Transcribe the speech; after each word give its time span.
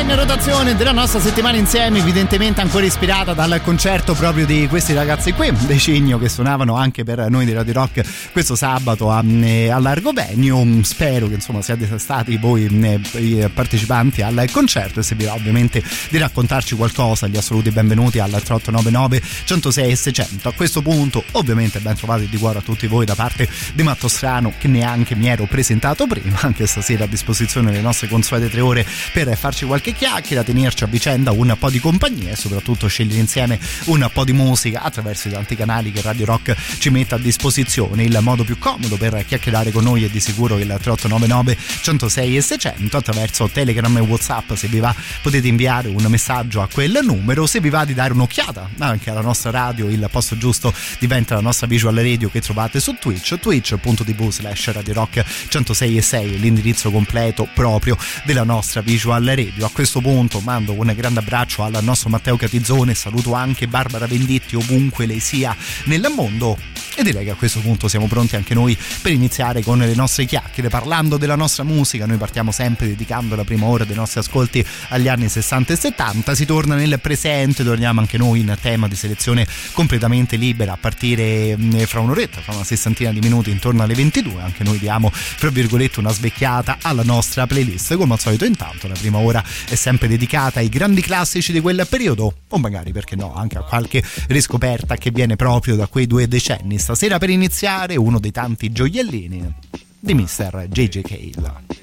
In 0.00 0.14
rotazione 0.14 0.76
della 0.76 0.92
nostra 0.92 1.18
settimana 1.18 1.56
insieme, 1.56 1.98
evidentemente 1.98 2.60
ancora 2.60 2.84
ispirata 2.84 3.32
dal 3.32 3.60
concerto 3.62 4.14
proprio 4.14 4.46
di 4.46 4.68
questi 4.68 4.92
ragazzi 4.94 5.32
qui, 5.32 5.50
dei 5.66 5.78
Cigno, 5.78 6.18
che 6.18 6.28
suonavano 6.28 6.76
anche 6.76 7.02
per 7.02 7.28
noi 7.28 7.44
di 7.44 7.52
Radio 7.52 7.72
Rock 7.72 8.30
questo 8.32 8.54
sabato 8.54 9.10
a, 9.10 9.22
eh, 9.24 9.70
all'Argovegno. 9.70 10.82
Spero 10.84 11.26
che 11.26 11.34
insomma 11.34 11.62
siate 11.62 11.98
stati 11.98 12.36
voi 12.36 12.66
eh, 13.12 13.50
partecipanti 13.52 14.22
al 14.22 14.48
concerto 14.52 15.00
e 15.00 15.02
se 15.02 15.16
vi 15.16 15.24
va 15.24 15.34
ovviamente 15.34 15.82
di 16.10 16.18
raccontarci 16.18 16.76
qualcosa, 16.76 17.26
gli 17.26 17.36
assoluti 17.36 17.70
benvenuti 17.70 18.20
al 18.20 18.30
3899 18.30 19.22
106 19.44 19.90
e 19.90 19.96
600. 19.96 20.48
A 20.48 20.52
questo 20.52 20.80
punto 20.80 21.24
ovviamente 21.32 21.80
ben 21.80 21.96
trovati 21.96 22.28
di 22.28 22.36
cuore 22.36 22.58
a 22.58 22.62
tutti 22.62 22.86
voi 22.86 23.04
da 23.04 23.16
parte 23.16 23.48
di 23.74 23.82
Matto 23.82 24.06
Strano 24.06 24.52
che 24.58 24.68
neanche 24.68 25.16
mi 25.16 25.26
ero 25.26 25.46
presentato 25.46 26.06
prima, 26.06 26.38
anche 26.42 26.66
stasera 26.66 27.04
a 27.04 27.08
disposizione 27.08 27.72
le 27.72 27.80
nostre 27.80 28.06
consuete 28.06 28.48
tre 28.48 28.60
ore 28.60 28.86
per 29.12 29.36
farci 29.36 29.66
qualche 29.66 29.87
chiacchiera, 29.92 30.42
tenerci 30.42 30.84
a 30.84 30.86
vicenda 30.86 31.30
un 31.32 31.54
po' 31.58 31.70
di 31.70 31.80
compagnia 31.80 32.32
e 32.32 32.36
soprattutto 32.36 32.86
scegliere 32.86 33.20
insieme 33.20 33.58
un 33.84 34.08
po' 34.12 34.24
di 34.24 34.32
musica 34.32 34.82
attraverso 34.82 35.28
i 35.28 35.30
tanti 35.30 35.56
canali 35.56 35.92
che 35.92 36.00
Radio 36.02 36.26
Rock 36.26 36.56
ci 36.78 36.90
mette 36.90 37.14
a 37.14 37.18
disposizione. 37.18 38.02
Il 38.04 38.18
modo 38.20 38.44
più 38.44 38.58
comodo 38.58 38.96
per 38.96 39.24
chiacchierare 39.26 39.70
con 39.70 39.84
noi 39.84 40.04
è 40.04 40.08
di 40.08 40.20
sicuro 40.20 40.56
il 40.58 40.66
3899 40.66 41.56
106 41.82 42.36
e 42.36 42.40
600 42.40 42.96
attraverso 42.96 43.48
Telegram 43.48 43.96
e 43.96 44.00
Whatsapp. 44.00 44.52
Se 44.54 44.68
vi 44.68 44.78
va 44.78 44.94
potete 45.22 45.48
inviare 45.48 45.88
un 45.88 46.04
messaggio 46.08 46.62
a 46.62 46.68
quel 46.72 47.00
numero. 47.02 47.46
Se 47.46 47.60
vi 47.60 47.70
va 47.70 47.84
di 47.84 47.94
dare 47.94 48.12
un'occhiata 48.12 48.70
anche 48.78 49.10
alla 49.10 49.20
nostra 49.20 49.50
radio, 49.50 49.88
il 49.88 50.08
posto 50.10 50.36
giusto 50.36 50.72
diventa 50.98 51.34
la 51.34 51.40
nostra 51.40 51.66
visual 51.66 51.94
radio 51.94 52.28
che 52.28 52.40
trovate 52.40 52.80
su 52.80 52.96
Twitch, 52.98 53.38
twitch.tv 53.38 54.30
slash 54.30 54.72
Radio 54.72 54.94
Rock 54.94 55.24
106 55.48 55.96
e 55.96 56.02
6, 56.02 56.38
l'indirizzo 56.38 56.90
completo 56.90 57.48
proprio 57.54 57.96
della 58.24 58.44
nostra 58.44 58.80
visual 58.80 59.24
radio. 59.24 59.66
A 59.66 59.70
questo 59.78 60.00
punto 60.00 60.40
mando 60.40 60.72
un 60.72 60.92
grande 60.96 61.20
abbraccio 61.20 61.62
al 61.62 61.78
nostro 61.82 62.08
Matteo 62.08 62.36
Catizzone, 62.36 62.94
saluto 62.94 63.34
anche 63.34 63.68
Barbara 63.68 64.08
Venditti 64.08 64.56
ovunque 64.56 65.06
lei 65.06 65.20
sia 65.20 65.56
nel 65.84 66.04
mondo 66.12 66.58
e 66.96 67.04
direi 67.04 67.24
che 67.24 67.30
a 67.30 67.34
questo 67.36 67.60
punto 67.60 67.86
siamo 67.86 68.08
pronti 68.08 68.34
anche 68.34 68.54
noi 68.54 68.76
per 69.00 69.12
iniziare 69.12 69.62
con 69.62 69.78
le 69.78 69.94
nostre 69.94 70.24
chiacchiere 70.24 70.68
parlando 70.68 71.16
della 71.16 71.36
nostra 71.36 71.62
musica. 71.62 72.06
Noi 72.06 72.16
partiamo 72.16 72.50
sempre 72.50 72.88
dedicando 72.88 73.36
la 73.36 73.44
prima 73.44 73.66
ora 73.66 73.84
dei 73.84 73.94
nostri 73.94 74.18
ascolti 74.18 74.66
agli 74.88 75.06
anni 75.06 75.28
60 75.28 75.74
e 75.74 75.76
70, 75.76 76.34
si 76.34 76.44
torna 76.44 76.74
nel 76.74 76.98
presente, 77.00 77.62
torniamo 77.62 78.00
anche 78.00 78.18
noi 78.18 78.40
in 78.40 78.52
tema 78.60 78.88
di 78.88 78.96
selezione 78.96 79.46
completamente 79.74 80.34
libera 80.34 80.72
a 80.72 80.76
partire 80.76 81.56
mm, 81.56 81.82
fra 81.82 82.00
un'oretta, 82.00 82.40
fra 82.40 82.54
una 82.54 82.64
sessantina 82.64 83.12
di 83.12 83.20
minuti 83.20 83.52
intorno 83.52 83.84
alle 83.84 83.94
22, 83.94 84.42
anche 84.42 84.64
noi 84.64 84.80
diamo 84.80 85.08
fra 85.12 85.50
virgolette 85.50 86.00
una 86.00 86.10
svecchiata 86.10 86.78
alla 86.82 87.04
nostra 87.04 87.46
playlist. 87.46 87.94
Come 87.94 88.14
al 88.14 88.18
solito 88.18 88.44
intanto 88.44 88.88
la 88.88 88.96
prima 88.98 89.18
ora 89.18 89.40
è 89.68 89.74
sempre 89.74 90.08
dedicata 90.08 90.60
ai 90.60 90.68
grandi 90.68 91.02
classici 91.02 91.52
di 91.52 91.60
quel 91.60 91.86
periodo 91.88 92.34
o 92.48 92.58
magari 92.58 92.92
perché 92.92 93.16
no 93.16 93.34
anche 93.34 93.58
a 93.58 93.62
qualche 93.62 94.02
riscoperta 94.28 94.96
che 94.96 95.10
viene 95.10 95.36
proprio 95.36 95.76
da 95.76 95.86
quei 95.86 96.06
due 96.06 96.26
decenni 96.26 96.78
stasera 96.78 97.18
per 97.18 97.28
iniziare 97.28 97.96
uno 97.96 98.18
dei 98.18 98.30
tanti 98.30 98.72
gioiellini 98.72 99.54
di 99.98 100.14
Mr. 100.14 100.68
JJ 100.68 101.00
Cale. 101.02 101.78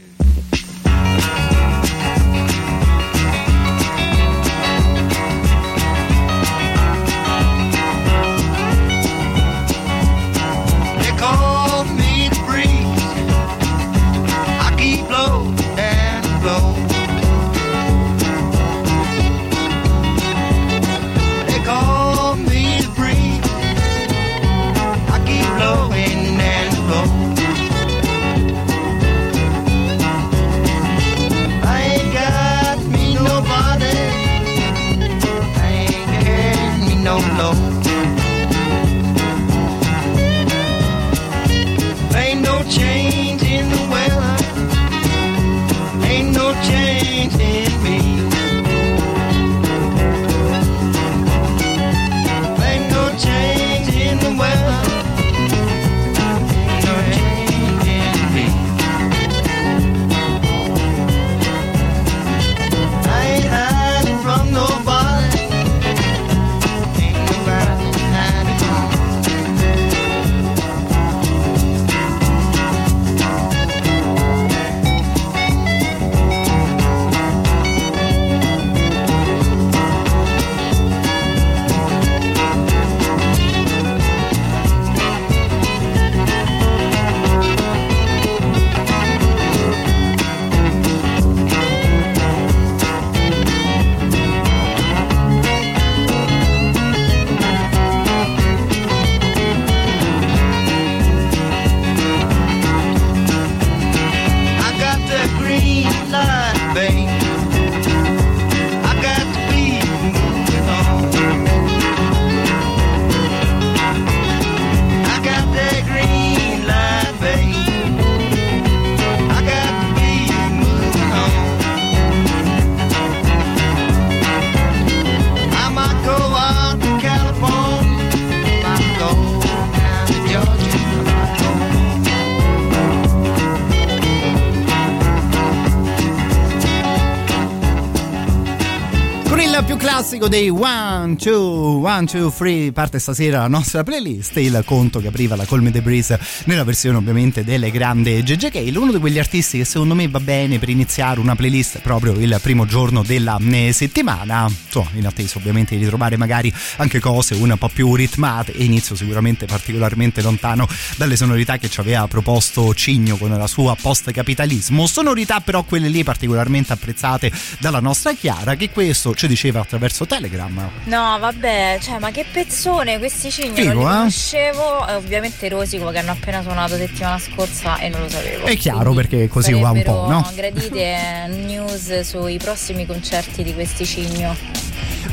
Classico 139.78 140.28
dei 140.28 140.50
One, 140.50 141.16
Two, 141.16 141.86
One, 141.86 142.06
Two, 142.06 142.30
Three. 142.30 142.72
Parte 142.72 143.00
stasera 143.00 143.40
la 143.40 143.48
nostra 143.48 143.84
playlist 143.84 144.36
il 144.38 144.62
conto 144.66 145.00
che 145.00 145.08
apriva 145.08 145.36
la 145.36 145.46
Call 145.46 145.62
Me 145.62 145.72
The 145.72 145.82
Breeze 145.82 146.20
nella 146.46 146.64
versione 146.64 146.98
ovviamente 146.98 147.44
delle 147.44 147.72
grandi 147.72 148.22
GG 148.22 148.52
Cale 148.52 148.78
uno 148.78 148.92
di 148.92 149.00
quegli 149.00 149.18
artisti 149.20 149.58
che 149.58 149.64
secondo 149.64 149.96
me 149.96 150.08
va 150.08 150.20
bene 150.20 150.60
per 150.60 150.70
iniziare 150.70 151.20
una 151.20 151.36
playlist 151.36 151.80
proprio 151.80 152.14
il 152.14 152.38
primo 152.42 152.66
giorno 152.66 153.04
della 153.04 153.38
eh, 153.40 153.72
settimana. 153.72 154.48
Insomma 154.48 154.90
in 154.96 155.06
attesa 155.06 155.38
ovviamente 155.38 155.76
di 155.76 155.84
ritrovare 155.84 156.18
magari 156.18 156.52
anche 156.78 157.00
cose 157.00 157.36
un 157.36 157.56
po' 157.58 157.70
più 157.70 157.96
ritmate. 157.96 158.54
E 158.54 158.64
inizio 158.64 158.96
sicuramente 158.96 159.46
particolarmente 159.46 160.22
lontano 160.22 160.68
dalle 160.98 161.16
sonorità 161.16 161.58
che 161.58 161.70
ci 161.70 161.80
aveva 161.80 162.08
proposto 162.08 162.74
Cigno 162.74 163.16
con 163.18 163.30
la 163.30 163.48
sua 163.48 163.76
post 163.80 164.12
capitalismo 164.12 164.88
sonorità 164.88 165.40
però 165.40 165.64
quelle 165.64 165.88
lì 165.88 166.04
particolarmente 166.04 166.74
apprezzate 166.74 167.32
dalla 167.60 167.80
nostra 167.80 168.14
Chiara 168.14 168.56
che 168.56 168.70
questo 168.70 169.14
ci 169.14 169.26
ci 169.36 169.45
diceva 169.46 169.60
attraverso 169.62 170.06
Telegram. 170.06 170.70
No, 170.86 171.18
vabbè, 171.20 171.80
cioè, 171.82 172.00
ma 172.00 172.12
che 172.12 172.26
pezzone, 172.32 172.98
questi 172.98 173.30
cigni 173.30 173.56
Figo, 173.56 173.74
non 173.74 173.78
li 173.78 173.84
eh? 173.84 173.98
conoscevo. 173.98 174.88
E 174.88 174.94
ovviamente 174.96 175.50
Rosico 175.50 175.90
che 175.92 176.00
hanno 176.00 176.12
appena 176.12 176.42
suonato 176.42 176.76
settimana 176.76 177.20
scorsa 177.20 177.78
e 177.78 177.90
non 177.90 178.02
lo 178.02 178.10
sapevo. 178.10 178.46
È 178.46 178.58
chiaro, 178.58 178.94
perché 178.94 179.28
così 179.28 179.54
va 179.54 179.72
un 179.72 179.84
po', 179.84 180.08
no? 180.08 180.30
gradite 180.34 181.28
news 181.46 182.02
sui 182.02 182.38
prossimi 182.38 182.86
concerti 182.86 183.44
di 183.44 183.54
questi 183.54 183.86
cigno. 183.86 184.65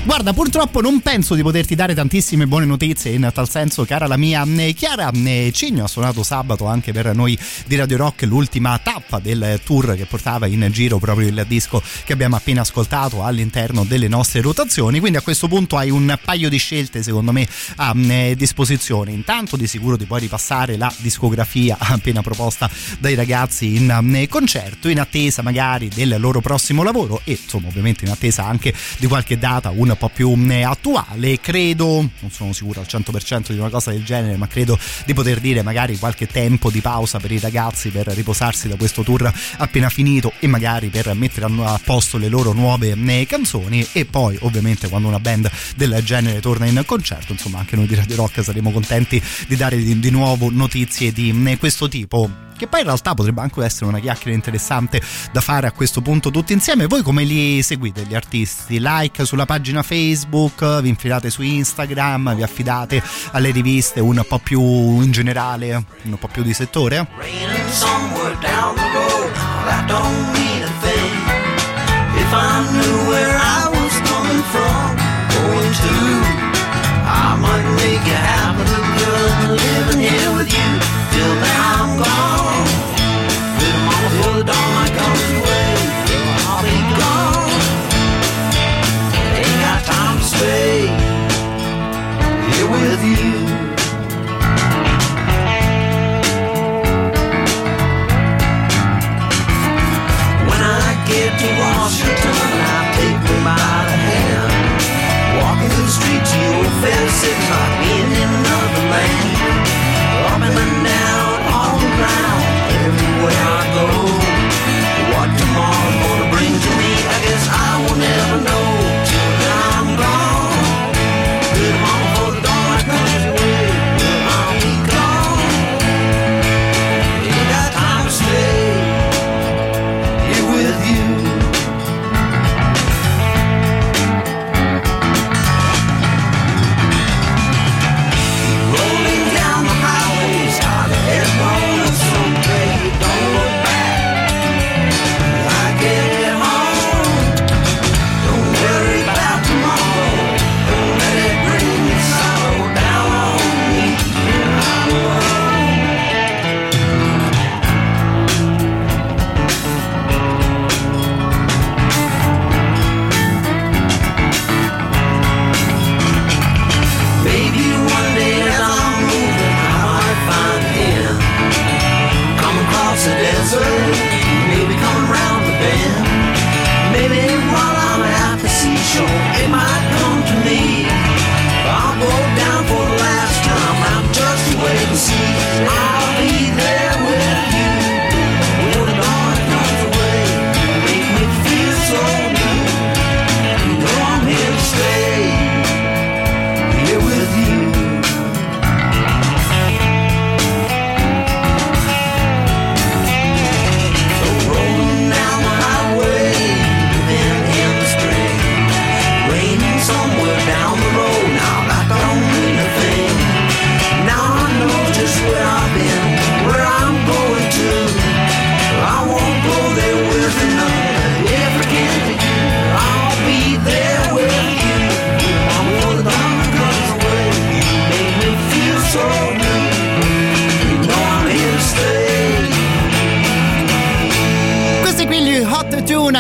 Guarda, 0.05 0.33
purtroppo 0.33 0.81
non 0.81 0.99
penso 0.99 1.37
di 1.37 1.43
poterti 1.43 1.77
dare 1.77 1.95
tantissime 1.95 2.49
buone 2.49 2.67
notizie 2.67 3.13
in 3.13 3.31
tal 3.33 3.49
senso, 3.49 3.85
cara 3.85 4.09
la 4.09 4.17
mia 4.17 4.45
eh, 4.45 4.73
Chiara 4.73 5.09
eh, 5.13 5.53
Cigno 5.55 5.85
ha 5.85 5.89
suonato 5.89 6.25
sabato 6.25 6.67
anche 6.67 6.93
per 6.93 7.15
noi 7.15 7.39
di 7.67 7.77
Radio 7.77 7.99
Rock 7.99 8.23
l'ultima 8.23 8.77
tappa 8.83 9.21
del 9.21 9.61
tour 9.65 9.95
che 9.95 10.05
portava 10.07 10.47
in 10.47 10.69
giro 10.73 10.99
proprio 10.99 11.29
il 11.29 11.45
disco 11.47 11.81
che 12.05 12.13
abbiamo 12.13 12.35
appena 12.35 12.63
ascoltato 12.63 13.23
all'interno 13.23 13.85
delle 13.85 14.09
nostre 14.09 14.41
rotazioni, 14.41 14.99
quindi 14.99 15.19
a 15.19 15.21
questo 15.21 15.47
punto 15.47 15.77
hai 15.77 15.91
un 15.91 16.19
paio 16.25 16.49
di 16.49 16.59
scelte 16.59 17.01
secondo 17.05 17.31
me 17.31 17.47
a 17.77 17.95
eh, 17.97 18.35
disposizione. 18.35 19.13
Intanto 19.13 19.57
di 19.57 19.69
sicuro 19.69 19.97
ti 19.97 20.05
puoi 20.05 20.19
ripassare 20.19 20.77
la 20.77 20.93
discografia 20.97 21.77
appena 21.79 22.23
proposta 22.23 22.69
dai 22.99 23.15
ragazzi 23.15 23.77
in 23.77 24.27
concerto, 24.29 24.89
in 24.89 24.99
attesa 24.99 25.43
magari 25.43 25.89
del 25.89 26.17
loro 26.19 26.41
prossimo 26.41 26.83
lavoro 26.83 27.21
e 27.23 27.39
insomma 27.41 27.69
ovviamente 27.69 28.05
in 28.05 28.11
attesa 28.11 28.45
anche 28.45 28.75
di 28.99 29.07
qualche 29.07 29.39
data 29.39 29.52
un 29.75 29.95
po' 29.99 30.09
più 30.09 30.35
eh, 30.49 30.63
attuale. 30.63 31.41
Credo, 31.41 32.09
non 32.21 32.31
sono 32.31 32.53
sicuro 32.53 32.81
al 32.81 32.87
100% 32.89 33.53
di 33.53 33.59
una 33.59 33.69
cosa 33.69 33.91
del 33.91 34.05
genere, 34.05 34.37
ma 34.37 34.47
credo 34.47 34.79
di 35.05 35.15
poter 35.15 35.41
dire 35.41 35.63
magari 35.63 35.99
qualche 35.99 36.27
tempo 36.27 36.71
di 36.71 36.81
pausa 36.81 37.19
per 37.19 37.33
i 37.33 37.39
ragazzi 37.39 37.91
per 37.91 38.07
riposarsi 38.09 38.69
da 38.69 38.77
questo 38.77 39.03
tour 39.03 39.33
appena 39.59 39.89
finito 39.89 40.33
e 40.39 40.47
magari 40.47 40.89
per 40.89 41.13
mettere 41.15 41.47
a 41.47 41.81
posto 41.85 42.19
le 42.19 42.29
loro 42.29 42.53
nuove 42.53 42.97
eh, 42.97 43.27
canzoni 43.27 43.87
e 43.93 44.05
poi 44.05 44.37
ovviamente 44.41 44.89
quando 44.89 45.09
una 45.09 45.21
band 45.21 45.51
del 45.77 46.01
genere 46.05 46.41
torna 46.41 46.67
in 46.67 46.83
concerto, 46.87 47.33
insomma 47.33 47.59
anche 47.59 47.77
noi 47.77 47.87
di 47.87 47.95
Radio 47.95 48.17
Rock 48.17 48.43
saremo 48.43 48.71
contenti 48.71 49.23
di 49.47 49.57
dare 49.57 49.77
di, 49.77 49.99
di 49.99 50.11
nuovo 50.11 50.51
notizie 50.51 51.13
di 51.13 51.35
eh, 51.47 51.59
questo 51.59 51.89
tipo 51.89 52.51
che 52.63 52.69
poi 52.69 52.81
in 52.81 52.87
realtà 52.87 53.13
potrebbe 53.15 53.41
anche 53.41 53.65
essere 53.65 53.87
una 53.87 53.99
chiacchiera 53.99 54.37
interessante 54.37 55.03
da 55.33 55.41
fare 55.41 55.67
a 55.67 55.73
questo 55.73 56.01
punto 56.01 56.31
tutti 56.31 56.53
insieme. 56.53 56.87
Voi 56.87 57.03
come 57.03 57.25
li 57.25 57.61
seguite 57.61 58.05
gli 58.05 58.15
artisti? 58.15 58.79
Like 58.79 59.25
sulla 59.25 59.42
pagina 59.47 59.83
Facebook, 59.83 60.81
vi 60.81 60.89
infilate 60.89 61.31
su 61.31 61.43
Instagram, 61.43 62.35
vi 62.35 62.43
affidate 62.43 63.03
alle 63.33 63.51
riviste 63.51 64.01
un 64.01 64.25
po' 64.27 64.39
più 64.39 64.61
in 64.61 65.11
generale, 65.11 65.85
un 66.03 66.19
po' 66.19 66.29
più 66.29 66.43
di 66.43 66.53
settore? 66.53 67.07
Raining 67.19 67.69
somewhere 67.71 68.37
down 68.41 68.75
the 68.75 68.91
road, 68.93 69.13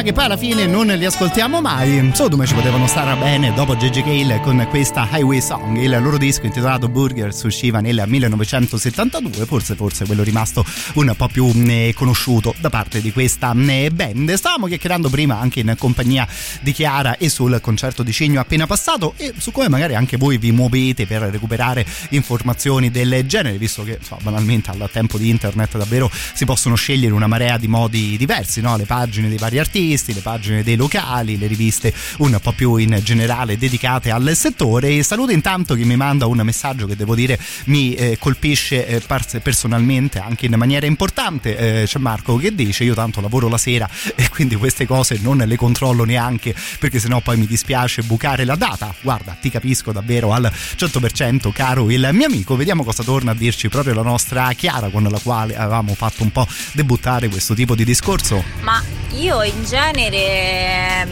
che 0.02 0.12
poi 0.12 0.24
alla 0.24 0.36
fine 0.36 0.66
non 0.66 0.86
li 0.86 1.04
ascoltiamo 1.04 1.60
mai. 1.60 1.96
Insomma, 1.96 2.44
ci 2.44 2.54
potevano 2.54 2.86
stare 2.86 3.14
bene 3.18 3.52
dopo 3.54 3.76
JJ 3.76 4.02
Cale 4.02 4.40
con 4.40 4.66
questa 4.68 5.08
Highway 5.10 5.40
Song. 5.40 5.76
Il 5.76 5.90
loro 6.02 6.18
disco 6.18 6.46
intitolato 6.46 6.88
Burgers 6.88 7.40
usciva 7.42 7.80
nel 7.80 8.02
1972, 8.06 9.44
forse 9.44 9.74
forse 9.74 10.04
quello 10.04 10.22
rimasto 10.22 10.64
un 10.94 11.14
po' 11.16 11.28
più 11.28 11.52
conosciuto 11.94 12.54
da 12.58 12.68
parte 12.68 13.00
di 13.00 13.12
questa 13.12 13.54
band. 13.54 14.32
Stavamo 14.32 14.66
chiacchierando 14.66 15.08
prima 15.08 15.38
anche 15.38 15.60
in 15.60 15.74
compagnia 15.78 16.26
di 16.60 16.72
Chiara 16.72 17.16
e 17.16 17.28
sul 17.28 17.60
concerto 17.60 18.02
di 18.02 18.12
Cigno 18.12 18.40
appena 18.40 18.66
passato 18.66 19.14
e 19.16 19.32
su 19.36 19.52
come 19.52 19.68
magari 19.68 19.94
anche 19.94 20.16
voi 20.16 20.38
vi 20.38 20.50
muovete 20.52 21.06
per 21.06 21.22
recuperare 21.22 21.86
informazioni 22.10 22.90
del 22.90 23.24
genere, 23.26 23.56
visto 23.56 23.84
che 23.84 23.98
insomma, 24.00 24.22
banalmente 24.22 24.70
al 24.70 24.88
tempo 24.92 25.16
di 25.18 25.28
internet 25.28 25.76
davvero 25.76 26.10
si 26.34 26.44
possono 26.44 26.74
scegliere 26.74 27.12
una 27.12 27.26
marea 27.26 27.56
di 27.56 27.68
modi 27.68 28.16
diversi, 28.16 28.60
no? 28.60 28.76
le 28.76 28.84
pagine 28.84 29.28
dei 29.28 29.38
vari 29.38 29.58
artisti 29.58 29.91
giornalisti, 29.92 30.14
le 30.14 30.20
pagine 30.20 30.62
dei 30.62 30.76
locali, 30.76 31.38
le 31.38 31.46
riviste 31.46 31.92
un 32.18 32.38
po' 32.40 32.52
più 32.52 32.76
in 32.76 32.98
generale 33.02 33.58
dedicate 33.58 34.10
al 34.10 34.32
settore. 34.34 34.90
E 34.90 35.02
saluto 35.02 35.32
intanto 35.32 35.74
chi 35.74 35.84
mi 35.84 35.96
manda 35.96 36.26
un 36.26 36.40
messaggio 36.42 36.86
che 36.86 36.96
devo 36.96 37.14
dire 37.14 37.38
mi 37.64 37.94
eh, 37.94 38.16
colpisce 38.18 38.86
eh, 38.86 39.02
personalmente 39.42 40.18
anche 40.18 40.46
in 40.46 40.54
maniera 40.56 40.86
importante. 40.86 41.82
Eh, 41.82 41.86
c'è 41.86 41.98
Marco 41.98 42.36
che 42.36 42.54
dice: 42.54 42.84
Io 42.84 42.94
tanto 42.94 43.20
lavoro 43.20 43.48
la 43.48 43.58
sera 43.58 43.88
e 44.14 44.28
quindi 44.28 44.56
queste 44.56 44.86
cose 44.86 45.18
non 45.20 45.38
le 45.38 45.56
controllo 45.56 46.04
neanche 46.04 46.54
perché 46.78 46.98
sennò 46.98 47.20
poi 47.20 47.36
mi 47.36 47.46
dispiace 47.46 48.02
bucare 48.02 48.44
la 48.44 48.56
data. 48.56 48.94
Guarda, 49.00 49.36
ti 49.40 49.50
capisco 49.50 49.92
davvero 49.92 50.32
al 50.32 50.50
100%, 50.76 51.52
caro 51.52 51.90
il 51.90 52.08
mio 52.12 52.26
amico. 52.26 52.56
Vediamo 52.56 52.84
cosa 52.84 53.02
torna 53.02 53.32
a 53.32 53.34
dirci 53.34 53.68
proprio 53.68 53.94
la 53.94 54.02
nostra 54.02 54.50
Chiara 54.52 54.88
con 54.88 55.02
la 55.02 55.18
quale 55.18 55.56
avevamo 55.56 55.94
fatto 55.94 56.22
un 56.22 56.30
po' 56.30 56.46
debuttare 56.72 57.28
questo 57.28 57.54
tipo 57.54 57.74
di 57.74 57.84
discorso. 57.84 58.42
Ma 58.62 58.82
io 59.14 59.42
in 59.42 59.64
genere 59.64 59.81
izan 59.82 59.98
ere 59.98 61.06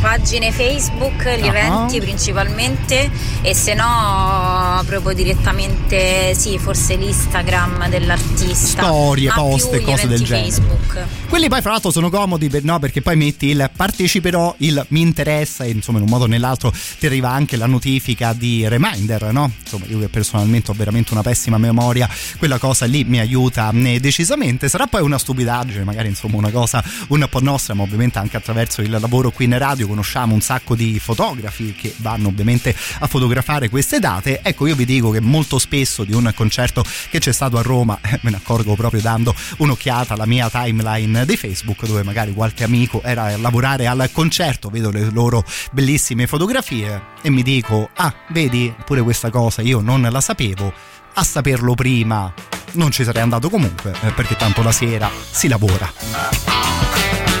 pagine 0.00 0.50
Facebook, 0.52 1.22
gli 1.36 1.46
Ah. 1.46 1.56
eventi 1.56 2.00
principalmente 2.00 3.10
e 3.42 3.54
se 3.54 3.74
no 3.74 4.82
proprio 4.86 5.14
direttamente 5.14 6.34
sì, 6.34 6.58
forse 6.58 6.96
l'Instagram 6.96 7.88
dell'artista. 7.88 8.82
Storie, 8.82 9.28
ma 9.28 9.34
post 9.34 9.72
e 9.74 9.80
cose 9.80 10.06
del 10.08 10.22
genere. 10.22 10.50
Facebook. 10.50 11.04
Quelli 11.28 11.48
poi 11.48 11.60
fra 11.62 11.70
l'altro 11.72 11.90
sono 11.90 12.10
comodi 12.10 12.48
per- 12.48 12.64
no, 12.64 12.78
perché 12.78 13.00
poi 13.00 13.16
metti 13.16 13.46
il 13.46 13.70
parteciperò, 13.74 14.54
il 14.58 14.84
mi 14.88 15.00
interessa 15.00 15.64
e 15.64 15.70
insomma 15.70 15.98
in 15.98 16.04
un 16.04 16.10
modo 16.10 16.24
o 16.24 16.26
nell'altro 16.26 16.72
ti 16.98 17.06
arriva 17.06 17.30
anche 17.30 17.56
la 17.56 17.66
notifica 17.66 18.32
di 18.34 18.66
reminder, 18.68 19.32
no? 19.32 19.50
Insomma 19.62 19.86
io 19.86 19.98
che 20.00 20.08
personalmente 20.08 20.70
ho 20.70 20.74
veramente 20.74 21.12
una 21.12 21.22
pessima 21.22 21.56
memoria, 21.58 22.08
quella 22.38 22.58
cosa 22.58 22.84
lì 22.86 23.04
mi 23.04 23.18
aiuta 23.20 23.70
eh, 23.72 24.00
decisamente. 24.00 24.68
Sarà 24.68 24.86
poi 24.86 25.02
una 25.02 25.18
stupidaggine, 25.18 25.84
magari 25.84 26.08
insomma 26.08 26.36
una 26.36 26.50
cosa 26.50 26.82
un 27.08 27.26
po' 27.30 27.40
nostra, 27.40 27.74
ma 27.74 27.82
ovviamente 27.82 28.18
anche 28.18 28.36
attraverso 28.36 28.82
il 28.82 28.90
lavoro 28.90 29.30
qui 29.30 29.46
in 29.46 29.56
radio 29.62 29.86
conosciamo 29.86 30.34
un 30.34 30.40
sacco 30.40 30.74
di 30.74 30.98
fotografi 30.98 31.72
che 31.72 31.94
vanno 31.98 32.28
ovviamente 32.28 32.74
a 32.98 33.06
fotografare 33.06 33.68
queste 33.68 34.00
date. 34.00 34.40
Ecco 34.42 34.66
io 34.66 34.74
vi 34.74 34.84
dico 34.84 35.10
che 35.10 35.20
molto 35.20 35.60
spesso 35.60 36.02
di 36.02 36.12
un 36.12 36.32
concerto 36.34 36.84
che 37.10 37.20
c'è 37.20 37.32
stato 37.32 37.58
a 37.58 37.62
Roma 37.62 37.96
me 38.22 38.30
ne 38.30 38.36
accorgo 38.36 38.74
proprio 38.74 39.00
dando 39.00 39.32
un'occhiata 39.58 40.14
alla 40.14 40.26
mia 40.26 40.50
timeline 40.50 41.24
di 41.24 41.36
Facebook 41.36 41.86
dove 41.86 42.02
magari 42.02 42.32
qualche 42.32 42.64
amico 42.64 43.02
era 43.04 43.24
a 43.26 43.36
lavorare 43.36 43.86
al 43.86 44.10
concerto, 44.10 44.68
vedo 44.68 44.90
le 44.90 45.10
loro 45.10 45.44
bellissime 45.70 46.26
fotografie 46.26 47.00
e 47.22 47.30
mi 47.30 47.42
dico 47.42 47.88
ah 47.94 48.12
vedi 48.30 48.74
pure 48.84 49.02
questa 49.02 49.30
cosa 49.30 49.62
io 49.62 49.80
non 49.80 50.02
la 50.10 50.20
sapevo, 50.20 50.72
a 51.14 51.22
saperlo 51.22 51.74
prima 51.74 52.32
non 52.72 52.90
ci 52.90 53.04
sarei 53.04 53.22
andato 53.22 53.48
comunque 53.48 53.92
eh, 54.02 54.10
perché 54.10 54.34
tanto 54.34 54.62
la 54.62 54.72
sera 54.72 55.08
si 55.30 55.46
lavora. 55.46 57.31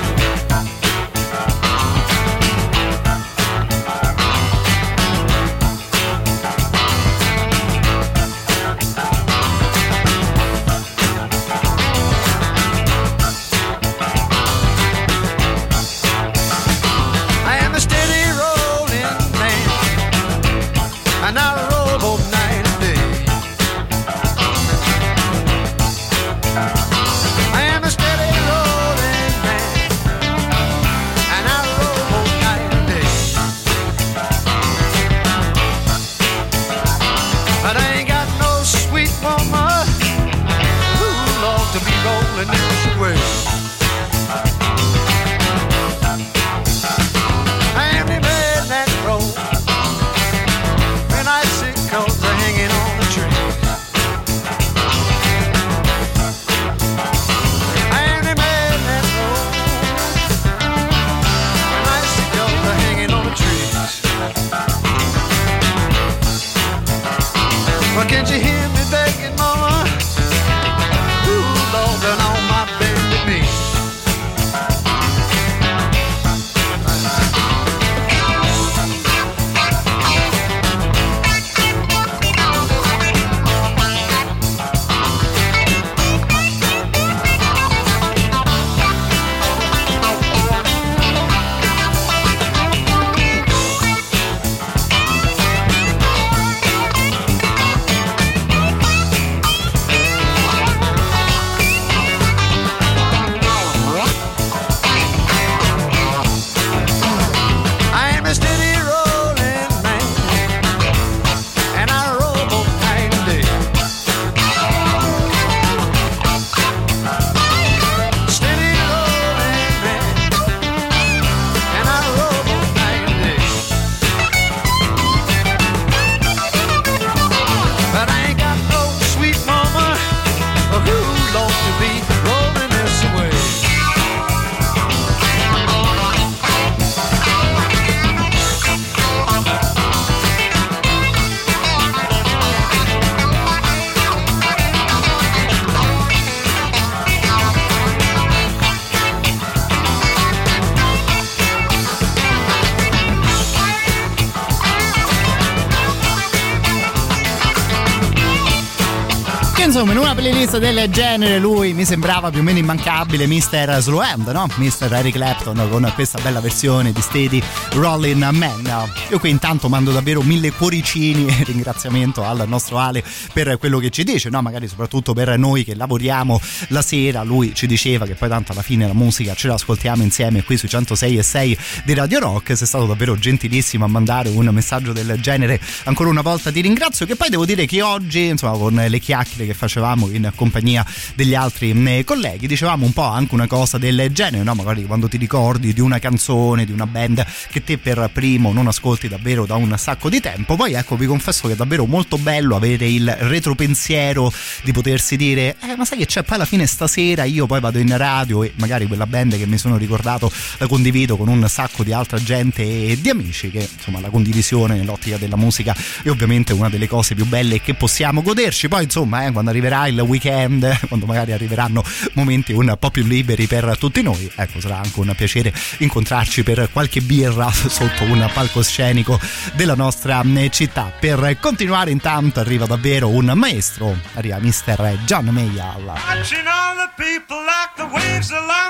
Playlist 160.52 160.58
del 160.58 160.90
genere 160.90 161.38
lui 161.38 161.72
mi 161.72 161.84
sembrava 161.84 162.30
più 162.30 162.40
o 162.40 162.42
meno 162.42 162.58
immancabile 162.58 163.26
Mr. 163.26 163.78
Slow 163.80 164.00
Hand, 164.00 164.28
no? 164.28 164.46
Mr. 164.56 164.92
Eric 164.92 165.14
Clapton 165.14 165.68
con 165.70 165.90
questa 165.94 166.20
bella 166.20 166.40
versione 166.40 166.92
di 166.92 167.00
Steady 167.00 167.42
Rolling 167.72 168.28
Man. 168.30 168.90
Io 169.10 169.18
qui 169.18 169.30
intanto 169.30 169.68
mando 169.68 169.92
davvero 169.92 170.22
mille 170.22 170.52
cuoricini 170.52 171.26
e 171.28 171.44
ringraziamento 171.44 172.24
al 172.24 172.44
nostro 172.48 172.78
Ale 172.78 173.04
per 173.32 173.56
quello 173.58 173.78
che 173.78 173.90
ci 173.90 174.04
dice, 174.04 174.28
no? 174.28 174.42
Magari 174.42 174.68
soprattutto 174.68 175.12
per 175.12 175.38
noi 175.38 175.64
che 175.64 175.74
lavoriamo 175.74 176.40
la 176.68 176.82
sera, 176.82 177.22
lui 177.22 177.54
ci 177.54 177.66
diceva 177.66 178.04
che 178.04 178.14
poi 178.14 178.28
tanto 178.28 178.52
alla 178.52 178.62
fine 178.62 178.86
la 178.86 178.94
musica 178.94 179.34
ce 179.34 179.48
l'ascoltiamo 179.48 180.02
insieme 180.02 180.42
qui 180.42 180.56
sui 180.56 180.68
106 180.68 181.18
e 181.18 181.22
6 181.22 181.58
di 181.84 181.94
Radio 181.94 182.18
Rock, 182.18 182.56
sei 182.56 182.66
stato 182.66 182.86
davvero 182.86 183.16
gentilissimo 183.16 183.84
a 183.84 183.88
mandare 183.88 184.28
un 184.28 184.46
messaggio 184.46 184.92
del 184.92 185.18
genere. 185.20 185.60
Ancora 185.84 186.10
una 186.10 186.22
volta 186.22 186.50
ti 186.50 186.60
ringrazio 186.60 187.06
che 187.06 187.16
poi 187.16 187.30
devo 187.30 187.46
dire 187.46 187.66
che 187.66 187.80
oggi, 187.82 188.26
insomma, 188.26 188.56
con 188.58 188.74
le 188.74 188.98
chiacchiere 188.98 189.46
che 189.46 189.54
facevamo 189.54 190.08
in 190.10 190.30
compagnia 190.42 190.84
degli 191.14 191.34
altri 191.34 191.72
mm, 191.72 192.00
colleghi. 192.04 192.46
Dicevamo 192.46 192.84
un 192.84 192.92
po' 192.92 193.04
anche 193.04 193.34
una 193.34 193.46
cosa 193.46 193.78
del 193.78 194.10
genere, 194.12 194.42
no? 194.42 194.54
magari 194.54 194.84
quando 194.84 195.08
ti 195.08 195.16
ricordi 195.16 195.72
di 195.72 195.80
una 195.80 195.98
canzone, 195.98 196.64
di 196.64 196.72
una 196.72 196.86
band 196.86 197.24
che 197.50 197.62
te 197.62 197.78
per 197.78 198.10
primo 198.12 198.52
non 198.52 198.66
ascolti 198.66 199.08
davvero 199.08 199.46
da 199.46 199.54
un 199.54 199.74
sacco 199.78 200.08
di 200.08 200.20
tempo. 200.20 200.56
Poi 200.56 200.72
ecco, 200.72 200.96
vi 200.96 201.06
confesso 201.06 201.46
che 201.46 201.54
è 201.54 201.56
davvero 201.56 201.86
molto 201.86 202.18
bello 202.18 202.56
avere 202.56 202.88
il 202.88 203.10
retropensiero 203.10 204.32
di 204.62 204.72
potersi 204.72 205.16
dire, 205.16 205.56
eh 205.62 205.76
ma 205.76 205.84
sai 205.84 205.98
che 205.98 206.06
c'è, 206.06 206.22
poi 206.22 206.36
alla 206.36 206.44
fine 206.44 206.66
stasera 206.66 207.24
io 207.24 207.46
poi 207.46 207.60
vado 207.60 207.78
in 207.78 207.96
radio 207.96 208.42
e 208.42 208.52
magari 208.56 208.86
quella 208.86 209.06
band 209.06 209.36
che 209.36 209.46
mi 209.46 209.58
sono 209.58 209.76
ricordato 209.76 210.30
la 210.58 210.66
condivido 210.66 211.16
con 211.16 211.28
un 211.28 211.44
sacco 211.48 211.84
di 211.84 211.92
altra 211.92 212.18
gente 212.18 212.62
e 212.62 212.98
di 213.00 213.10
amici 213.10 213.50
che 213.50 213.68
insomma 213.72 214.00
la 214.00 214.10
condivisione 214.10 214.76
nell'ottica 214.76 215.16
della 215.16 215.36
musica 215.36 215.74
è 216.02 216.08
ovviamente 216.08 216.52
una 216.52 216.68
delle 216.68 216.88
cose 216.88 217.14
più 217.14 217.26
belle 217.26 217.60
che 217.60 217.74
possiamo 217.74 218.22
goderci. 218.22 218.68
Poi 218.68 218.84
insomma, 218.84 219.26
eh, 219.26 219.32
quando 219.32 219.50
arriverà 219.50 219.86
il 219.86 219.98
weekend, 220.00 220.31
quando 220.88 221.06
magari 221.06 221.32
arriveranno 221.32 221.84
momenti 222.14 222.52
un 222.52 222.74
po' 222.78 222.90
più 222.90 223.04
liberi 223.04 223.46
per 223.46 223.76
tutti 223.78 224.02
noi, 224.02 224.30
ecco, 224.34 224.60
sarà 224.60 224.76
anche 224.76 225.00
un 225.00 225.12
piacere 225.16 225.52
incontrarci 225.78 226.42
per 226.42 226.70
qualche 226.72 227.00
birra 227.00 227.50
sotto 227.52 228.04
un 228.04 228.28
palcoscenico 228.32 229.18
della 229.54 229.74
nostra 229.74 230.22
mm, 230.22 230.46
città. 230.48 230.92
Per 230.98 231.38
continuare 231.40 231.90
intanto 231.90 232.40
arriva 232.40 232.66
davvero 232.66 233.08
un 233.08 233.32
maestro, 233.34 233.96
arriva 234.14 234.38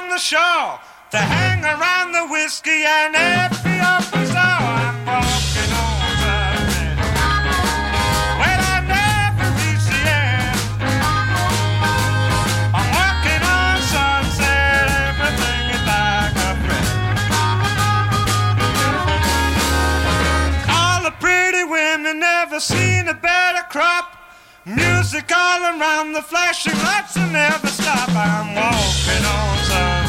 all 0.02 0.08
the 0.10 0.18
shore. 0.18 0.80
To 1.10 1.18
hang 1.18 1.62
around 1.62 2.12
the 2.12 2.26
whiskey 2.30 2.84
and 2.84 3.14
every 3.14 3.78
open 3.80 4.24
door. 4.32 4.82
I'm 5.06 5.51
never 22.52 22.60
seen 22.60 23.08
a 23.08 23.14
better 23.14 23.62
crop. 23.70 24.14
Music 24.66 25.24
all 25.34 25.62
around 25.62 26.12
the 26.12 26.20
flashing 26.20 26.76
lights 26.84 27.16
will 27.16 27.30
never 27.30 27.66
stop. 27.66 28.10
I'm 28.10 28.54
walking 28.54 29.24
on 29.24 29.56
sunset. 29.64 30.01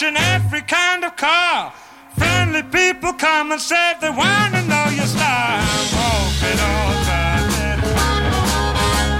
Watching 0.00 0.16
every 0.16 0.60
kind 0.62 1.04
of 1.04 1.16
car. 1.16 1.72
Friendly 2.16 2.62
people 2.62 3.12
come 3.14 3.50
and 3.52 3.60
say 3.60 3.94
they 4.00 4.10
want 4.10 4.54
to 4.54 4.62
know 4.62 4.86
your 4.94 5.06
style. 5.06 5.58
I'm 5.60 5.86
walking 5.98 6.58
on 6.60 6.94
sunset. 7.08 7.78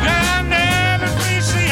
Yeah, 0.05 0.39
I 0.39 0.43
never 0.47 1.09
the. 1.19 1.67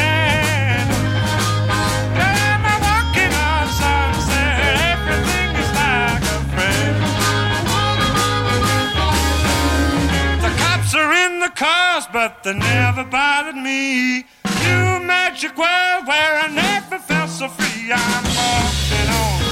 Yeah, 2.19 2.67
I'm 2.67 2.81
walking 2.83 3.33
on 3.47 3.67
sunset. 3.81 4.59
Everything 4.93 5.51
is 5.63 5.71
like 5.83 6.25
a 6.35 6.39
friend. 6.55 6.97
The 10.43 10.51
cops 10.63 10.95
are 10.95 11.13
in 11.13 11.33
the 11.41 11.51
cars, 11.55 12.07
but 12.13 12.43
they 12.43 12.55
never 12.55 13.05
bothered 13.05 13.57
me. 13.57 14.25
Magic 15.07 15.57
world 15.57 16.07
where 16.09 16.39
I 16.41 16.49
never 16.49 16.99
felt 16.99 17.31
so 17.31 17.49
free. 17.49 17.93
I'm 17.93 18.25
walking 18.25 19.09
on 19.09 19.46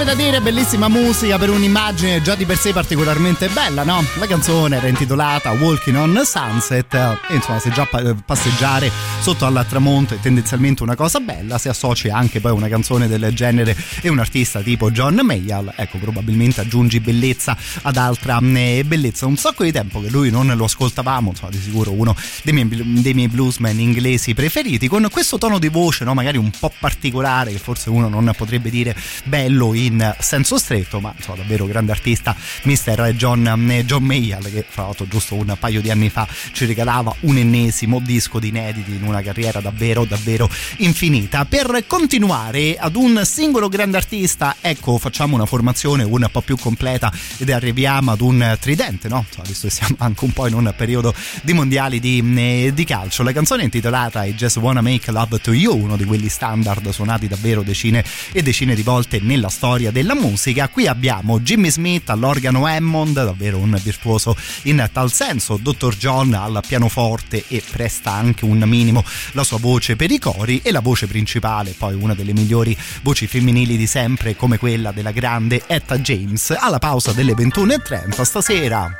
Verrebbe 0.00 0.22
da 0.22 0.30
dire 0.30 0.40
bellissima 0.40 0.88
musica 0.88 1.36
per 1.36 1.50
un'immagine 1.50 2.22
già 2.22 2.34
di 2.34 2.46
per 2.46 2.56
sé 2.56 2.72
particolarmente 2.72 3.48
bella, 3.48 3.84
no? 3.84 4.02
La 4.18 4.26
canzone 4.26 4.76
era 4.76 4.86
intitolata 4.86 5.50
Walking 5.50 5.96
on 5.98 6.22
Sunset 6.24 6.94
e 7.28 7.34
insomma 7.34 7.58
se 7.58 7.70
già 7.70 7.84
pa- 7.84 8.14
passeggiare 8.24 8.90
sotto 9.20 9.44
al 9.44 9.66
tramonto 9.68 10.14
è 10.14 10.20
tendenzialmente 10.20 10.82
una 10.82 10.94
cosa 10.96 11.20
bella, 11.20 11.58
se 11.58 11.68
associ 11.68 12.08
anche 12.08 12.40
poi 12.40 12.52
una 12.52 12.68
canzone 12.68 13.08
del 13.08 13.30
genere 13.34 13.76
e 14.00 14.08
un 14.08 14.18
artista 14.18 14.60
tipo 14.60 14.90
John 14.90 15.20
Mayall, 15.22 15.70
ecco 15.76 15.98
probabilmente 15.98 16.62
aggiungi 16.62 17.00
bellezza 17.00 17.54
ad 17.82 17.98
altra 17.98 18.40
mm, 18.40 18.80
bellezza. 18.86 19.26
Un 19.26 19.36
sacco 19.36 19.64
di 19.64 19.72
tempo 19.72 20.00
che 20.00 20.08
lui 20.08 20.30
non 20.30 20.50
lo 20.56 20.64
ascoltavamo, 20.64 21.30
insomma 21.30 21.50
di 21.50 21.60
sicuro 21.60 21.92
uno 21.92 22.16
dei 22.42 22.54
miei, 22.54 23.02
dei 23.02 23.12
miei 23.12 23.28
bluesman 23.28 23.78
inglesi 23.78 24.32
preferiti, 24.32 24.88
con 24.88 25.06
questo 25.10 25.36
tono 25.36 25.58
di 25.58 25.68
voce 25.68 26.04
no? 26.04 26.14
magari 26.14 26.38
un 26.38 26.50
po' 26.58 26.72
particolare 26.78 27.52
che 27.52 27.58
forse 27.58 27.90
uno 27.90 28.08
non 28.08 28.32
potrebbe 28.34 28.70
dire 28.70 28.96
bello 29.24 29.74
in 29.74 29.89
senso 30.18 30.58
stretto, 30.58 31.00
ma 31.00 31.12
insomma 31.16 31.38
davvero 31.38 31.66
grande 31.66 31.92
artista, 31.92 32.34
Mr. 32.62 33.12
John, 33.14 33.70
eh, 33.70 33.84
John 33.84 34.04
Mayall, 34.04 34.50
che 34.50 34.64
fra 34.68 34.84
l'altro 34.84 35.06
giusto 35.06 35.34
un 35.34 35.56
paio 35.58 35.80
di 35.80 35.90
anni 35.90 36.10
fa 36.10 36.26
ci 36.52 36.66
regalava 36.66 37.14
un 37.20 37.36
ennesimo 37.36 38.00
disco 38.00 38.38
di 38.38 38.48
inediti 38.48 38.92
in 38.94 39.04
una 39.04 39.22
carriera 39.22 39.60
davvero 39.60 40.04
davvero 40.04 40.48
infinita. 40.78 41.44
Per 41.44 41.84
continuare 41.86 42.76
ad 42.78 42.96
un 42.96 43.22
singolo 43.24 43.68
grande 43.68 43.96
artista, 43.96 44.56
ecco 44.60 44.98
facciamo 44.98 45.34
una 45.34 45.46
formazione 45.46 46.02
un 46.02 46.28
po' 46.30 46.42
più 46.42 46.56
completa 46.56 47.12
ed 47.38 47.50
arriviamo 47.50 48.12
ad 48.12 48.20
un 48.20 48.56
tridente, 48.60 49.08
no? 49.08 49.24
Insomma, 49.26 49.46
visto 49.46 49.68
che 49.68 49.72
siamo 49.72 49.96
anche 49.98 50.24
un 50.24 50.32
po' 50.32 50.46
in 50.46 50.54
un 50.54 50.72
periodo 50.76 51.14
di 51.42 51.52
mondiali 51.52 52.00
di, 52.00 52.22
eh, 52.36 52.72
di 52.74 52.84
calcio. 52.84 53.22
La 53.22 53.32
canzone 53.32 53.62
è 53.62 53.64
intitolata 53.64 54.24
I 54.24 54.34
Just 54.34 54.58
Wanna 54.58 54.80
Make 54.80 55.10
Love 55.10 55.40
to 55.40 55.52
You, 55.52 55.76
uno 55.76 55.96
di 55.96 56.04
quelli 56.04 56.28
standard 56.28 56.88
suonati 56.90 57.28
davvero 57.28 57.62
decine 57.62 58.04
e 58.32 58.42
decine 58.42 58.74
di 58.74 58.82
volte 58.82 59.20
nella 59.20 59.48
storia 59.48 59.79
della 59.90 60.14
musica. 60.14 60.68
Qui 60.68 60.86
abbiamo 60.86 61.40
Jimmy 61.40 61.70
Smith 61.70 62.10
all'organo 62.10 62.66
Hammond, 62.66 63.14
davvero 63.14 63.56
un 63.56 63.80
virtuoso 63.82 64.36
in 64.64 64.86
tal 64.92 65.10
senso, 65.10 65.56
Dr. 65.56 65.96
John 65.96 66.34
al 66.34 66.60
pianoforte 66.66 67.44
e 67.48 67.62
presta 67.70 68.12
anche 68.12 68.44
un 68.44 68.58
minimo 68.66 69.02
la 69.32 69.44
sua 69.44 69.58
voce 69.58 69.96
per 69.96 70.10
i 70.10 70.18
cori 70.18 70.60
e 70.62 70.70
la 70.72 70.80
voce 70.80 71.06
principale, 71.06 71.74
poi 71.76 71.94
una 71.94 72.14
delle 72.14 72.34
migliori 72.34 72.76
voci 73.02 73.26
femminili 73.26 73.78
di 73.78 73.86
sempre 73.86 74.36
come 74.36 74.58
quella 74.58 74.92
della 74.92 75.12
grande 75.12 75.62
Etta 75.66 75.98
James. 75.98 76.54
Alla 76.58 76.78
pausa 76.78 77.12
delle 77.12 77.32
21.30 77.32 78.22
stasera 78.22 78.94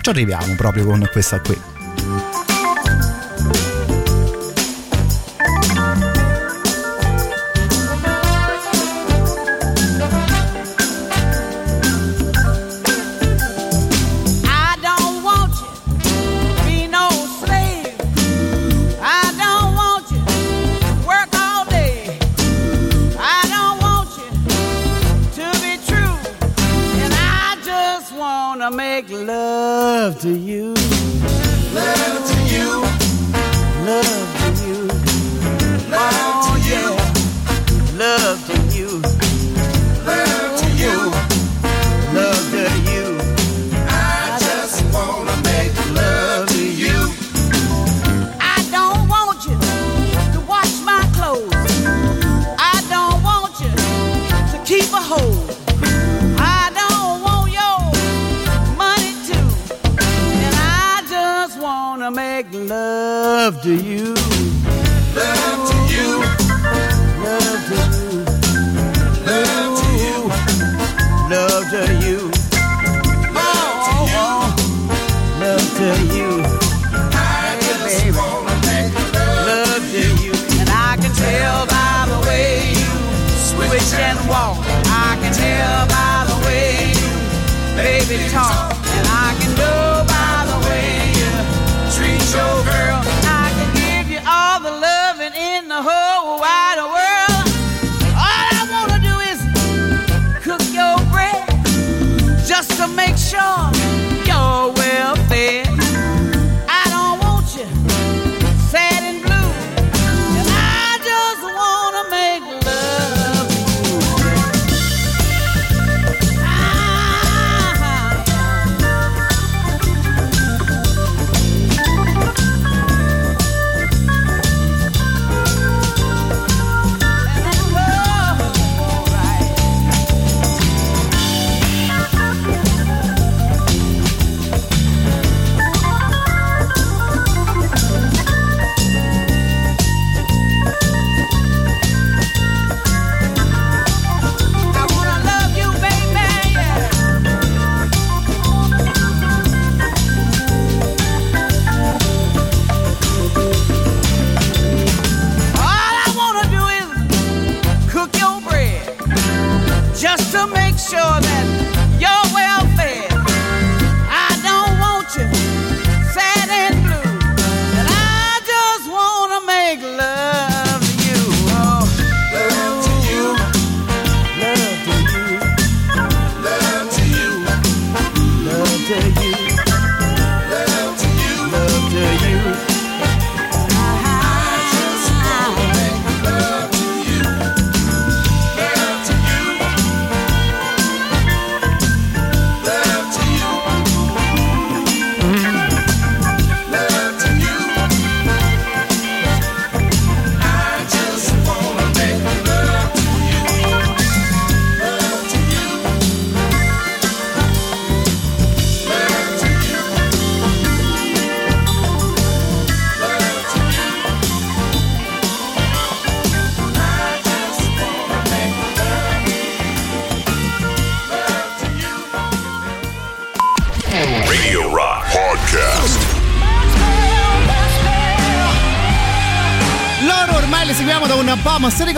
ci 0.00 0.08
arriviamo 0.08 0.54
proprio 0.54 0.86
con 0.86 1.06
questa 1.12 1.40
qui. 1.40 2.49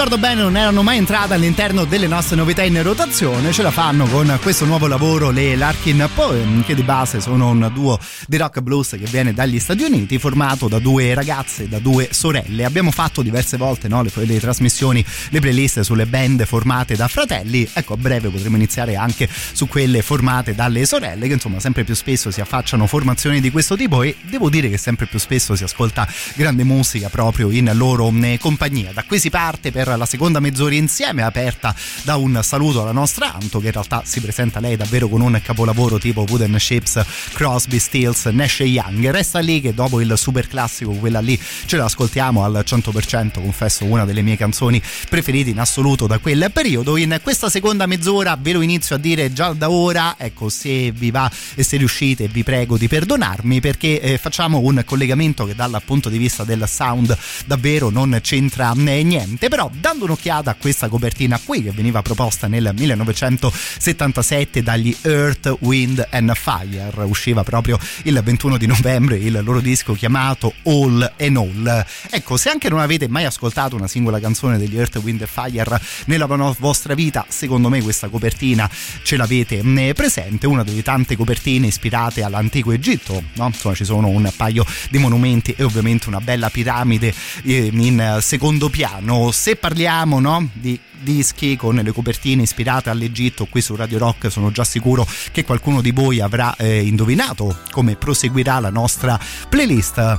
Ricordo 0.04 0.26
bene 0.26 0.42
non 0.42 0.56
erano 0.56 0.82
mai 0.82 0.96
entrate 0.96 1.34
all'interno 1.34 1.84
delle 1.84 2.08
nostre 2.08 2.34
novità 2.34 2.64
in 2.64 2.82
rotazione. 2.82 3.52
Ce 3.52 3.62
la 3.62 3.70
fanno 3.70 4.04
con 4.06 4.36
questo 4.42 4.64
nuovo 4.64 4.88
lavoro, 4.88 5.30
le 5.30 5.54
Larkin 5.54 6.10
Poem, 6.12 6.64
che 6.64 6.74
di 6.74 6.82
base 6.82 7.20
sono 7.20 7.50
un 7.50 7.70
duo 7.72 8.00
di 8.26 8.36
rock 8.36 8.62
blues 8.62 8.96
che 8.98 9.06
viene 9.08 9.32
dagli 9.32 9.60
Stati 9.60 9.84
Uniti, 9.84 10.18
formato 10.18 10.66
da 10.66 10.80
due 10.80 11.14
ragazze, 11.14 11.68
da 11.68 11.78
due 11.78 12.08
sorelle. 12.10 12.64
Abbiamo 12.64 12.90
fatto 12.90 13.22
diverse 13.22 13.56
volte 13.56 13.86
no, 13.86 14.02
le, 14.02 14.10
le 14.12 14.40
trasmissioni, 14.40 15.04
le 15.28 15.38
playlist 15.38 15.80
sulle 15.82 16.06
band 16.06 16.44
formate 16.46 16.96
da 16.96 17.06
fratelli. 17.06 17.68
Ecco, 17.72 17.92
a 17.92 17.96
breve 17.96 18.28
potremo 18.28 18.56
iniziare 18.56 18.96
anche 18.96 19.28
su 19.52 19.68
quelle 19.68 20.02
formate 20.02 20.56
dalle 20.56 20.84
sorelle, 20.84 21.28
che 21.28 21.34
insomma 21.34 21.60
sempre 21.60 21.84
più 21.84 21.94
spesso 21.94 22.32
si 22.32 22.40
affacciano 22.40 22.88
formazioni 22.88 23.40
di 23.40 23.52
questo 23.52 23.76
tipo 23.76 24.02
e 24.02 24.16
devo 24.22 24.50
dire 24.50 24.68
che 24.68 24.78
sempre 24.78 25.06
più 25.06 25.20
spesso 25.20 25.54
si 25.54 25.62
ascolta 25.62 26.08
grande 26.34 26.64
musica 26.64 27.08
proprio 27.08 27.52
in 27.52 27.70
loro 27.74 28.12
eh, 28.20 28.38
compagnia. 28.40 28.90
Da 28.92 29.04
qui 29.04 29.20
si 29.20 29.30
parte 29.30 29.70
per 29.70 29.90
la 29.96 30.06
seconda 30.06 30.40
mezz'ora 30.40 30.74
insieme, 30.74 31.22
aperta 31.22 31.74
da 32.02 32.16
un 32.16 32.40
saluto 32.42 32.82
alla 32.82 32.92
nostra 32.92 33.34
Anto, 33.34 33.60
che 33.60 33.66
in 33.66 33.72
realtà 33.72 34.02
si 34.04 34.20
presenta 34.20 34.60
lei 34.60 34.76
davvero 34.76 35.08
con 35.08 35.20
un 35.20 35.40
capolavoro 35.42 35.98
tipo 35.98 36.24
Wooden 36.28 36.58
Ships, 36.58 37.02
Crosby, 37.32 37.78
Stills, 37.78 38.26
Nash 38.26 38.60
Young. 38.60 39.10
Resta 39.10 39.38
lì 39.38 39.60
che 39.60 39.74
dopo 39.74 40.00
il 40.00 40.12
super 40.16 40.46
classico, 40.48 40.92
quella 40.92 41.20
lì 41.20 41.38
ce 41.66 41.76
l'ascoltiamo 41.76 42.44
al 42.44 42.62
100%, 42.66 43.34
confesso 43.34 43.84
una 43.84 44.04
delle 44.04 44.22
mie 44.22 44.36
canzoni 44.36 44.82
preferite 45.08 45.50
in 45.50 45.58
assoluto 45.58 46.06
da 46.06 46.18
quel 46.18 46.50
periodo. 46.52 46.96
In 46.96 47.18
questa 47.22 47.48
seconda 47.48 47.86
mezz'ora 47.86 48.36
ve 48.40 48.52
lo 48.52 48.60
inizio 48.60 48.96
a 48.96 48.98
dire 48.98 49.32
già 49.32 49.52
da 49.52 49.70
ora, 49.70 50.16
ecco 50.18 50.48
se 50.48 50.90
vi 50.90 51.10
va 51.10 51.30
e 51.54 51.62
se 51.62 51.76
riuscite 51.76 52.28
vi 52.28 52.42
prego 52.42 52.76
di 52.76 52.88
perdonarmi 52.88 53.60
perché 53.60 54.00
eh, 54.00 54.18
facciamo 54.18 54.58
un 54.58 54.82
collegamento 54.84 55.44
che 55.44 55.54
dal 55.54 55.80
punto 55.84 56.08
di 56.08 56.18
vista 56.18 56.44
del 56.44 56.64
sound 56.68 57.16
davvero 57.46 57.90
non 57.90 58.18
c'entra 58.22 58.72
eh, 58.76 59.02
niente, 59.02 59.48
però 59.48 59.70
dando 59.82 60.04
un'occhiata 60.04 60.52
a 60.52 60.54
questa 60.54 60.86
copertina 60.88 61.40
qui 61.44 61.60
che 61.60 61.72
veniva 61.72 62.02
proposta 62.02 62.46
nel 62.46 62.70
1977 62.72 64.62
dagli 64.62 64.96
Earth, 65.02 65.56
Wind 65.58 66.06
and 66.08 66.32
Fire, 66.36 66.92
usciva 67.02 67.42
proprio 67.42 67.80
il 68.04 68.20
21 68.22 68.58
di 68.58 68.66
novembre 68.68 69.16
il 69.16 69.40
loro 69.42 69.58
disco 69.60 69.92
chiamato 69.94 70.54
All 70.62 71.12
and 71.18 71.36
All. 71.36 71.84
Ecco, 72.10 72.36
se 72.36 72.48
anche 72.48 72.68
non 72.68 72.78
avete 72.78 73.08
mai 73.08 73.24
ascoltato 73.24 73.74
una 73.74 73.88
singola 73.88 74.20
canzone 74.20 74.56
degli 74.56 74.76
Earth, 74.76 75.00
Wind 75.02 75.20
and 75.22 75.28
Fire 75.28 75.80
nella 76.04 76.26
vostra 76.26 76.94
vita, 76.94 77.26
secondo 77.28 77.68
me 77.68 77.82
questa 77.82 78.08
copertina 78.08 78.70
ce 79.02 79.16
l'avete 79.16 79.58
eh, 79.58 79.94
presente, 79.94 80.46
una 80.46 80.62
delle 80.62 80.82
tante 80.82 81.16
copertine 81.16 81.66
ispirate 81.66 82.22
all'antico 82.22 82.70
Egitto, 82.70 83.20
no? 83.32 83.46
Insomma, 83.46 83.74
ci 83.74 83.84
sono 83.84 84.06
un 84.06 84.30
paio 84.36 84.64
di 84.90 84.98
monumenti 84.98 85.52
e 85.56 85.64
ovviamente 85.64 86.06
una 86.06 86.20
bella 86.20 86.50
piramide 86.50 87.12
eh, 87.42 87.68
in 87.72 88.18
secondo 88.20 88.68
piano. 88.68 89.32
Se 89.32 89.56
parliamo 89.72 90.20
no, 90.20 90.50
di 90.52 90.78
dischi 91.00 91.56
con 91.56 91.76
le 91.76 91.92
copertine 91.92 92.42
ispirate 92.42 92.90
all'Egitto 92.90 93.46
qui 93.46 93.62
su 93.62 93.74
Radio 93.74 93.96
Rock. 93.96 94.30
Sono 94.30 94.52
già 94.52 94.64
sicuro 94.64 95.06
che 95.32 95.44
qualcuno 95.44 95.80
di 95.80 95.92
voi 95.92 96.20
avrà 96.20 96.54
eh, 96.56 96.82
indovinato 96.82 97.56
come 97.70 97.96
proseguirà 97.96 98.60
la 98.60 98.68
nostra 98.68 99.18
playlist 99.48 100.18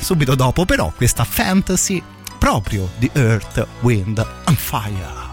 subito 0.00 0.34
dopo 0.34 0.64
però 0.64 0.90
questa 0.96 1.24
fantasy 1.24 2.02
proprio 2.38 2.88
di 2.96 3.10
Earth, 3.12 3.66
Wind 3.82 4.26
and 4.44 4.56
Fire 4.56 5.27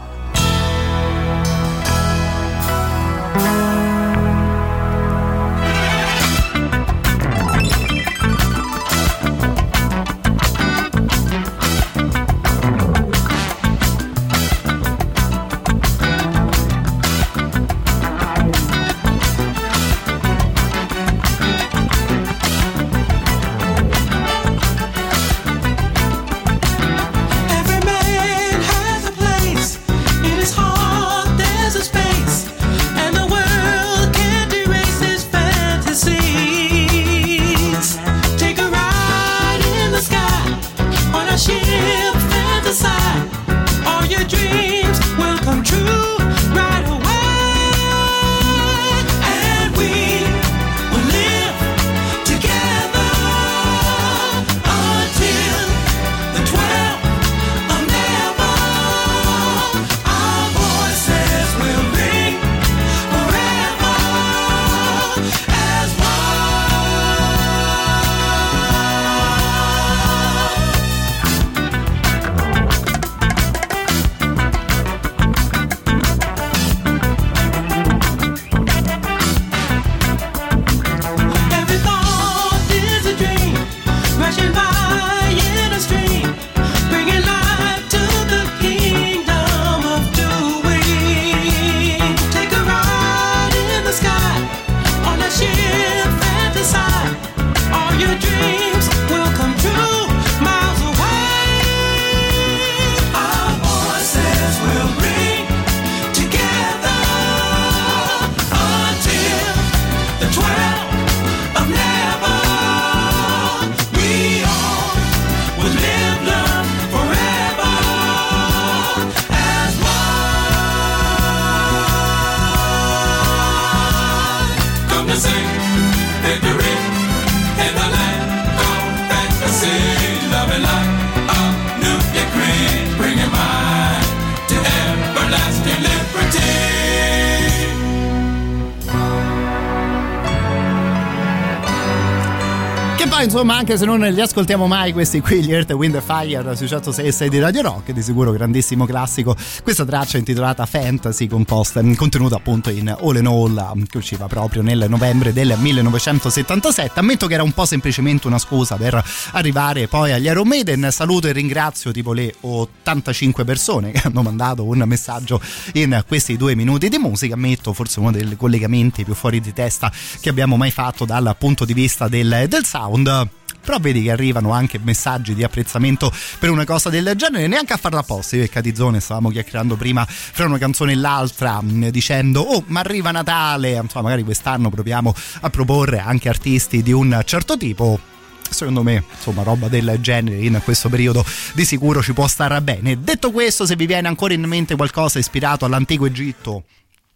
anche 143.68 143.80
se 143.80 143.86
non 143.86 144.00
li 144.00 144.22
ascoltiamo 144.22 144.68
mai 144.68 144.94
questi 144.94 145.22
qui 145.22 145.44
gli 145.44 145.52
Earth, 145.52 145.72
Wind 145.72 146.00
Fire 146.00 146.56
sui 146.56 146.68
106 146.68 147.04
e 147.04 147.12
6 147.12 147.30
di 147.30 147.40
Radio 147.40 147.64
Rock 147.64 147.94
di 147.94 148.04
sicuro 148.04 148.32
grandissimo 148.32 148.86
classico. 148.86 149.36
Questa 149.64 149.84
traccia 149.84 150.20
intitolata 150.20 150.68
Fantasy 150.68 151.26
composta 151.26 151.82
contenuta 151.96 152.36
appunto 152.36 152.70
in 152.70 152.90
All 152.90 153.16
in 153.16 153.26
All 153.26 153.88
che 153.88 153.98
usciva 153.98 154.28
proprio 154.28 154.62
nel 154.62 154.86
novembre 154.88 155.34
del 155.34 155.56
1977 155.58 157.00
ammetto 157.00 157.26
che 157.26 157.34
era 157.34 157.42
un 157.42 157.54
po' 157.54 157.66
semplicemente 157.66 158.28
una 158.28 158.38
scusa 158.38 158.76
per 158.76 159.04
arrivare 159.32 159.88
poi 159.88 160.12
agli 160.12 160.26
Iron 160.26 160.48
Maiden. 160.48 160.88
Saluto 160.92 161.28
e 161.28 161.32
ringrazio 161.32 161.92
tipo 161.92 162.14
le 162.14 162.36
85 162.42 163.46
persone 163.46 163.90
che 163.90 164.02
hanno 164.06 164.22
mandato 164.22 164.64
un 164.64 164.84
messaggio 164.86 165.42
in 165.74 166.04
questi 166.08 166.38
due 166.38 166.54
minuti 166.54 166.88
di 166.88 167.00
musica. 167.00 167.34
Ammetto 167.34 167.74
forse 167.74 168.00
uno 168.00 168.12
dei 168.12 168.36
collegamenti 168.38 169.04
più 169.04 169.16
fuori 169.16 169.42
di 169.42 169.54
testa 169.54 169.92
che 170.20 170.30
abbiamo 170.30 170.56
mai 170.56 170.70
fatto 170.70 171.04
dal 171.04 171.36
punto 171.40 171.66
di 171.66 171.74
vista 171.74 172.08
del, 172.08 172.46
del 172.48 172.64
sound 172.64 173.30
però 173.66 173.80
vedi 173.80 174.04
che 174.04 174.12
arrivano 174.12 174.52
anche 174.52 174.80
messaggi 174.82 175.34
di 175.34 175.44
apprezzamento 175.44 176.14
per 176.40 176.52
una 176.52 176.64
cosa 176.64 176.90
del 176.90 177.14
genere. 177.18 177.48
Neanche 177.48 177.74
a 177.74 177.78
farla 177.78 178.00
apposta. 178.00 178.36
Io 178.36 178.44
e 178.44 178.50
Catizzone 178.50 179.00
stavamo 179.00 179.30
chiacchierando 179.30 179.76
prima 179.76 180.06
fra 180.08 180.46
una 180.46 180.60
canzone 180.60 180.94
e 180.94 180.96
l'altra 180.96 181.62
mh, 181.62 181.90
dicendo 181.90 182.42
oh 182.42 182.64
ma 182.68 182.80
arriva 182.82 183.12
Natale. 183.12 183.72
Insomma 183.72 184.04
magari 184.06 184.24
quest'anno 184.24 184.70
proviamo 184.70 185.14
a 185.42 185.50
proporre 185.50 186.00
anche 186.00 186.30
artisti 186.30 186.84
di 186.84 186.92
un 186.92 187.22
certo 187.26 187.58
tipo. 187.58 188.00
Secondo 188.48 188.84
me, 188.84 189.04
insomma, 189.12 189.42
roba 189.42 189.68
del 189.68 189.98
genere 190.00 190.38
in 190.38 190.62
questo 190.64 190.88
periodo 190.88 191.26
di 191.54 191.66
sicuro 191.66 192.04
ci 192.04 192.14
può 192.14 192.28
stare 192.28 192.62
bene. 192.62 193.02
Detto 193.02 193.32
questo, 193.32 193.66
se 193.66 193.76
vi 193.76 193.88
viene 193.88 194.08
ancora 194.08 194.34
in 194.36 194.44
mente 194.44 194.76
qualcosa 194.76 195.18
ispirato 195.18 195.66
all'antico 195.66 196.06
Egitto, 196.06 196.64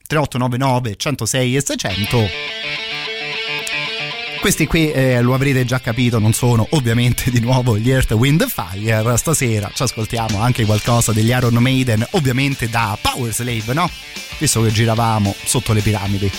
3899 0.08 0.96
106 0.98 1.56
e 1.56 1.62
600 1.64 2.89
questi 4.40 4.68
qui 4.68 4.92
eh, 4.92 5.22
lo 5.22 5.34
avrete 5.34 5.66
già 5.66 5.80
capito, 5.80 6.20
non 6.20 6.34
sono 6.34 6.66
ovviamente 6.72 7.30
di 7.32 7.40
nuovo 7.40 7.78
gli 7.78 7.90
Earth, 7.90 8.12
Wind 8.12 8.46
Fire. 8.48 9.18
Stasera 9.18 9.70
ci 9.74 9.84
ascoltiamo 9.84 10.42
anche 10.42 10.66
qualcosa 10.66 11.12
degli 11.12 11.30
Iron 11.30 11.56
Maiden, 11.56 12.06
ovviamente 12.12 12.70
da 12.70 12.98
Power 13.02 13.34
Slave, 13.34 13.74
no? 13.74 13.90
Visto 14.38 14.62
che 14.62 14.72
giravamo 14.72 15.36
sotto 15.44 15.74
le 15.74 15.82
piramidi. 15.82 16.32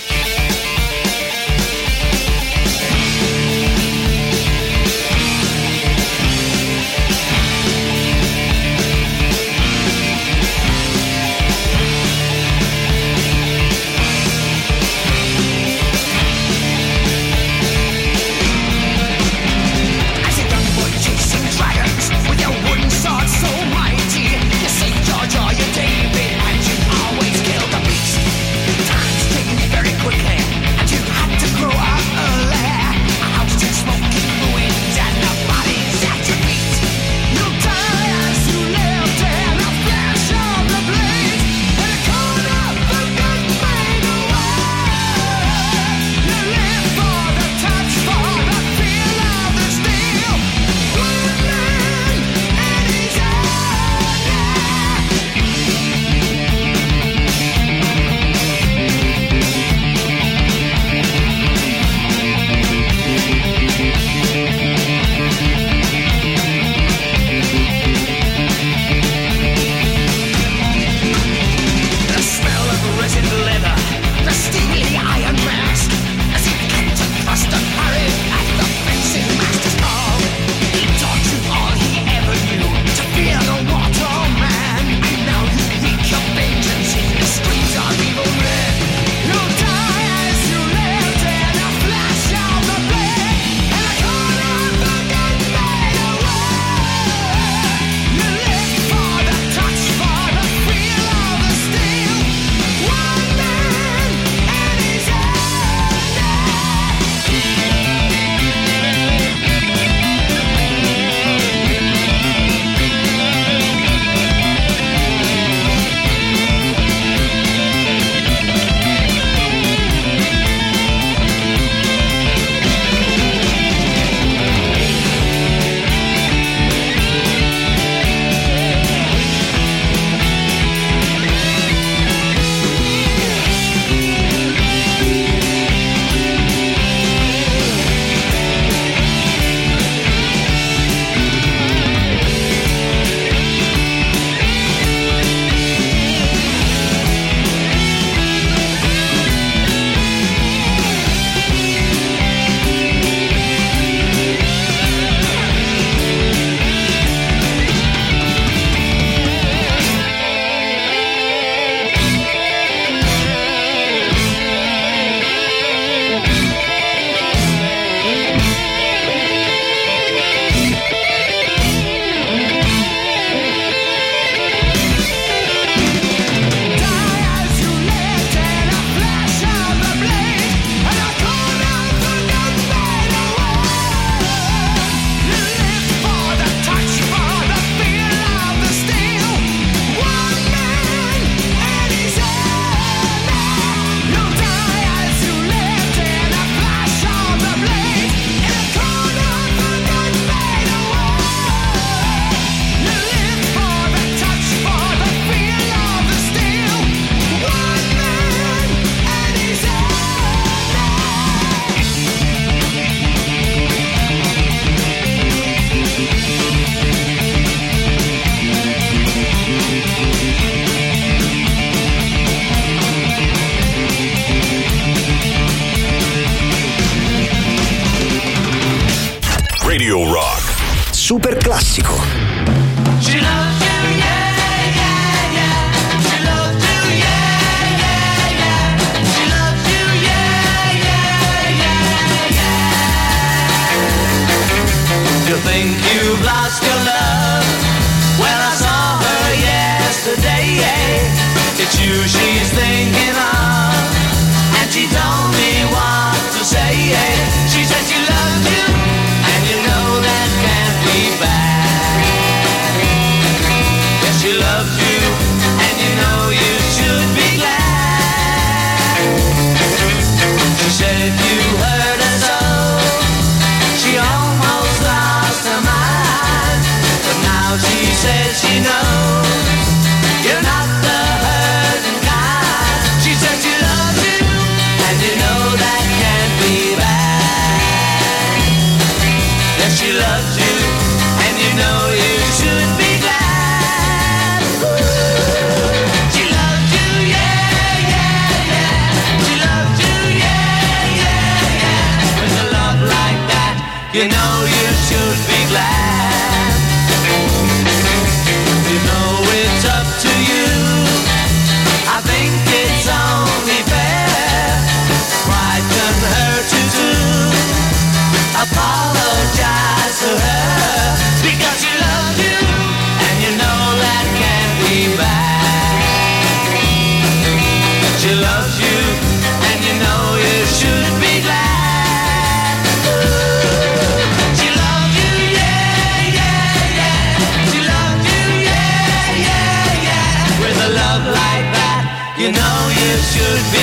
enough 278.57 278.90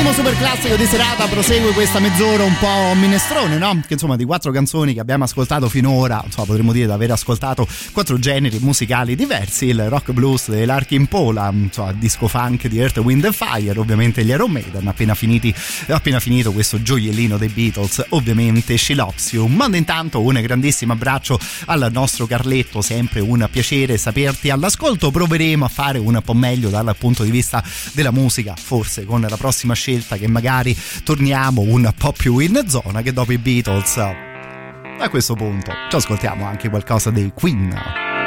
Primo 0.00 0.14
super 0.14 0.34
classico 0.38 0.76
di 0.76 0.86
serata 0.86 1.26
prosegue 1.26 1.72
questa 1.72 1.98
mezz'ora 1.98 2.42
un 2.42 2.56
po' 2.58 2.94
minestrone, 2.94 3.58
no? 3.58 3.82
Che 3.86 3.92
insomma 3.92 4.16
di 4.16 4.24
quattro 4.24 4.50
canzoni 4.50 4.94
che 4.94 5.00
abbiamo 5.00 5.24
ascoltato 5.24 5.68
finora, 5.68 6.22
insomma 6.24 6.46
potremmo 6.46 6.72
dire 6.72 6.86
di 6.86 6.92
aver 6.92 7.10
ascoltato 7.10 7.68
quattro 7.92 8.18
generi 8.18 8.58
musicali 8.60 9.14
diversi, 9.14 9.66
il 9.66 9.90
rock 9.90 10.12
blues 10.12 10.48
dell'Arkin 10.48 11.06
Pola, 11.06 11.50
insomma 11.52 11.92
disco 11.92 12.28
funk 12.28 12.66
di 12.68 12.78
Earth, 12.78 12.96
Wind 12.96 13.26
and 13.26 13.34
Fire, 13.34 13.78
ovviamente 13.78 14.24
gli 14.24 14.30
Iron 14.30 14.50
Maiden, 14.50 14.86
appena, 14.88 15.14
finiti, 15.14 15.54
appena 15.88 16.18
finito 16.18 16.52
questo 16.52 16.80
gioiellino 16.80 17.36
dei 17.36 17.48
Beatles, 17.48 18.06
ovviamente 18.10 18.78
She 18.78 18.94
Loves 18.94 19.32
You. 19.32 19.48
Mando 19.48 19.76
intanto 19.76 20.22
un 20.22 20.40
grandissimo 20.40 20.94
abbraccio 20.94 21.38
al 21.66 21.90
nostro 21.92 22.26
Carletto, 22.26 22.80
sempre 22.80 23.20
un 23.20 23.46
piacere 23.50 23.98
saperti 23.98 24.48
all'ascolto, 24.48 25.10
proveremo 25.10 25.66
a 25.66 25.68
fare 25.68 25.98
un 25.98 26.18
po' 26.24 26.34
meglio 26.34 26.70
dal 26.70 26.94
punto 26.98 27.22
di 27.22 27.30
vista 27.30 27.62
della 27.92 28.12
musica, 28.12 28.54
forse 28.56 29.04
con 29.04 29.20
la 29.20 29.36
prossima 29.36 29.74
scelta 29.90 30.16
che 30.16 30.28
magari 30.28 30.76
torniamo 31.02 31.62
un 31.62 31.92
po' 31.96 32.12
più 32.12 32.38
in 32.38 32.62
zona 32.66 33.02
che 33.02 33.12
dopo 33.12 33.32
i 33.32 33.38
Beatles. 33.38 33.96
A 33.96 35.08
questo 35.08 35.34
punto 35.34 35.72
ci 35.88 35.96
ascoltiamo 35.96 36.44
anche 36.44 36.68
qualcosa 36.68 37.10
dei 37.10 37.32
Queen. 37.34 38.19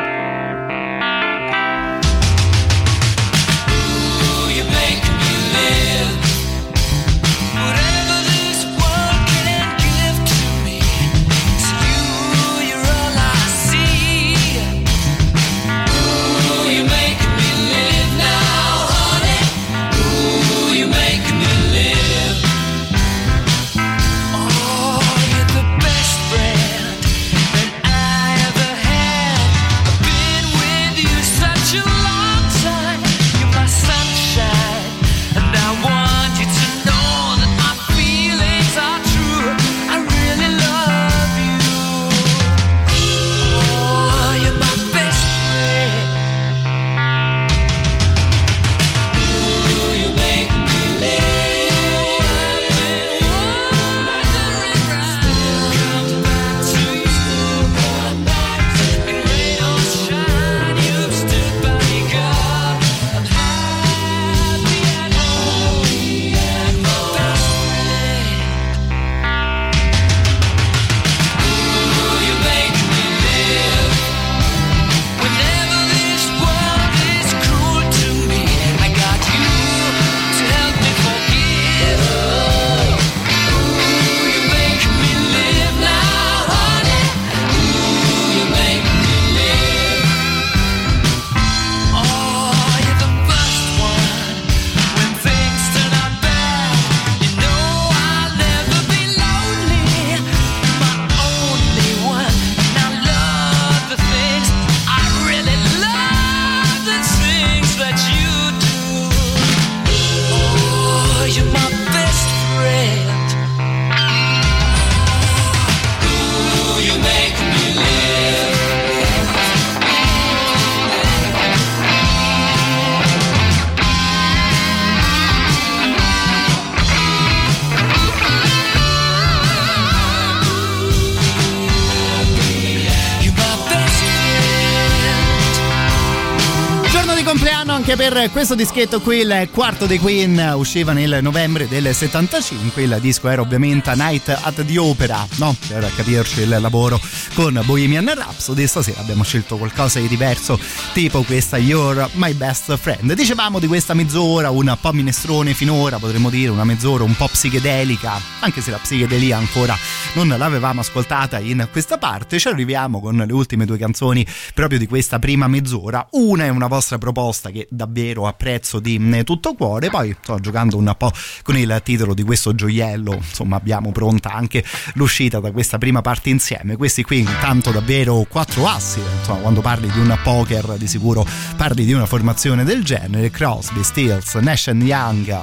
Questo 138.31 138.55
dischetto 138.55 139.01
qui, 139.01 139.17
il 139.17 139.49
quarto 139.51 139.85
dei 139.85 139.97
Queen 139.97 140.53
usciva 140.55 140.93
nel 140.93 141.19
novembre 141.21 141.67
del 141.67 141.93
75, 141.93 142.81
il 142.81 142.97
disco 143.01 143.27
era 143.27 143.41
ovviamente 143.41 143.89
A 143.89 143.95
Night 143.95 144.29
at 144.29 144.63
the 144.65 144.77
Opera, 144.77 145.27
no? 145.37 145.55
Per 145.67 145.91
capirci 145.95 146.41
il 146.41 146.57
lavoro 146.59 146.99
con 147.33 147.59
Bohemian 147.65 148.13
Rhapsody, 148.13 148.67
stasera 148.67 149.01
abbiamo 149.01 149.23
scelto 149.23 149.57
qualcosa 149.57 149.99
di 149.99 150.07
diverso, 150.07 150.59
tipo 150.93 151.23
questa 151.23 151.57
You're 151.57 152.07
My 152.13 152.33
Best 152.33 152.77
Friend. 152.77 153.13
Dicevamo 153.13 153.59
di 153.59 153.67
questa 153.67 153.93
mezz'ora, 153.93 154.51
un 154.51 154.77
po' 154.79 154.93
minestrone 154.93 155.53
finora, 155.53 155.97
potremmo 155.97 156.29
dire 156.29 156.51
una 156.51 156.63
mezz'ora 156.63 157.03
un 157.03 157.15
po' 157.15 157.27
psichedelica, 157.27 158.21
anche 158.39 158.61
se 158.61 158.71
la 158.71 158.77
psichedelia 158.77 159.37
ancora 159.37 159.75
non 160.13 160.27
l'avevamo 160.27 160.81
ascoltata 160.81 161.39
in 161.39 161.67
questa 161.71 161.97
parte, 161.97 162.39
ci 162.39 162.47
arriviamo 162.47 163.01
con 163.01 163.17
le 163.17 163.33
ultime 163.33 163.65
due 163.65 163.77
canzoni 163.77 164.25
proprio 164.53 164.77
di 164.77 164.87
questa 164.87 165.19
prima 165.19 165.47
mezz'ora, 165.47 166.07
una 166.11 166.45
è 166.45 166.49
una 166.49 166.67
vostra 166.67 166.97
proposta 166.97 167.49
che 167.49 167.67
davvero 167.69 168.12
apprezzo 168.21 168.79
di 168.79 168.97
mm, 168.99 169.21
tutto 169.21 169.53
cuore, 169.53 169.89
poi 169.89 170.15
sto 170.21 170.39
giocando 170.39 170.77
un 170.77 170.93
po' 170.97 171.11
con 171.41 171.57
il 171.57 171.81
titolo 171.83 172.13
di 172.13 172.23
questo 172.23 172.53
gioiello, 172.55 173.13
insomma 173.13 173.57
abbiamo 173.57 173.91
pronta 173.91 174.31
anche 174.31 174.63
l'uscita 174.93 175.39
da 175.39 175.51
questa 175.51 175.77
prima 175.77 176.01
parte 176.01 176.29
insieme, 176.29 176.77
questi 176.77 177.03
qui 177.03 177.19
intanto 177.19 177.71
davvero 177.71 178.25
quattro 178.29 178.67
assi, 178.67 178.99
insomma 179.19 179.39
quando 179.39 179.61
parli 179.61 179.89
di 179.91 179.99
un 179.99 180.17
poker 180.23 180.75
di 180.77 180.87
sicuro 180.87 181.25
parli 181.55 181.85
di 181.85 181.93
una 181.93 182.05
formazione 182.05 182.63
del 182.63 182.83
genere, 182.83 183.29
Crosby, 183.31 183.83
Stills, 183.83 184.35
Nash 184.35 184.67
Young, 184.67 185.41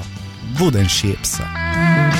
Wooden 0.59 0.89
Ships. 0.89 2.20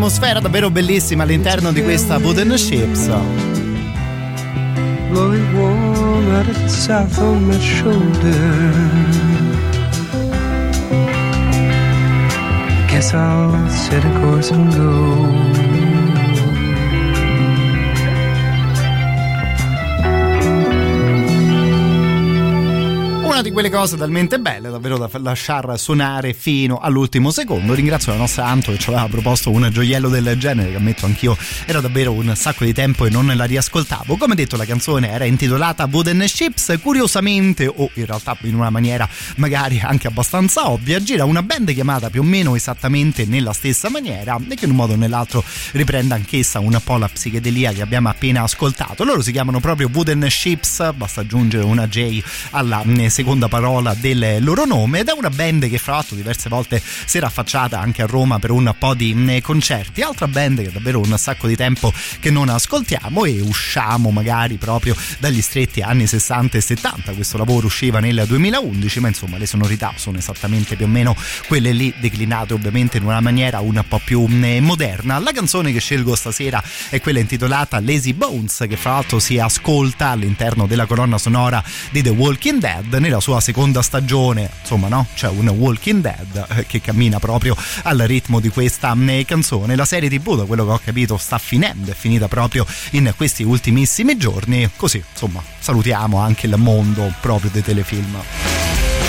Un'atmosfera 0.00 0.40
davvero 0.40 0.70
bellissima 0.70 1.24
all'interno 1.24 1.72
di 1.72 1.82
questa 1.82 2.16
Wooden 2.16 2.56
Ships. 2.56 3.10
blowing 5.10 5.54
warm 5.54 6.34
of 6.36 6.46
the 6.46 6.68
south 6.68 7.18
on 7.18 7.44
my 7.46 7.58
shoulder. 7.58 8.72
Guess 12.88 13.12
I'll 13.12 13.68
set 13.68 14.02
a 14.02 14.20
course 14.20 14.50
and 14.50 14.74
go. 14.74 15.68
Di 23.40 23.49
quelle 23.60 23.76
cose 23.76 23.98
talmente 23.98 24.38
belle, 24.38 24.70
davvero 24.70 24.96
da 24.96 25.10
lasciar 25.18 25.78
suonare 25.78 26.32
fino 26.32 26.78
all'ultimo 26.78 27.30
secondo. 27.30 27.74
Ringrazio 27.74 28.10
la 28.10 28.16
nostra 28.16 28.46
Anto 28.46 28.72
che 28.72 28.78
ci 28.78 28.88
aveva 28.88 29.06
proposto 29.06 29.50
un 29.50 29.68
gioiello 29.70 30.08
del 30.08 30.34
genere, 30.38 30.70
che 30.70 30.76
ammetto 30.76 31.04
anch'io 31.04 31.36
era 31.66 31.82
davvero 31.82 32.12
un 32.12 32.34
sacco 32.34 32.64
di 32.64 32.72
tempo 32.72 33.04
e 33.04 33.10
non 33.10 33.30
la 33.36 33.44
riascoltavo. 33.44 34.16
Come 34.16 34.34
detto, 34.34 34.56
la 34.56 34.64
canzone 34.64 35.10
era 35.10 35.26
intitolata 35.26 35.86
Wooden 35.92 36.26
Ships. 36.26 36.78
Curiosamente, 36.80 37.66
o 37.66 37.90
in 37.92 38.06
realtà 38.06 38.34
in 38.44 38.54
una 38.54 38.70
maniera 38.70 39.06
magari 39.36 39.78
anche 39.78 40.06
abbastanza 40.06 40.70
ovvia, 40.70 40.98
gira 40.98 41.26
una 41.26 41.42
band 41.42 41.74
chiamata 41.74 42.08
più 42.08 42.22
o 42.22 42.24
meno 42.24 42.56
esattamente 42.56 43.26
nella 43.26 43.52
stessa 43.52 43.90
maniera 43.90 44.38
e 44.48 44.54
che 44.54 44.64
in 44.64 44.70
un 44.70 44.76
modo 44.76 44.94
o 44.94 44.96
nell'altro 44.96 45.44
riprende 45.72 46.14
anch'essa 46.14 46.60
un 46.60 46.80
po' 46.82 46.96
la 46.96 47.08
psichedelia 47.08 47.72
che 47.72 47.82
abbiamo 47.82 48.08
appena 48.08 48.42
ascoltato. 48.42 49.04
Loro 49.04 49.20
si 49.20 49.32
chiamano 49.32 49.60
proprio 49.60 49.90
Wooden 49.92 50.26
Ships, 50.30 50.94
basta 50.94 51.20
aggiungere 51.20 51.62
una 51.64 51.86
J 51.86 52.22
alla 52.52 52.82
mm, 52.82 53.06
seconda 53.08 53.48
parola 53.50 53.94
del 53.94 54.38
loro 54.40 54.64
nome 54.64 55.00
ed 55.00 55.08
è 55.08 55.12
una 55.12 55.28
band 55.28 55.68
che 55.68 55.76
fra 55.76 55.94
l'altro 55.94 56.16
diverse 56.16 56.48
volte 56.48 56.80
si 57.04 57.18
era 57.18 57.26
affacciata 57.26 57.78
anche 57.78 58.00
a 58.00 58.06
Roma 58.06 58.38
per 58.38 58.52
un 58.52 58.72
po' 58.78 58.94
di 58.94 59.12
mm, 59.14 59.38
concerti. 59.42 60.00
Altra 60.00 60.28
band 60.28 60.62
che 60.62 60.68
è 60.68 60.70
davvero 60.70 61.00
un 61.00 61.14
sacco 61.18 61.46
di 61.46 61.56
tempo 61.56 61.92
che 62.20 62.30
non 62.30 62.48
ascoltiamo 62.48 63.24
e 63.24 63.40
usciamo 63.40 64.10
magari 64.10 64.56
proprio 64.56 64.96
dagli 65.18 65.42
stretti 65.42 65.82
anni 65.82 66.06
60 66.06 66.56
e 66.56 66.60
70. 66.60 67.12
Questo 67.12 67.36
lavoro 67.36 67.66
usciva 67.66 67.98
nel 67.98 68.24
2011, 68.26 69.00
ma 69.00 69.08
insomma 69.08 69.36
le 69.36 69.46
sonorità 69.46 69.92
sono 69.96 70.16
esattamente 70.16 70.76
più 70.76 70.86
o 70.86 70.88
meno 70.88 71.16
quelle 71.48 71.72
lì 71.72 71.92
declinate 71.98 72.54
ovviamente 72.54 72.98
in 72.98 73.04
una 73.04 73.20
maniera 73.20 73.60
un 73.60 73.82
po' 73.86 74.00
più 74.02 74.24
mm, 74.26 74.58
moderna. 74.58 75.18
La 75.18 75.32
canzone 75.32 75.72
che 75.72 75.80
scelgo 75.80 76.14
stasera 76.14 76.62
è 76.88 77.00
quella 77.00 77.18
intitolata 77.18 77.80
Lazy 77.80 78.12
Bones, 78.12 78.64
che 78.68 78.76
fra 78.76 78.92
l'altro 78.92 79.18
si 79.18 79.38
ascolta 79.38 80.10
all'interno 80.10 80.66
della 80.66 80.86
colonna 80.86 81.18
sonora 81.18 81.62
di 81.90 82.00
The 82.00 82.10
Walking 82.10 82.60
Dead 82.60 82.94
nella 82.94 83.20
sua 83.20 83.39
seconda 83.40 83.82
stagione. 83.82 84.50
Insomma, 84.60 84.88
no? 84.88 85.06
C'è 85.14 85.28
un 85.28 85.48
Walking 85.48 86.00
Dead 86.00 86.46
eh, 86.50 86.66
che 86.66 86.80
cammina 86.80 87.18
proprio 87.18 87.56
al 87.82 87.98
ritmo 87.98 88.40
di 88.40 88.48
questa 88.48 88.94
mm, 88.94 89.22
canzone. 89.26 89.76
La 89.76 89.84
serie 89.84 90.08
TV, 90.08 90.36
da 90.36 90.44
quello 90.44 90.64
che 90.64 90.72
ho 90.72 90.80
capito, 90.82 91.16
sta 91.16 91.38
finendo, 91.38 91.90
è 91.90 91.94
finita 91.94 92.28
proprio 92.28 92.66
in 92.92 93.12
questi 93.16 93.42
ultimissimi 93.42 94.16
giorni. 94.16 94.68
Così, 94.76 95.02
insomma, 95.10 95.42
salutiamo 95.58 96.18
anche 96.18 96.46
il 96.46 96.56
mondo 96.56 97.12
proprio 97.20 97.50
dei 97.52 97.62
telefilm. 97.62 98.99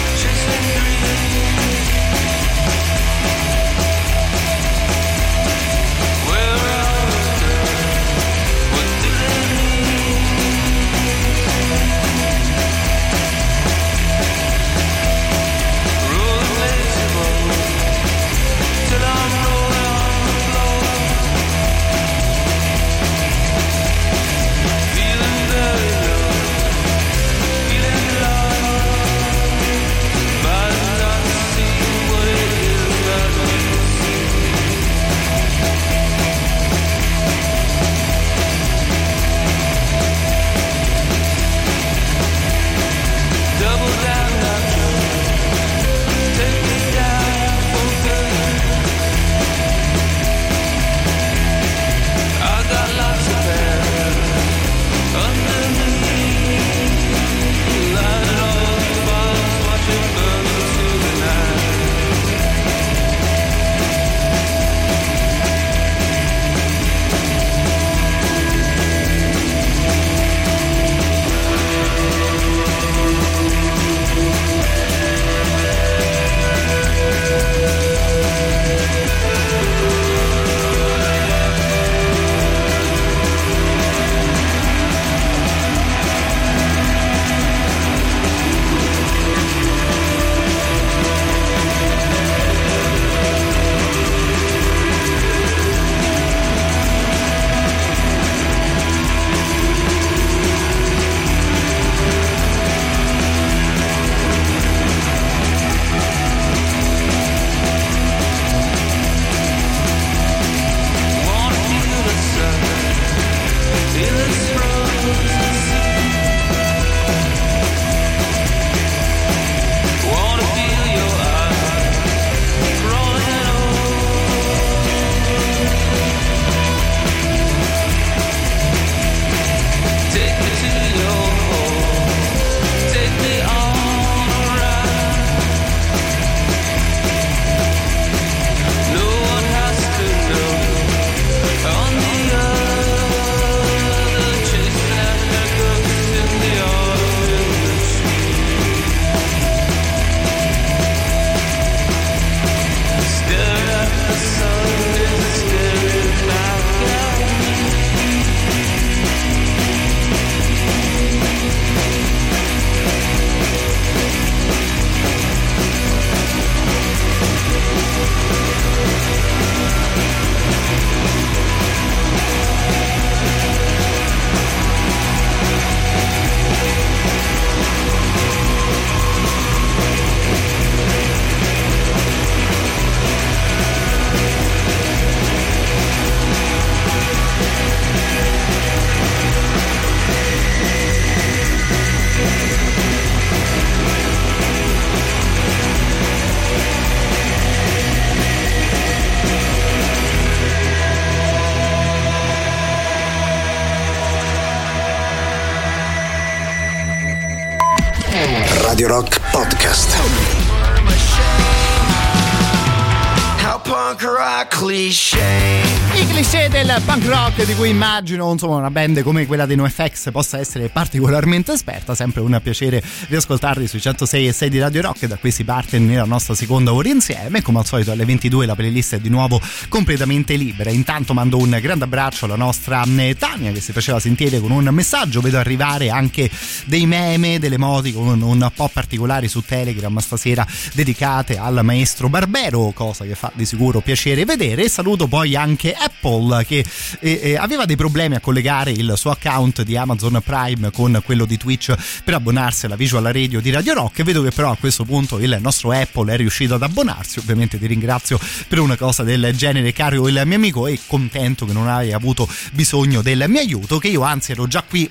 Cui 217.62 217.70
immagino 217.70 218.32
insomma 218.32 218.56
una 218.56 218.72
band 218.72 219.04
come 219.04 219.28
quella 219.28 219.46
dei 219.46 219.56
NoFX 219.56 220.10
possa 220.12 220.40
essere 220.40 220.70
particolarmente 220.70 221.52
esperta, 221.52 221.94
sempre 221.94 222.22
un 222.22 222.40
piacere 222.42 222.82
riascoltarli 223.08 223.68
sui 223.68 223.80
106 223.80 224.28
e 224.28 224.32
6 224.32 224.50
di 224.50 224.60
Radio 224.60 224.82
Rock. 224.82 225.06
Da 225.06 225.18
qui 225.18 225.30
si 225.30 225.44
parte 225.44 225.78
nella 225.78 226.06
nostra 226.06 226.34
seconda 226.34 226.74
ora 226.74 226.90
insieme, 226.90 227.44
come 227.44 227.60
al 227.60 227.68
solito 227.68 227.92
alle 227.92 228.04
22 228.04 228.48
la 228.48 228.56
playlist 228.56 228.96
è 228.96 229.00
di 229.00 229.10
nuovo 229.10 229.40
completamente 229.70 230.38
libera. 230.38 230.72
Intanto 230.72 231.14
mando 231.14 231.38
un 231.38 231.56
grande 231.62 231.84
abbraccio 231.84 232.26
alla 232.26 232.36
nostra 232.36 232.84
eh, 232.98 233.16
Tania 233.16 233.52
che 233.52 233.62
si 233.62 233.72
faceva 233.74 234.00
sentire 234.00 234.40
con 234.40 234.50
un 234.50 234.68
messaggio, 234.72 235.22
vedo 235.22 235.38
arrivare 235.38 235.92
anche 235.92 236.32
dei 236.66 236.88
meme, 236.88 237.38
delle 237.38 237.60
moti 237.60 237.94
con 237.94 238.20
un 238.20 238.52
po' 238.56 238.72
particolari 238.74 239.28
su 239.28 239.44
Telegram 239.46 239.96
stasera 240.00 240.48
dedicate 240.74 241.38
al 241.38 241.60
maestro 241.62 242.10
Barbero, 242.10 242.72
cosa 242.74 243.06
che 243.06 243.14
fa 243.14 243.32
di 243.36 243.46
sicuro 243.46 243.82
piacere 243.82 244.26
vedere. 244.26 244.68
Saluto 244.68 245.06
poi 245.06 245.36
anche 245.36 245.74
Apple 245.74 246.44
che 246.44 246.66
eh, 247.02 247.20
eh, 247.22 247.50
aveva 247.52 247.66
dei 247.66 247.76
problemi 247.76 248.16
a 248.16 248.22
collegare 248.22 248.72
il 248.72 248.94
suo 248.96 249.12
account 249.12 249.64
di 249.64 249.76
Amazon 249.76 250.22
Prime 250.24 250.72
con 250.72 251.02
quello 251.04 251.26
di 251.26 251.36
Twitch 251.36 251.76
per 252.02 252.14
abbonarsi 252.14 252.66
alla 252.66 252.78
visual 252.78 253.04
radio 253.04 253.42
di 253.42 253.52
Radio 253.52 253.74
Rock. 253.74 254.04
Vedo 254.04 254.24
che 254.24 254.32
però 254.32 254.52
a 254.52 254.56
questo 254.58 254.86
punto 254.86 255.20
il 255.20 255.38
nostro 255.42 255.72
Apple 255.72 256.14
è 256.14 256.16
riuscito 256.16 256.54
ad 256.54 256.64
abbonarsi. 256.64 257.20
Ovviamente 257.20 257.60
ti 257.60 257.68
ringrazio 257.68 258.18
per 258.48 258.60
una 258.60 258.78
cosa 258.78 259.04
del 259.04 259.36
genere 259.36 259.74
caro 259.74 260.08
il 260.08 260.22
mio 260.26 260.36
amico 260.38 260.66
e 260.66 260.80
contento 260.88 261.46
che 261.46 261.52
non 261.52 261.68
hai 261.68 261.92
avuto 261.92 262.26
bisogno 262.54 263.02
del 263.02 263.26
mio 263.28 263.42
aiuto 263.42 263.80
che 263.80 263.90
io 263.90 264.02
anzi 264.04 264.32
ero 264.32 264.48
già 264.48 264.64
qui 264.64 264.90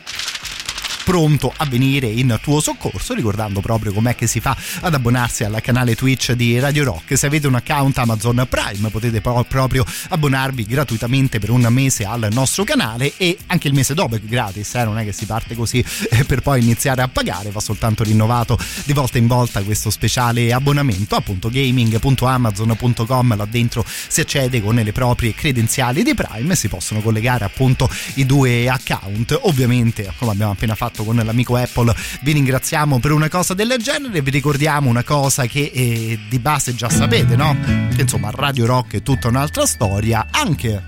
pronto 1.05 1.53
a 1.57 1.64
venire 1.66 2.07
in 2.07 2.38
tuo 2.42 2.61
soccorso 2.61 3.14
ricordando 3.14 3.61
proprio 3.61 3.92
com'è 3.92 4.14
che 4.14 4.26
si 4.26 4.40
fa 4.40 4.57
ad 4.80 4.94
abbonarsi 4.94 5.44
al 5.44 5.61
canale 5.62 5.94
Twitch 5.94 6.32
di 6.32 6.59
Radio 6.59 6.84
Rock 6.84 7.16
se 7.16 7.26
avete 7.26 7.46
un 7.46 7.55
account 7.55 7.98
Amazon 7.98 8.46
Prime 8.48 8.88
potete 8.90 9.20
pro- 9.20 9.44
proprio 9.44 9.84
abbonarvi 10.09 10.64
gratuitamente 10.64 11.38
per 11.38 11.51
un 11.51 11.66
mese 11.70 12.05
al 12.05 12.28
nostro 12.32 12.64
canale 12.64 13.12
e 13.16 13.36
anche 13.46 13.68
il 13.68 13.74
mese 13.74 13.94
dopo 13.94 14.16
è 14.16 14.20
gratis 14.20 14.74
eh? 14.74 14.84
non 14.84 14.98
è 14.98 15.05
che 15.05 15.12
si 15.12 15.26
parte 15.26 15.55
così 15.55 15.84
eh, 16.11 16.24
per 16.24 16.40
poi 16.40 16.62
iniziare 16.62 17.03
a 17.03 17.09
pagare 17.09 17.51
va 17.51 17.61
soltanto 17.61 18.05
rinnovato 18.05 18.59
di 18.84 18.92
volta 18.92 19.18
in 19.18 19.26
volta 19.26 19.62
questo 19.62 19.90
speciale 19.90 20.53
abbonamento 20.53 21.16
appunto 21.16 21.48
gaming.amazon.com 21.48 23.36
là 23.36 23.46
dentro 23.46 23.84
si 23.86 24.20
accede 24.20 24.61
con 24.62 24.74
le 24.74 24.92
proprie 24.92 25.34
credenziali 25.34 26.03
di 26.03 26.14
Prime 26.14 26.53
e 26.53 26.57
si 26.57 26.68
possono 26.68 27.01
collegare 27.01 27.44
appunto 27.44 27.88
i 28.14 28.26
due 28.26 28.68
account 28.68 29.38
ovviamente 29.42 30.12
come 30.16 30.32
abbiamo 30.32 30.53
appena 30.53 30.74
fatto 30.74 30.89
con 30.97 31.16
l'amico 31.16 31.57
Apple 31.57 31.95
vi 32.22 32.32
ringraziamo 32.32 32.99
per 32.99 33.12
una 33.12 33.28
cosa 33.28 33.55
del 33.55 33.74
genere 33.78 34.20
vi 34.20 34.30
ricordiamo 34.30 34.88
una 34.88 35.05
cosa 35.05 35.47
che 35.47 35.70
eh, 35.72 36.18
di 36.28 36.38
base 36.38 36.74
già 36.74 36.88
sapete 36.88 37.36
no? 37.36 37.57
che 37.95 38.03
insomma 38.03 38.30
Radio 38.30 38.66
Rock 38.66 38.97
è 38.97 39.03
tutta 39.03 39.28
un'altra 39.28 39.66
storia 39.66 40.26
anche 40.30 40.82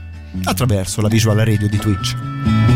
attraverso 0.45 1.01
la 1.01 1.09
visual 1.09 1.37
radio 1.39 1.69
di 1.69 1.79
Twitch 1.79 2.72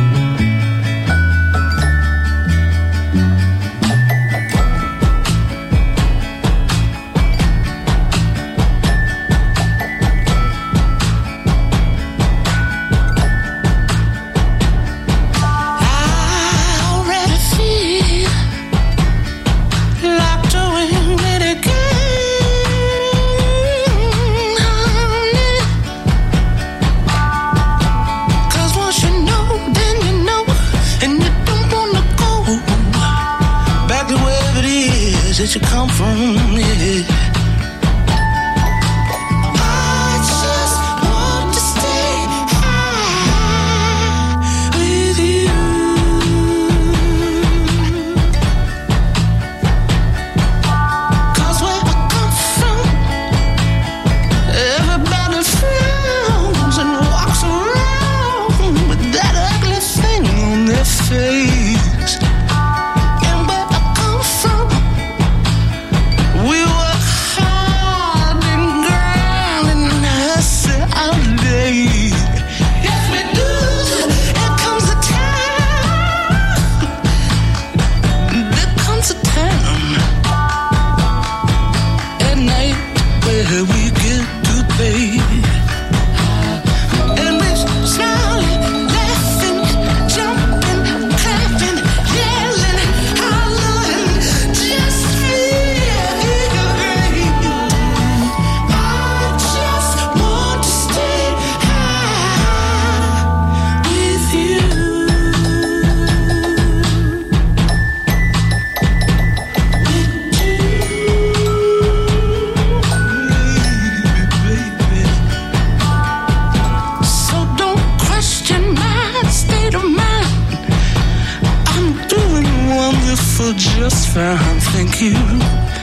just 123.55 124.09
fine. 124.15 124.61
Thank 124.61 125.01
you. 125.01 125.76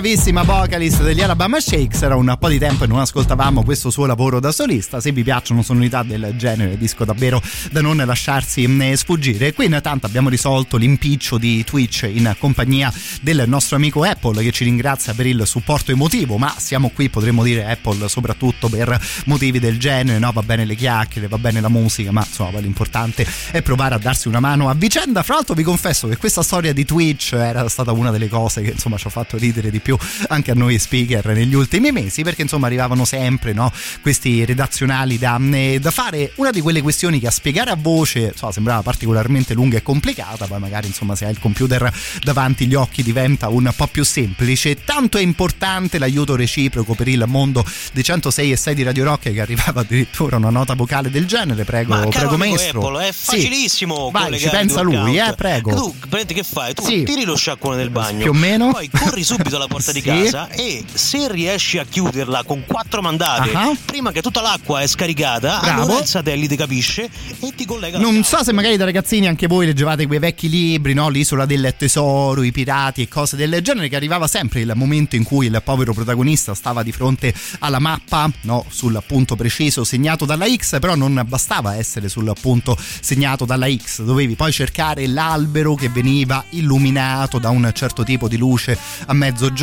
Bravissima 0.00 0.44
vocalist 0.44 1.02
degli 1.02 1.20
Alabama 1.20 1.60
Shakes, 1.60 2.00
era 2.00 2.16
un 2.16 2.34
po' 2.38 2.48
di 2.48 2.58
tempo 2.58 2.84
e 2.84 2.86
non 2.86 3.00
ascoltavamo 3.00 3.62
questo 3.62 3.90
suo 3.90 4.06
lavoro 4.06 4.40
da 4.40 4.50
solista. 4.50 4.98
Se 4.98 5.12
vi 5.12 5.22
piacciono 5.22 5.60
sonorità 5.60 6.02
del 6.02 6.32
genere, 6.36 6.78
disco 6.78 7.04
davvero 7.04 7.42
da 7.70 7.82
non 7.82 7.98
lasciarsi 7.98 8.66
mm, 8.66 8.94
sfuggire. 8.94 9.52
Qui 9.52 9.66
intanto 9.66 10.06
abbiamo 10.06 10.30
risolto 10.30 10.78
l'impiccio 10.78 11.36
di 11.36 11.62
Twitch 11.64 12.08
in 12.10 12.34
compagnia 12.38 12.90
del 13.20 13.44
nostro 13.46 13.76
amico 13.76 14.02
Apple 14.02 14.42
che 14.42 14.52
ci 14.52 14.64
ringrazia 14.64 15.12
per 15.12 15.26
il 15.26 15.42
supporto 15.44 15.90
emotivo, 15.90 16.38
ma 16.38 16.54
siamo 16.56 16.88
qui, 16.94 17.10
potremmo 17.10 17.42
dire 17.42 17.70
Apple 17.70 18.08
soprattutto 18.08 18.70
per 18.70 18.98
motivi 19.26 19.58
del 19.58 19.78
genere, 19.78 20.18
no? 20.18 20.32
Va 20.32 20.42
bene 20.42 20.64
le 20.64 20.76
chiacchiere, 20.76 21.28
va 21.28 21.36
bene 21.36 21.60
la 21.60 21.68
musica, 21.68 22.10
ma 22.10 22.24
insomma 22.26 22.58
l'importante 22.58 23.26
è 23.50 23.60
provare 23.60 23.96
a 23.96 23.98
darsi 23.98 24.28
una 24.28 24.40
mano 24.40 24.70
a 24.70 24.74
vicenda. 24.74 25.22
Fra 25.22 25.34
l'altro 25.34 25.54
vi 25.54 25.62
confesso 25.62 26.08
che 26.08 26.16
questa 26.16 26.42
storia 26.42 26.72
di 26.72 26.86
Twitch 26.86 27.34
era 27.34 27.68
stata 27.68 27.92
una 27.92 28.10
delle 28.10 28.28
cose 28.28 28.62
che 28.62 28.70
insomma 28.70 28.96
ci 28.96 29.06
ha 29.06 29.10
fatto 29.10 29.36
ridere 29.36 29.70
di 29.70 29.78
più 29.78 29.89
anche 30.28 30.50
a 30.50 30.54
noi 30.54 30.78
speaker 30.78 31.26
negli 31.26 31.54
ultimi 31.54 31.92
mesi 31.92 32.22
perché 32.22 32.42
insomma 32.42 32.66
arrivavano 32.66 33.04
sempre 33.04 33.52
no, 33.52 33.72
questi 34.00 34.44
redazionali 34.44 35.18
da, 35.18 35.38
eh, 35.52 35.78
da, 35.80 35.90
fare. 35.90 36.32
Una 36.36 36.50
di 36.50 36.60
quelle 36.60 36.82
questioni 36.82 37.20
che 37.20 37.26
a 37.26 37.30
spiegare 37.30 37.70
a 37.70 37.76
voce 37.76 38.32
so, 38.36 38.50
sembrava 38.50 38.82
particolarmente 38.82 39.54
lunga 39.54 39.76
e 39.76 39.82
complicata 39.82 40.46
poi 40.46 40.58
magari 40.58 40.86
insomma 40.86 41.14
se 41.14 41.24
hai 41.24 41.32
il 41.32 41.38
computer 41.38 41.92
davanti 42.22 42.66
gli 42.66 42.74
occhi 42.74 43.02
diventa 43.02 43.48
un 43.48 43.70
po' 43.74 43.86
più 43.86 44.04
semplice. 44.04 44.84
Tanto 44.84 45.18
è 45.18 45.22
importante 45.22 45.98
l'aiuto 45.98 46.36
reciproco 46.36 46.94
per 46.94 47.08
il 47.08 47.24
mondo 47.26 47.64
dei 47.92 48.02
106 48.02 48.52
e 48.52 48.56
6 48.56 48.74
di 48.74 48.82
Radio 48.82 49.04
Rock 49.04 49.32
che 49.32 49.40
arrivava 49.40 49.80
addirittura 49.80 50.36
una 50.36 50.50
nota 50.50 50.74
vocale 50.74 51.10
del 51.10 51.26
genere. 51.26 51.64
Prego, 51.64 51.94
Ma 51.94 52.06
prego 52.06 52.36
maestro. 52.36 52.86
Apple, 52.86 53.08
è 53.08 53.12
facilissimo 53.12 54.06
sì. 54.06 54.12
vai 54.12 54.38
ci 54.38 54.48
pensa 54.48 54.80
lui 54.80 55.18
eh 55.18 55.34
prego. 55.34 55.74
Tu 55.74 55.94
prendi 56.08 56.34
che 56.34 56.42
fai? 56.42 56.74
Tu 56.74 56.84
Sì. 56.84 57.02
tiri 57.02 57.24
lo 57.24 57.36
sciacquone 57.36 57.76
del 57.76 57.90
bagno. 57.90 58.22
Più 58.22 58.30
o 58.30 58.34
meno. 58.34 58.70
poi 58.70 58.88
corri 58.90 59.22
subito 59.22 59.56
alla 59.56 59.66
porta 59.66 59.78
di 59.92 60.00
Sì. 60.00 60.06
casa 60.06 60.48
e 60.48 60.84
se 60.92 61.30
riesci 61.30 61.78
a 61.78 61.84
chiuderla 61.84 62.42
con 62.44 62.64
quattro 62.66 63.00
mandate 63.02 63.50
Ah. 63.52 63.72
prima 63.84 64.12
che 64.12 64.20
tutta 64.22 64.40
l'acqua 64.40 64.80
è 64.80 64.86
scaricata 64.86 65.58
Bravo. 65.60 65.82
allora 65.82 66.00
il 66.00 66.06
satellite 66.06 66.56
capisce 66.56 67.08
e 67.40 67.52
ti 67.54 67.64
collega 67.64 67.98
Non 67.98 68.22
so 68.24 68.42
se 68.44 68.52
magari 68.52 68.76
da 68.76 68.84
ragazzini 68.84 69.26
anche 69.26 69.46
voi 69.46 69.66
leggevate 69.66 70.06
quei 70.06 70.18
vecchi 70.18 70.48
libri, 70.48 70.94
no? 70.94 71.08
L'isola 71.08 71.46
del 71.46 71.74
tesoro, 71.76 72.42
i 72.42 72.52
pirati 72.52 73.02
e 73.02 73.08
cose 73.08 73.36
del 73.36 73.60
genere, 73.62 73.88
che 73.88 73.96
arrivava 73.96 74.26
sempre 74.26 74.60
il 74.60 74.72
momento 74.74 75.16
in 75.16 75.24
cui 75.24 75.46
il 75.46 75.60
povero 75.64 75.92
protagonista 75.92 76.54
stava 76.54 76.82
di 76.82 76.92
fronte 76.92 77.32
alla 77.60 77.78
mappa, 77.78 78.30
no? 78.42 78.64
Sul 78.68 79.02
punto 79.06 79.36
preciso 79.36 79.84
segnato 79.84 80.24
dalla 80.24 80.46
X, 80.48 80.78
però 80.78 80.94
non 80.94 81.22
bastava 81.26 81.76
essere 81.76 82.08
sul 82.08 82.32
punto 82.40 82.76
segnato 83.00 83.44
dalla 83.44 83.66
X, 83.74 84.02
dovevi 84.02 84.34
poi 84.36 84.52
cercare 84.52 85.06
l'albero 85.06 85.74
che 85.74 85.88
veniva 85.88 86.44
illuminato 86.50 87.38
da 87.38 87.50
un 87.50 87.70
certo 87.74 88.02
tipo 88.04 88.28
di 88.28 88.36
luce 88.36 88.76
a 89.06 89.12
mezzogiorno, 89.12 89.58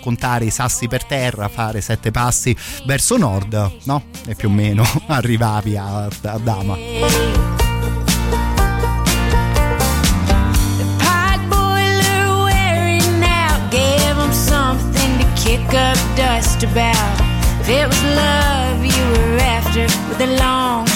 contare 0.00 0.44
i 0.44 0.50
sassi 0.50 0.88
per 0.88 1.04
terra, 1.04 1.48
fare 1.48 1.80
sette 1.80 2.10
passi 2.10 2.56
verso 2.84 3.16
nord, 3.16 3.78
no? 3.84 4.04
E 4.26 4.34
più 4.34 4.48
o 4.48 4.52
meno 4.52 4.84
arrivavi 5.06 5.76
a, 5.76 6.04
a 6.04 6.38
Dama. 6.38 6.76
kick 15.50 15.74
up 15.74 15.96
dust 16.16 16.62
about. 16.62 17.20
If 17.60 17.68
it 17.68 17.86
was 17.86 18.02
love 18.02 18.84
you 18.84 19.04
were 19.12 19.38
after, 19.38 19.82
with 20.08 20.20
a 20.20 20.36
long 20.38 20.89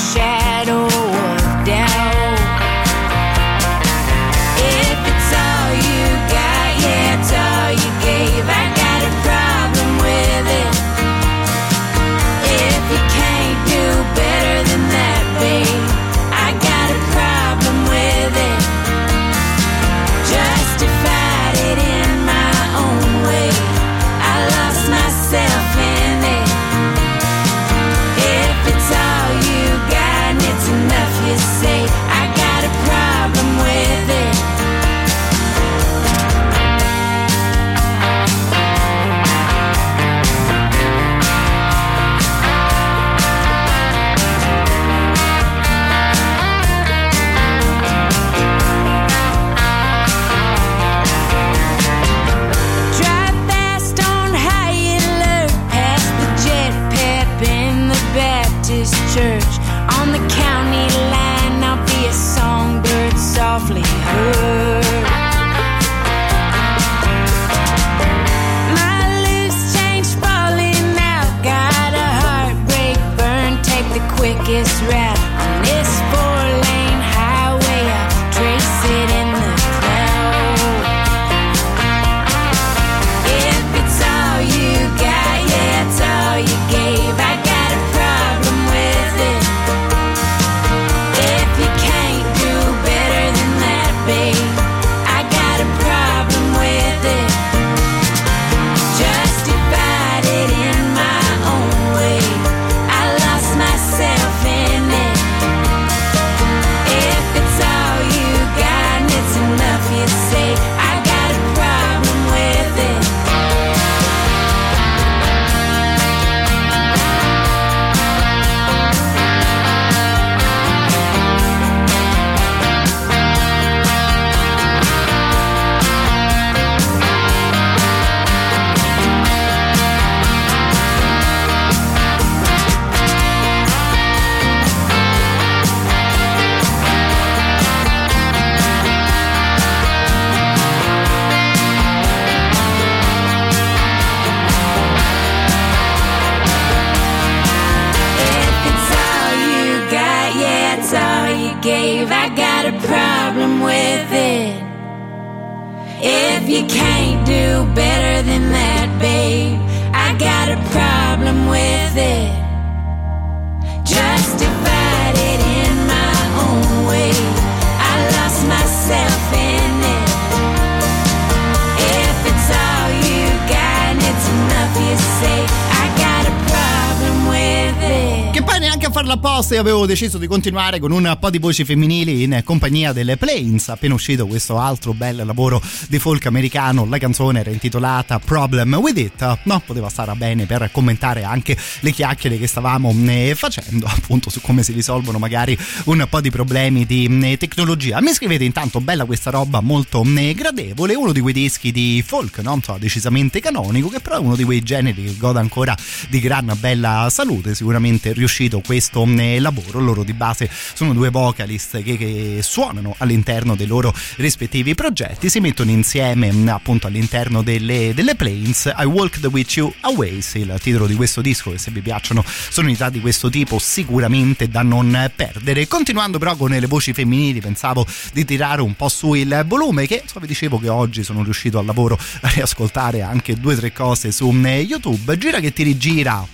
e 179.54 179.58
avevo 179.58 179.86
deciso 179.86 180.18
di 180.18 180.26
continuare 180.26 180.80
con 180.80 180.90
un 180.90 181.16
po' 181.20 181.30
di 181.30 181.38
voci 181.38 181.64
femminili 181.64 182.24
in 182.24 182.40
compagnia 182.44 182.92
delle 182.92 183.16
Plains. 183.16 183.68
Appena 183.68 183.94
uscito 183.94 184.26
questo 184.26 184.58
altro 184.58 184.94
bel 184.94 185.22
lavoro 185.24 185.62
di 185.88 186.00
folk 186.00 186.26
americano, 186.26 186.84
la 186.86 186.98
canzone 186.98 187.38
era 187.38 187.50
intitolata 187.50 188.18
Problem 188.18 188.74
With 188.74 188.98
It. 188.98 189.38
No, 189.44 189.62
poteva 189.64 189.88
stare 189.88 190.12
bene 190.14 190.46
per 190.46 190.70
commentare 190.72 191.22
anche 191.22 191.56
le 191.80 191.90
chiacchiere 191.92 192.36
che 192.36 192.48
stavamo 192.48 192.92
eh, 193.06 193.34
facendo 193.36 193.86
appunto 193.86 194.28
su 194.28 194.40
come 194.40 194.64
si 194.64 194.72
risolvono 194.72 195.18
magari 195.18 195.56
un 195.84 196.04
po' 196.10 196.20
di 196.20 196.30
problemi 196.30 196.84
di 196.84 197.06
eh, 197.22 197.36
tecnologia. 197.36 198.00
Mi 198.00 198.12
scrivete 198.12 198.42
intanto, 198.42 198.80
bella 198.80 199.04
questa 199.04 199.30
roba, 199.30 199.60
molto 199.60 200.02
eh, 200.16 200.34
gradevole, 200.34 200.96
uno 200.96 201.12
di 201.12 201.20
quei 201.20 201.32
dischi 201.32 201.70
di 201.70 202.02
folk, 202.04 202.38
no? 202.38 202.58
So, 202.60 202.76
decisamente 202.78 203.38
canonico, 203.38 203.88
che 203.88 204.00
però 204.00 204.16
è 204.16 204.20
uno 204.20 204.34
di 204.34 204.42
quei 204.42 204.62
generi 204.62 205.04
che 205.04 205.16
gode 205.16 205.38
ancora 205.38 205.76
di 206.08 206.18
gran 206.18 206.56
bella 206.58 207.06
salute, 207.08 207.54
sicuramente 207.54 208.10
è 208.10 208.14
riuscito 208.14 208.60
questo 208.64 209.04
eh, 209.04 209.42
lavoro. 209.44 209.78
Loro 209.78 210.02
di 210.02 210.12
base 210.12 210.50
sono 210.50 210.92
due 210.92 211.10
vocalist 211.10 211.82
che, 211.82 211.96
che, 211.96 212.40
suonano 212.42 212.94
all'interno 212.98 213.54
dei 213.54 213.66
loro 213.66 213.94
rispettivi 214.16 214.74
progetti, 214.74 215.30
si 215.30 215.38
mettono 215.40 215.70
insieme 215.70 216.32
mm, 216.32 216.48
appunto 216.48 216.88
all'interno 216.88 217.42
delle, 217.42 217.92
delle 217.94 218.16
Planes. 218.16 218.72
I 218.76 218.84
Walked 218.84 219.24
With 219.26 219.52
You 219.52 219.72
Away, 219.80 220.20
il 220.34 220.58
titolo 220.60 220.86
di 220.86 220.94
questo 220.94 221.20
disco, 221.20 221.50
che 221.52 221.58
se 221.58 221.70
vi 221.70 221.80
piacciono 221.80 222.24
sonorità 222.26 222.90
di 222.90 223.00
questo 223.00 223.30
tipo 223.30 223.58
sicuramente 223.58 224.48
da 224.48 224.62
non 224.62 225.10
perdere. 225.14 225.68
Continuando 225.68 226.18
però 226.18 226.34
con 226.34 226.50
le 226.50 226.66
voci 226.66 226.92
femminili, 226.92 227.40
pensavo 227.40 227.86
di 228.12 228.24
tirare 228.24 228.62
un 228.62 228.74
po' 228.74 228.88
su 228.88 229.14
il 229.14 229.44
volume 229.46 229.86
che 229.86 230.02
so, 230.06 230.18
vi 230.20 230.26
dicevo 230.26 230.58
che 230.58 230.68
oggi 230.68 231.04
sono 231.04 231.22
riuscito 231.22 231.58
al 231.58 231.66
lavoro 231.66 231.98
a 232.20 232.28
riascoltare 232.28 233.02
anche 233.02 233.34
due 233.34 233.54
o 233.54 233.56
tre 233.56 233.72
cose 233.72 234.10
su 234.10 234.32
eh, 234.44 234.60
YouTube. 234.60 235.16
Gira 235.18 235.40
che 235.40 235.52
ti 235.52 235.62
rigira 235.62 236.26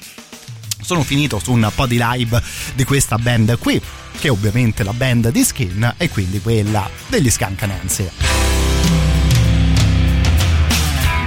sono 0.81 1.03
finito 1.03 1.39
su 1.39 1.53
un 1.53 1.70
po' 1.74 1.87
di 1.87 1.99
live 2.01 2.43
di 2.74 2.85
questa 2.85 3.16
band 3.16 3.59
qui, 3.59 3.81
che 4.18 4.28
è 4.28 4.31
ovviamente 4.31 4.83
la 4.83 4.93
band 4.93 5.31
di 5.31 5.45
Skin 5.45 5.95
e 5.97 6.09
quindi 6.09 6.41
quella 6.41 6.89
degli 7.09 7.31
Scancanensi. 7.31 8.11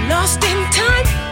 Lost 0.08 0.42
in 0.44 0.68
time, 0.70 1.23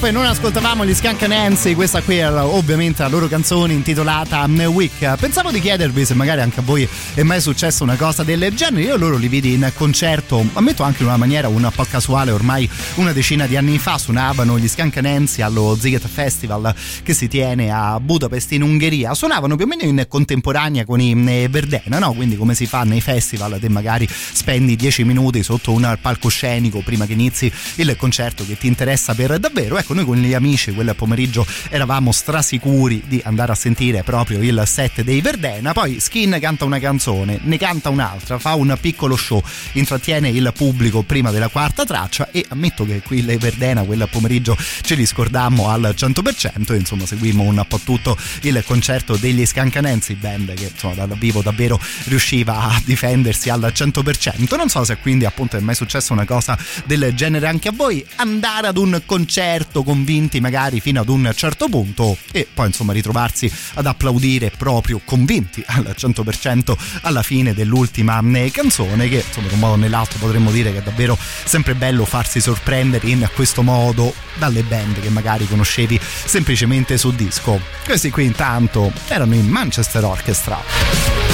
tempo 0.00 0.06
e 0.06 0.10
non 0.10 0.24
ascoltavamo 0.24 0.86
gli 0.86 0.94
Skank 0.94 1.22
Nancy, 1.22 1.74
questa 1.74 2.00
qui 2.00 2.16
era 2.16 2.46
ovviamente 2.46 3.02
la 3.02 3.08
loro 3.08 3.28
canzone 3.28 3.72
intitolata 3.74 4.46
Week. 4.46 5.16
Pensavo 5.16 5.50
di 5.50 5.60
chiedervi 5.60 6.04
se 6.04 6.14
magari 6.14 6.40
anche 6.40 6.60
a 6.60 6.62
voi 6.62 6.88
è 7.14 7.22
mai 7.22 7.40
successa 7.40 7.82
una 7.82 7.96
cosa 7.96 8.22
del 8.22 8.52
genere. 8.54 8.84
Io 8.84 8.96
loro 8.96 9.16
li 9.16 9.28
vidi 9.28 9.52
in 9.52 9.70
concerto, 9.74 10.44
ammetto 10.54 10.82
anche 10.82 11.02
in 11.02 11.08
una 11.08 11.16
maniera 11.16 11.48
un 11.48 11.68
po' 11.74 11.84
casuale, 11.84 12.30
ormai 12.30 12.68
una 12.94 13.12
decina 13.12 13.46
di 13.46 13.56
anni 13.56 13.78
fa 13.78 13.98
suonavano 13.98 14.58
gli 14.58 14.68
Skank 14.68 14.96
Nancy 14.96 15.42
allo 15.42 15.76
Ziget 15.78 16.06
Festival 16.06 16.74
che 17.02 17.12
si 17.12 17.28
tiene 17.28 17.70
a 17.70 17.98
Budapest 18.00 18.52
in 18.52 18.62
Ungheria. 18.62 19.12
Suonavano 19.14 19.56
più 19.56 19.64
o 19.64 19.68
meno 19.68 19.82
in 19.82 20.06
contemporanea 20.08 20.84
con 20.84 21.00
i 21.00 21.12
eh, 21.26 21.48
Verdena, 21.48 21.98
no? 21.98 22.12
Quindi 22.14 22.36
come 22.36 22.54
si 22.54 22.66
fa 22.66 22.84
nei 22.84 23.00
festival, 23.00 23.58
te 23.60 23.68
magari 23.68 24.08
spendi 24.08 24.76
10 24.76 25.04
minuti 25.04 25.42
sotto 25.42 25.72
un 25.72 25.98
palcoscenico 26.00 26.80
prima 26.80 27.06
che 27.06 27.12
inizi 27.12 27.52
il 27.76 27.96
concerto 27.96 28.46
che 28.46 28.56
ti 28.56 28.66
interessa 28.66 29.14
per 29.14 29.38
davvero. 29.38 29.76
ecco 29.76 29.89
noi 29.94 30.04
con 30.04 30.16
gli 30.16 30.34
amici 30.34 30.72
quel 30.72 30.94
pomeriggio 30.94 31.46
eravamo 31.68 32.12
strasicuri 32.12 33.02
di 33.06 33.20
andare 33.24 33.52
a 33.52 33.54
sentire 33.54 34.02
proprio 34.02 34.42
il 34.42 34.62
set 34.66 35.02
dei 35.02 35.20
Verdena. 35.20 35.72
Poi 35.72 36.00
Skin 36.00 36.36
canta 36.40 36.64
una 36.64 36.78
canzone 36.78 37.38
ne 37.42 37.58
canta 37.58 37.88
un'altra 37.88 38.38
fa 38.38 38.54
un 38.54 38.76
piccolo 38.80 39.16
show 39.16 39.42
intrattiene 39.72 40.28
il 40.28 40.52
pubblico 40.56 41.02
prima 41.02 41.30
della 41.30 41.48
quarta 41.48 41.84
traccia 41.84 42.30
e 42.30 42.44
ammetto 42.48 42.84
che 42.84 43.02
qui 43.02 43.24
le 43.24 43.38
Verdena 43.38 43.82
quel 43.82 44.06
pomeriggio 44.10 44.56
ce 44.82 44.94
li 44.94 45.06
scordammo 45.06 45.68
al 45.68 45.94
100% 45.96 46.72
e 46.72 46.76
insomma 46.76 47.06
seguimmo 47.06 47.42
un 47.42 47.64
po' 47.66 47.80
tutto 47.82 48.16
il 48.42 48.62
concerto 48.66 49.16
degli 49.16 49.44
Scancanensi 49.44 50.14
band 50.14 50.54
che 50.54 50.70
insomma 50.72 51.06
dal 51.06 51.18
vivo 51.18 51.42
davvero 51.42 51.80
riusciva 52.04 52.60
a 52.60 52.82
difendersi 52.84 53.50
al 53.50 53.72
100% 53.74 54.56
non 54.56 54.68
so 54.68 54.84
se 54.84 54.96
quindi 54.98 55.24
appunto 55.24 55.56
è 55.56 55.60
mai 55.60 55.74
successo 55.74 56.12
una 56.12 56.24
cosa 56.24 56.58
del 56.84 57.14
genere 57.14 57.46
anche 57.46 57.68
a 57.68 57.72
voi. 57.72 58.04
Andare 58.16 58.68
ad 58.68 58.76
un 58.76 59.02
concerto 59.06 59.79
convinti 59.82 60.40
magari 60.40 60.80
fino 60.80 61.00
ad 61.00 61.08
un 61.08 61.30
certo 61.34 61.68
punto 61.68 62.16
e 62.32 62.46
poi 62.52 62.66
insomma 62.66 62.92
ritrovarsi 62.92 63.50
ad 63.74 63.86
applaudire 63.86 64.50
proprio 64.56 65.00
convinti 65.04 65.62
al 65.66 65.94
100% 65.96 66.76
alla 67.02 67.22
fine 67.22 67.54
dell'ultima 67.54 68.20
eh, 68.34 68.50
canzone 68.50 69.08
che 69.08 69.24
insomma 69.26 69.48
in 69.48 69.54
un 69.54 69.58
modo 69.58 69.72
o 69.72 69.76
nell'altro 69.76 70.18
potremmo 70.18 70.50
dire 70.50 70.72
che 70.72 70.78
è 70.78 70.82
davvero 70.82 71.16
sempre 71.44 71.74
bello 71.74 72.04
farsi 72.04 72.40
sorprendere 72.40 73.08
in 73.08 73.28
questo 73.34 73.62
modo 73.62 74.14
dalle 74.38 74.62
band 74.62 75.00
che 75.00 75.10
magari 75.10 75.46
conoscevi 75.46 75.98
semplicemente 76.00 76.96
su 76.96 77.14
disco. 77.14 77.60
Questi 77.84 78.10
qui 78.10 78.24
intanto 78.24 78.92
erano 79.08 79.34
in 79.34 79.46
Manchester 79.46 80.04
Orchestra 80.04 81.30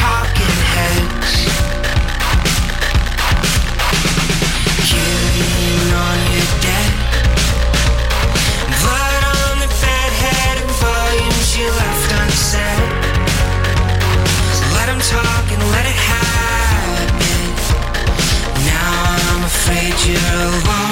talking 0.00 0.56
heads. 0.74 1.32
Killing 4.88 5.90
on 6.06 6.18
your. 6.36 6.88
Blood 8.80 9.22
on 9.36 9.54
the 9.64 9.70
bed, 9.82 10.10
head 10.24 10.56
and 10.62 10.72
volumes 10.84 11.48
you 11.58 11.68
left 11.82 12.10
unsaid. 12.20 12.90
Let 14.76 14.86
talk 15.12 15.46
and 15.54 15.62
let 15.74 15.84
it 15.92 16.00
happen. 16.12 17.42
Now 18.72 18.92
I'm 19.30 19.42
afraid 19.52 19.94
you're 20.06 20.34
alone. 20.48 20.89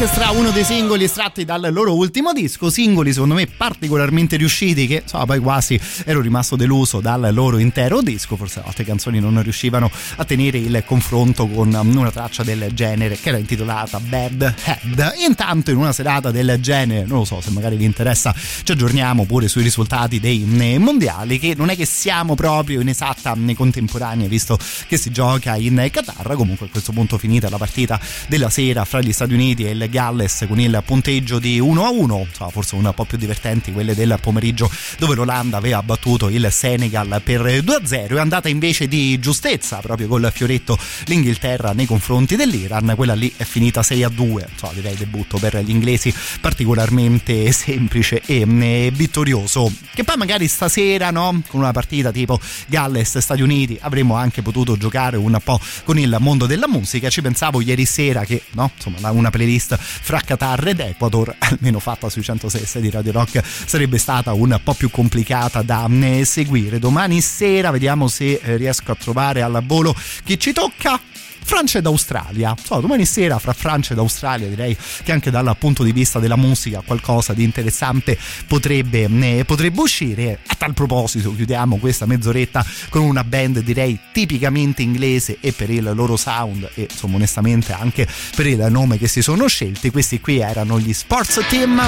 Orchestra, 0.00 0.30
uno 0.30 0.52
dei 0.52 0.62
singoli 0.62 1.02
estratti 1.02 1.44
dal 1.44 1.70
loro 1.72 1.92
ultimo 1.92 2.32
disco, 2.32 2.70
singoli 2.70 3.12
secondo 3.12 3.34
me 3.34 3.48
particolarmente 3.48 4.36
riusciti 4.36 4.86
che 4.86 5.00
insomma 5.02 5.26
poi 5.26 5.40
quasi 5.40 5.80
ero 6.04 6.20
rimasto 6.20 6.54
deluso 6.54 7.00
dal 7.00 7.30
loro 7.32 7.58
intero 7.58 8.00
disco, 8.00 8.36
forse 8.36 8.62
altre 8.64 8.84
canzoni 8.84 9.18
non 9.18 9.42
riuscivano 9.42 9.90
a 10.14 10.24
tenere 10.24 10.58
il 10.58 10.84
confronto 10.86 11.48
con 11.48 11.74
una 11.74 12.12
traccia 12.12 12.44
del 12.44 12.68
genere 12.74 13.18
che 13.18 13.30
era 13.30 13.38
intitolata 13.38 13.98
Bad 13.98 14.54
Head. 14.62 15.14
Intanto 15.26 15.72
in 15.72 15.78
una 15.78 15.92
serata 15.92 16.30
del 16.30 16.58
genere, 16.60 17.04
non 17.04 17.18
lo 17.18 17.24
so 17.24 17.40
se 17.40 17.50
magari 17.50 17.74
vi 17.74 17.84
interessa, 17.84 18.32
ci 18.62 18.70
aggiorniamo 18.70 19.24
pure 19.24 19.48
sui 19.48 19.62
risultati 19.64 20.20
dei 20.20 20.46
eh, 20.60 20.78
mondiali 20.78 21.40
che 21.40 21.56
non 21.56 21.70
è 21.70 21.76
che 21.76 21.86
siamo 21.86 22.36
proprio 22.36 22.80
in 22.80 22.88
esatta 22.88 23.34
eh, 23.36 23.54
contemporanea 23.56 24.28
visto 24.28 24.60
che 24.86 24.96
si 24.96 25.10
gioca 25.10 25.56
in 25.56 25.88
Qatar, 25.90 26.36
comunque 26.36 26.66
a 26.66 26.68
questo 26.70 26.92
punto 26.92 27.18
finita 27.18 27.48
la 27.48 27.58
partita 27.58 27.98
della 28.28 28.48
sera 28.48 28.84
fra 28.84 29.00
gli 29.00 29.12
Stati 29.12 29.34
Uniti 29.34 29.64
e 29.64 29.70
il 29.70 29.87
Galles 29.88 30.44
con 30.46 30.60
il 30.60 30.82
punteggio 30.84 31.38
di 31.38 31.58
1 31.58 31.84
a 31.84 31.90
1 31.90 32.26
insomma, 32.28 32.50
forse 32.50 32.74
un 32.74 32.92
po' 32.94 33.04
più 33.04 33.18
divertenti 33.18 33.72
quelle 33.72 33.94
del 33.94 34.18
pomeriggio 34.20 34.70
dove 34.98 35.14
l'Olanda 35.14 35.56
aveva 35.56 35.82
battuto 35.82 36.28
il 36.28 36.48
Senegal 36.50 37.20
per 37.22 37.62
2 37.62 37.74
a 37.74 37.80
0 37.84 38.16
è 38.16 38.20
andata 38.20 38.48
invece 38.48 38.88
di 38.88 39.18
giustezza 39.18 39.76
proprio 39.78 40.08
col 40.08 40.30
fioretto 40.32 40.78
l'Inghilterra 41.04 41.72
nei 41.72 41.86
confronti 41.86 42.36
dell'Iran. 42.36 42.92
Quella 42.96 43.14
lì 43.14 43.32
è 43.36 43.44
finita 43.44 43.82
6 43.82 44.02
a 44.02 44.08
2 44.08 44.48
insomma, 44.50 44.72
direi 44.72 44.96
debutto 44.96 45.38
per 45.38 45.58
gli 45.58 45.70
inglesi 45.70 46.12
particolarmente 46.40 47.50
semplice 47.52 48.22
e 48.24 48.44
vittorioso. 48.92 49.72
Che 49.94 50.04
poi 50.04 50.16
magari 50.16 50.48
stasera 50.48 51.10
no 51.10 51.42
con 51.48 51.60
una 51.60 51.72
partita 51.72 52.10
tipo 52.10 52.40
Galles 52.66 53.18
Stati 53.18 53.42
Uniti 53.42 53.78
avremmo 53.80 54.14
anche 54.16 54.42
potuto 54.42 54.76
giocare 54.76 55.16
un 55.16 55.38
po' 55.42 55.60
con 55.84 55.98
il 55.98 56.16
mondo 56.20 56.46
della 56.46 56.68
musica. 56.68 57.08
Ci 57.08 57.22
pensavo 57.22 57.60
ieri 57.60 57.84
sera 57.84 58.24
che 58.24 58.42
no 58.52 58.70
insomma 58.74 59.10
una 59.10 59.30
playlist 59.30 59.77
fra 59.78 60.20
Qatar 60.20 60.66
ed 60.68 60.80
Ecuador 60.80 61.34
almeno 61.38 61.78
fatta 61.78 62.08
sui 62.08 62.22
106 62.22 62.80
di 62.80 62.90
Radio 62.90 63.12
Rock 63.12 63.42
sarebbe 63.44 63.98
stata 63.98 64.32
un 64.32 64.58
po' 64.62 64.74
più 64.74 64.90
complicata 64.90 65.62
da 65.62 65.88
seguire. 66.22 66.78
Domani 66.78 67.20
sera 67.20 67.70
vediamo 67.70 68.08
se 68.08 68.40
riesco 68.42 68.92
a 68.92 68.94
trovare 68.94 69.42
al 69.42 69.62
volo. 69.64 69.94
Chi 70.24 70.38
ci 70.38 70.52
tocca 70.52 71.00
Francia 71.48 71.78
ed 71.78 71.86
Australia. 71.86 72.54
So, 72.62 72.78
domani 72.78 73.06
sera 73.06 73.38
fra 73.38 73.54
Francia 73.54 73.94
ed 73.94 73.98
Australia 73.98 74.46
direi 74.48 74.76
che 75.02 75.12
anche 75.12 75.30
dal 75.30 75.56
punto 75.58 75.82
di 75.82 75.92
vista 75.92 76.18
della 76.18 76.36
musica 76.36 76.82
qualcosa 76.84 77.32
di 77.32 77.42
interessante 77.42 78.18
potrebbe, 78.46 79.04
eh, 79.04 79.44
potrebbe 79.46 79.80
uscire. 79.80 80.40
A 80.46 80.54
tal 80.56 80.74
proposito 80.74 81.34
chiudiamo 81.34 81.78
questa 81.78 82.04
mezz'oretta 82.04 82.62
con 82.90 83.00
una 83.00 83.24
band 83.24 83.60
direi 83.60 83.98
tipicamente 84.12 84.82
inglese 84.82 85.38
e 85.40 85.52
per 85.52 85.70
il 85.70 85.90
loro 85.94 86.18
sound 86.18 86.68
e 86.74 86.86
insomma 86.90 87.16
onestamente 87.16 87.72
anche 87.72 88.06
per 88.36 88.46
il 88.46 88.66
nome 88.68 88.98
che 88.98 89.08
si 89.08 89.22
sono 89.22 89.46
scelti. 89.46 89.90
Questi 89.90 90.20
qui 90.20 90.40
erano 90.40 90.78
gli 90.78 90.92
Sports 90.92 91.40
Team 91.48 91.80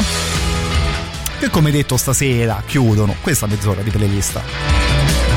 che 1.39 1.51
come 1.51 1.71
detto 1.71 1.99
stasera 1.99 2.63
chiudono 2.67 3.15
questa 3.21 3.47
mezz'ora 3.47 3.83
di 3.83 3.91
playlist. 3.91 5.30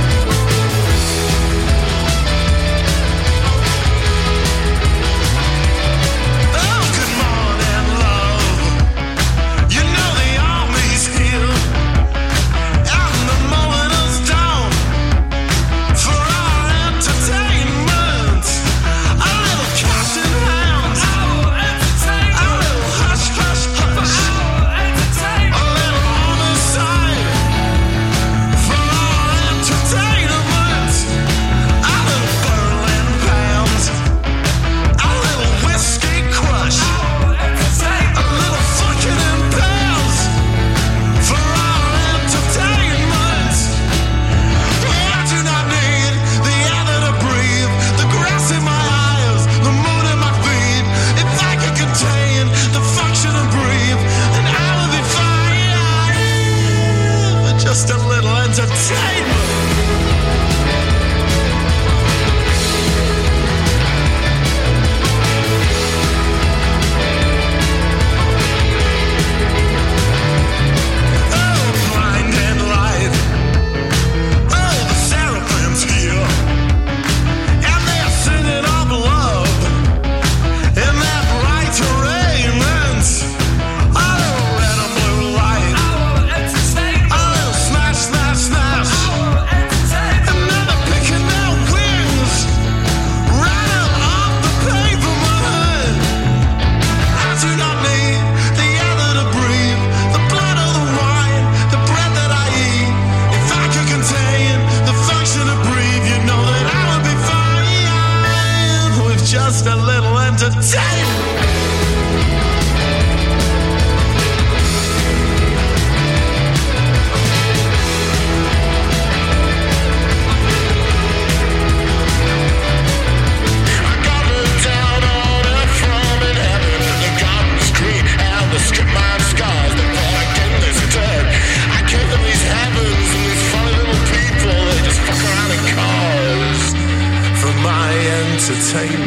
You. 138.74 139.03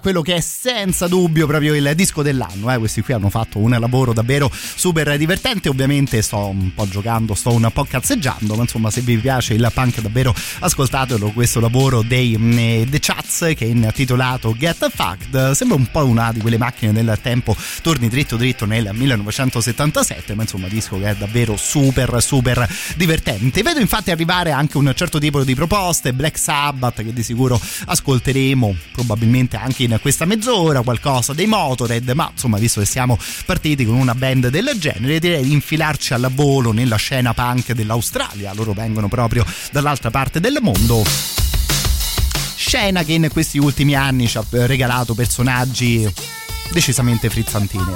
Quello 0.00 0.22
che 0.22 0.36
è 0.36 0.40
senza 0.40 1.06
dubbio 1.06 1.46
proprio 1.46 1.74
il 1.74 1.92
disco 1.94 2.22
dell'anno, 2.22 2.72
eh. 2.72 2.78
questi 2.78 3.02
qui 3.02 3.14
hanno 3.14 3.30
fatto 3.30 3.58
un 3.58 3.76
lavoro 3.78 4.12
davvero 4.12 4.50
super 4.52 5.16
divertente. 5.16 5.68
Ovviamente 5.68 6.22
sto 6.22 6.48
un 6.48 6.72
po' 6.74 6.88
giocando, 6.88 7.34
sto 7.34 7.52
un 7.52 7.70
po' 7.72 7.84
cazzeggiando, 7.84 8.54
ma 8.54 8.62
insomma, 8.62 8.90
se 8.90 9.00
vi 9.02 9.16
piace 9.18 9.54
il 9.54 9.70
punk, 9.72 10.00
davvero 10.00 10.34
ascoltatelo. 10.60 11.30
Questo 11.30 11.60
lavoro 11.60 12.02
dei 12.02 12.36
mm, 12.36 12.88
The 12.88 12.98
Chats 12.98 13.52
che 13.56 13.64
è 13.64 13.64
intitolato 13.64 14.54
Get 14.56 14.90
Fucked. 14.90 15.52
Sembra 15.52 15.76
un 15.76 15.90
po' 15.90 16.04
una 16.04 16.32
di 16.32 16.40
quelle 16.40 16.58
macchine 16.58 16.92
del 16.92 17.18
tempo, 17.22 17.56
torni 17.82 18.08
dritto 18.08 18.36
dritto 18.36 18.64
nel 18.64 18.90
1977, 18.92 20.34
ma 20.34 20.42
insomma, 20.42 20.68
disco 20.68 20.98
che 20.98 21.10
è 21.10 21.14
davvero 21.14 21.56
super 21.56 22.22
super 22.22 22.68
divertente. 22.96 23.62
Vedo 23.62 23.80
infatti 23.80 24.10
arrivare 24.10 24.50
anche 24.50 24.78
un 24.78 24.92
certo 24.94 25.18
tipo 25.18 25.42
di 25.44 25.54
proposte, 25.54 26.12
Black 26.12 26.38
Sabbath 26.38 27.02
che 27.02 27.12
di 27.12 27.22
sicuro 27.22 27.60
ascolteremo 27.86 28.74
probabilmente 28.92 29.56
anche 29.56 29.84
in 29.84 29.89
questa 29.98 30.24
mezz'ora, 30.24 30.82
qualcosa 30.82 31.32
dei 31.32 31.46
Motorhead, 31.46 32.08
ma 32.10 32.30
insomma 32.32 32.58
visto 32.58 32.80
che 32.80 32.86
siamo 32.86 33.18
partiti 33.44 33.84
con 33.84 33.94
una 33.94 34.14
band 34.14 34.48
del 34.48 34.70
genere 34.78 35.18
direi 35.18 35.42
di 35.42 35.52
infilarci 35.52 36.14
al 36.14 36.30
volo 36.32 36.72
nella 36.72 36.96
scena 36.96 37.34
punk 37.34 37.72
dell'Australia, 37.72 38.52
loro 38.54 38.72
vengono 38.72 39.08
proprio 39.08 39.44
dall'altra 39.72 40.10
parte 40.10 40.40
del 40.40 40.58
mondo. 40.60 41.02
scena 42.54 43.02
che 43.02 43.12
in 43.12 43.28
questi 43.32 43.58
ultimi 43.58 43.94
anni 43.94 44.28
ci 44.28 44.38
ha 44.38 44.44
regalato 44.50 45.14
personaggi 45.14 46.10
decisamente 46.70 47.28
frizzantini. 47.28 47.92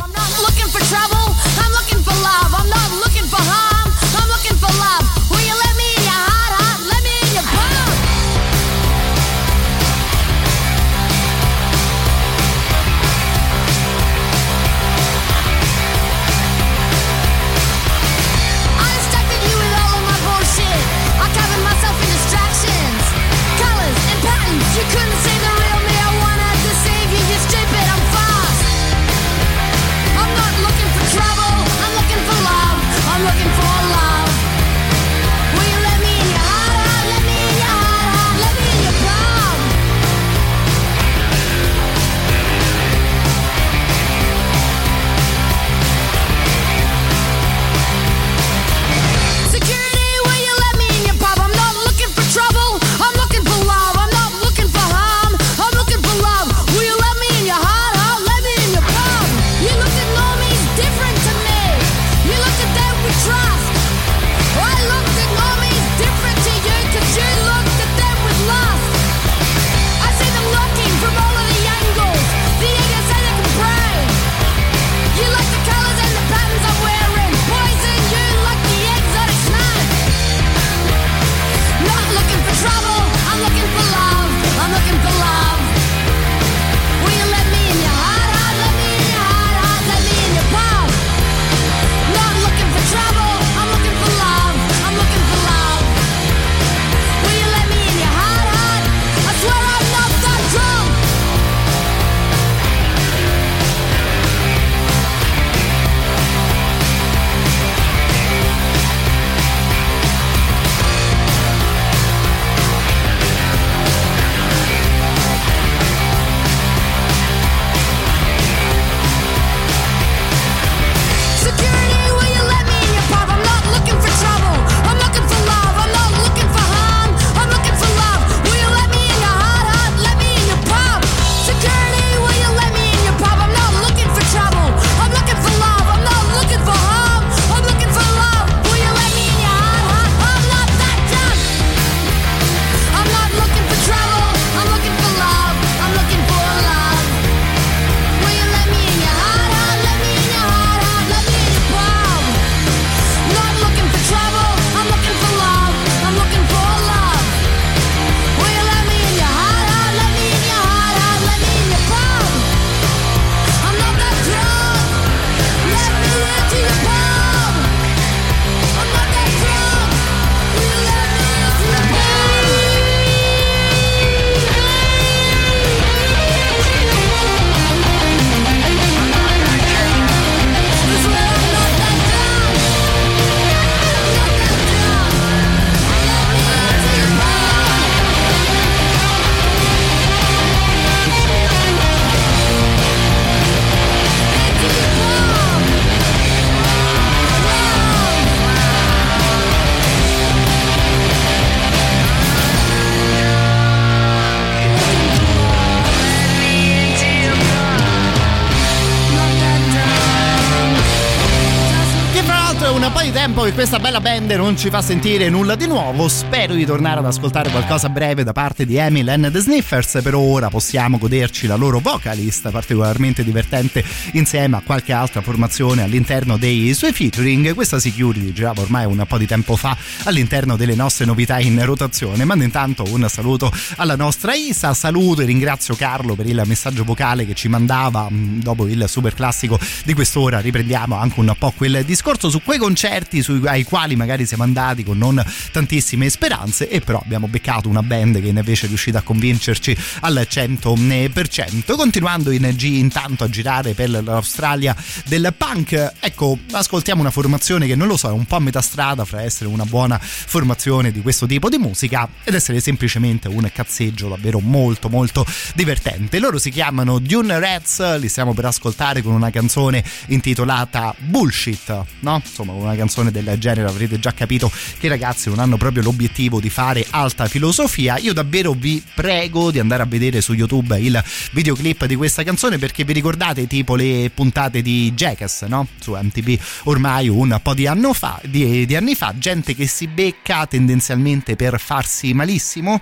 Tempo 213.35 213.43
che 213.43 213.44
questa 213.55 213.79
bella 213.79 214.01
band 214.01 214.33
non 214.33 214.59
ci 214.59 214.69
fa 214.69 214.83
sentire 214.83 215.29
nulla 215.29 215.55
di 215.55 215.69
nuovo. 215.69 216.09
Spero 216.09 216.55
di 216.55 216.67
tornare 216.67 216.99
ad 216.99 217.07
ascoltare 217.07 217.51
qualcosa 217.51 217.89
breve 217.89 218.25
da 218.25 218.33
parte 218.33 218.67
di 218.67 218.77
Emil 218.77 219.09
and 219.09 219.31
the 219.31 219.39
Sniffers. 219.39 220.01
Per 220.03 220.13
ora 220.13 220.49
possiamo 220.49 220.99
goderci 220.99 221.47
la 221.47 221.55
loro 221.55 221.79
vocalist, 221.79 222.51
particolarmente 222.51 223.23
divertente 223.23 223.85
insieme 224.13 224.57
a 224.57 224.63
qualche 224.65 224.93
altra 224.93 225.21
formazione 225.21 225.83
all'interno 225.83 226.37
dei 226.37 226.75
suoi 226.75 226.93
featuring. 226.93 227.55
Questa 227.55 227.79
Security 227.79 228.33
girava 228.33 228.61
ormai 228.61 228.87
un 228.87 229.05
po' 229.07 229.19
di 229.19 229.27
tempo 229.27 229.55
fa 229.55 229.77
all'interno 230.03 230.57
delle 230.57 230.75
nostre 230.75 231.05
novità 231.05 231.39
in 231.39 231.65
rotazione. 231.65 232.25
Mando 232.25 232.43
intanto 232.43 232.85
un 232.89 233.07
saluto 233.09 233.53
alla 233.77 233.95
nostra 233.95 234.35
Isa. 234.35 234.75
Saluto 234.75 235.21
e 235.21 235.27
ringrazio 235.27 235.77
Carlo 235.77 236.17
per 236.17 236.27
il 236.27 236.43
messaggio 236.45 236.83
vocale 236.83 237.25
che 237.25 237.35
ci 237.35 237.47
mandava 237.47 238.11
mh, 238.11 238.41
dopo 238.43 238.67
il 238.67 238.85
super 238.89 239.15
classico 239.15 239.61
di 239.85 239.95
quest'ora. 239.95 240.41
Riprendiamo 240.41 240.97
anche 240.97 241.21
un 241.21 241.33
po' 241.39 241.53
quel 241.57 241.85
discorso 241.85 242.29
su 242.29 242.43
quei 242.43 242.59
concerti 242.59 243.23
sui- 243.23 243.43
ai 243.47 243.65
quali 243.65 243.97
magari 243.97 244.27
siamo 244.27 244.43
andati 244.43 244.85
con 244.85 244.99
non 244.99 245.25
tantissime 245.53 246.09
speranze 246.09 246.69
e 246.69 246.81
però 246.81 247.01
abbiamo 247.03 247.29
beccato 247.29 247.69
una 247.69 247.83
band 247.83 248.21
che 248.21 248.29
invece 248.29 248.67
è 248.67 248.69
riuscita 248.69 248.99
a 248.99 249.03
convincerci 249.03 249.77
al 250.01 250.27
100%. 250.29 251.77
Continuando 251.77 252.31
in 252.31 252.53
G 252.55 252.65
intanto 252.65 253.25
a 253.25 253.29
girare 253.29 253.75
per 253.75 253.91
l'Australia 253.91 254.75
del 255.07 255.33
punk, 255.37 255.93
ecco, 256.01 256.39
ascoltiamo 256.53 257.01
una 257.01 257.11
formazione 257.11 257.67
che 257.67 257.75
non 257.75 257.87
lo 257.87 257.97
so, 257.97 258.09
è 258.09 258.13
un 258.13 258.25
po' 258.25 258.37
a 258.37 258.41
metà 258.41 258.61
strada 258.61 259.05
fra 259.05 259.23
essere 259.23 259.49
una 259.49 259.65
buona 259.65 259.99
formazione 259.99 260.91
di 260.91 261.01
questo 261.01 261.27
tipo 261.27 261.49
di 261.49 261.59
musica 261.59 262.09
ed 262.23 262.35
essere 262.35 262.61
semplicemente 262.61 263.29
un 263.29 263.49
cazzeggio 263.53 264.09
davvero 264.09 264.41
molto 264.41 264.89
molto 264.89 265.27
divertente. 265.55 266.19
Loro 266.19 266.39
si 266.39 266.51
chiamano 266.51 266.99
Dune 266.99 267.39
Rats, 267.39 267.99
li 267.99 268.09
stiamo 268.09 268.35
per 268.35 268.47
ascoltare 268.47 269.03
con 269.03 269.13
una 269.13 269.31
canzone 269.31 269.85
intitolata 270.07 270.95
Bullshit, 270.99 271.85
no? 272.01 272.21
Insomma, 272.25 272.53
una 272.53 272.75
canzone 272.75 273.11
del 273.11 273.34
genere 273.39 273.69
avrete 273.69 273.99
già 273.99 274.13
capito 274.13 274.51
che 274.79 274.87
i 274.87 274.89
ragazzi 274.89 275.29
non 275.29 275.39
hanno 275.39 275.57
proprio 275.57 275.83
l'obiettivo 275.83 276.41
di 276.41 276.51
fare 276.51 276.87
alta 276.91 277.27
filosofia. 277.27 277.99
Io 277.99 278.13
davvero 278.13 278.53
vi 278.53 278.83
prego 278.95 279.51
di 279.51 279.59
andare 279.59 279.83
a 279.83 279.87
vedere 279.87 280.21
su 280.21 280.33
YouTube 280.33 280.79
il 280.79 281.03
videoclip 281.33 281.87
di 281.87 281.97
questa 281.97 282.23
canzone 282.23 282.59
perché 282.59 282.85
vi 282.85 282.93
ricordate 282.93 283.47
tipo 283.47 283.75
le 283.75 284.11
puntate 284.15 284.63
di 284.63 284.93
Jackass, 284.93 285.45
no? 285.45 285.67
Su 285.81 285.93
MTV 285.95 286.39
ormai 286.65 287.09
un 287.09 287.39
po' 287.43 287.55
di, 287.55 287.69
fa, 287.93 288.21
di, 288.25 288.67
di 288.67 288.77
anni 288.77 288.95
fa, 288.95 289.15
gente 289.17 289.55
che 289.55 289.67
si 289.67 289.87
becca 289.87 290.47
tendenzialmente 290.47 291.37
per 291.37 291.59
farsi 291.61 292.13
malissimo. 292.13 292.81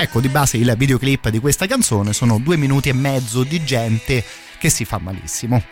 Ecco, 0.00 0.20
di 0.20 0.28
base 0.28 0.56
il 0.56 0.74
videoclip 0.76 1.28
di 1.28 1.40
questa 1.40 1.66
canzone 1.66 2.12
sono 2.12 2.38
due 2.38 2.56
minuti 2.56 2.88
e 2.88 2.92
mezzo 2.92 3.42
di 3.42 3.64
gente 3.64 4.24
che 4.58 4.70
si 4.70 4.84
fa 4.84 4.98
malissimo. 4.98 5.62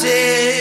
So 0.00 0.57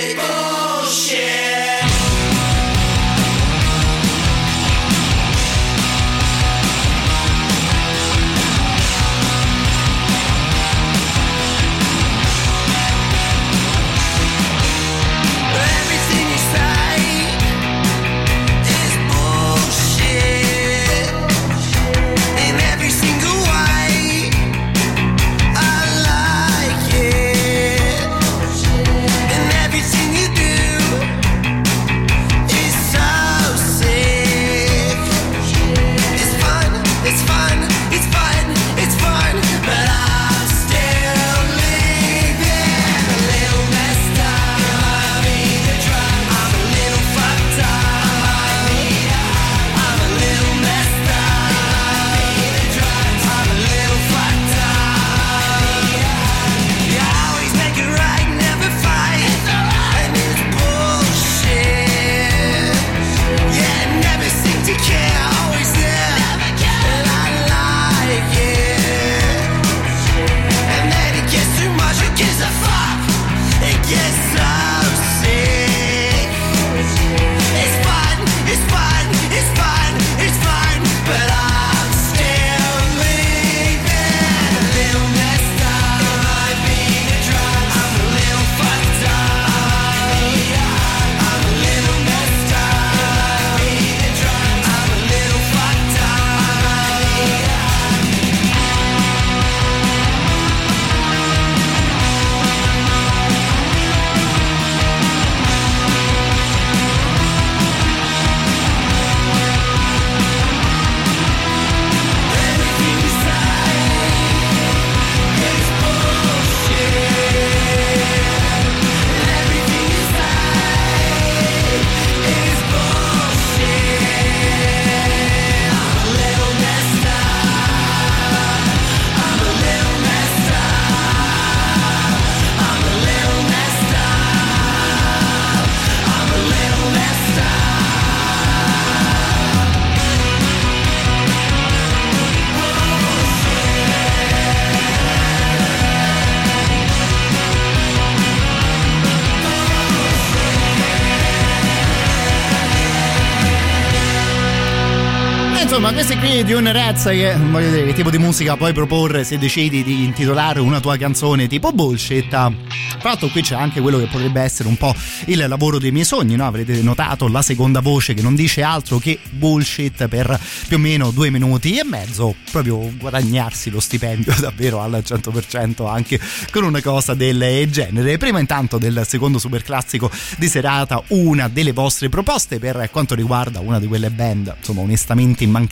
Insomma, 155.78 155.94
questi 155.94 156.18
qui 156.18 156.44
di 156.44 156.54
un 156.54 156.72
Rez 156.72 157.04
che 157.04 157.36
voglio 157.52 157.70
dire 157.70 157.86
che 157.86 157.94
tipo 157.94 158.10
di 158.10 158.18
musica 158.18 158.58
puoi 158.58 158.74
proporre 158.74 159.24
se 159.24 159.38
decidi 159.38 159.84
di 159.84 160.06
intitolare 160.06 160.60
una 160.60 160.80
tua 160.80 160.98
canzone 160.98 161.46
tipo 161.46 161.72
bullshit. 161.72 162.30
Tra 162.30 163.10
l'altro 163.10 163.28
qui 163.28 163.44
c'è 163.44 163.54
anche 163.54 163.80
quello 163.80 164.00
che 164.00 164.08
potrebbe 164.08 164.42
essere 164.42 164.68
un 164.68 164.76
po' 164.76 164.96
il 165.26 165.46
lavoro 165.48 165.78
dei 165.78 165.92
miei 165.92 166.04
sogni, 166.04 166.36
no? 166.36 166.48
Avrete 166.48 166.82
notato 166.82 167.28
la 167.28 167.44
seconda 167.44 167.80
voce 167.80 168.16
che 168.16 168.24
non 168.24 168.34
dice 168.34 168.64
altro 168.64 168.98
che 168.98 169.20
bullshit 169.30 170.08
per 170.08 170.40
più 170.68 170.78
o 170.78 170.80
meno 170.80 171.12
due 171.12 171.30
minuti 171.30 171.78
e 171.78 171.84
mezzo, 171.84 172.34
proprio 172.50 172.92
guadagnarsi 172.98 173.70
lo 173.70 173.80
stipendio 173.80 174.34
davvero 174.42 174.82
al 174.82 175.04
100% 175.06 175.88
anche 175.88 176.20
con 176.50 176.64
una 176.64 176.82
cosa 176.82 177.14
del 177.14 177.68
genere. 177.70 178.18
Prima 178.18 178.40
intanto 178.40 178.80
del 178.80 179.04
secondo 179.06 179.38
super 179.38 179.62
classico 179.62 180.10
di 180.40 180.48
serata, 180.48 181.04
una 181.10 181.48
delle 181.48 181.72
vostre 181.72 182.10
proposte 182.10 182.58
per 182.58 182.90
quanto 182.92 183.14
riguarda 183.14 183.60
una 183.60 183.80
di 183.80 183.86
quelle 183.86 184.10
band, 184.10 184.56
insomma, 184.58 184.82
onestamente 184.82 185.44
immancabili 185.44 185.66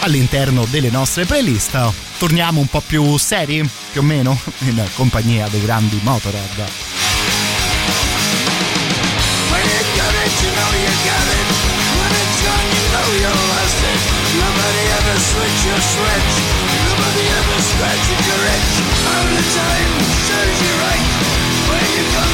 all'interno 0.00 0.66
delle 0.70 0.90
nostre 0.90 1.24
playlist. 1.24 1.78
Torniamo 2.18 2.60
un 2.60 2.66
po' 2.66 2.82
più 2.86 3.16
seri, 3.16 3.68
più 3.92 4.00
o 4.00 4.04
meno, 4.04 4.38
in 4.60 4.84
compagnia 4.94 5.48
dei 5.48 5.62
grandi 5.62 5.98
Motorhead. 6.02 6.66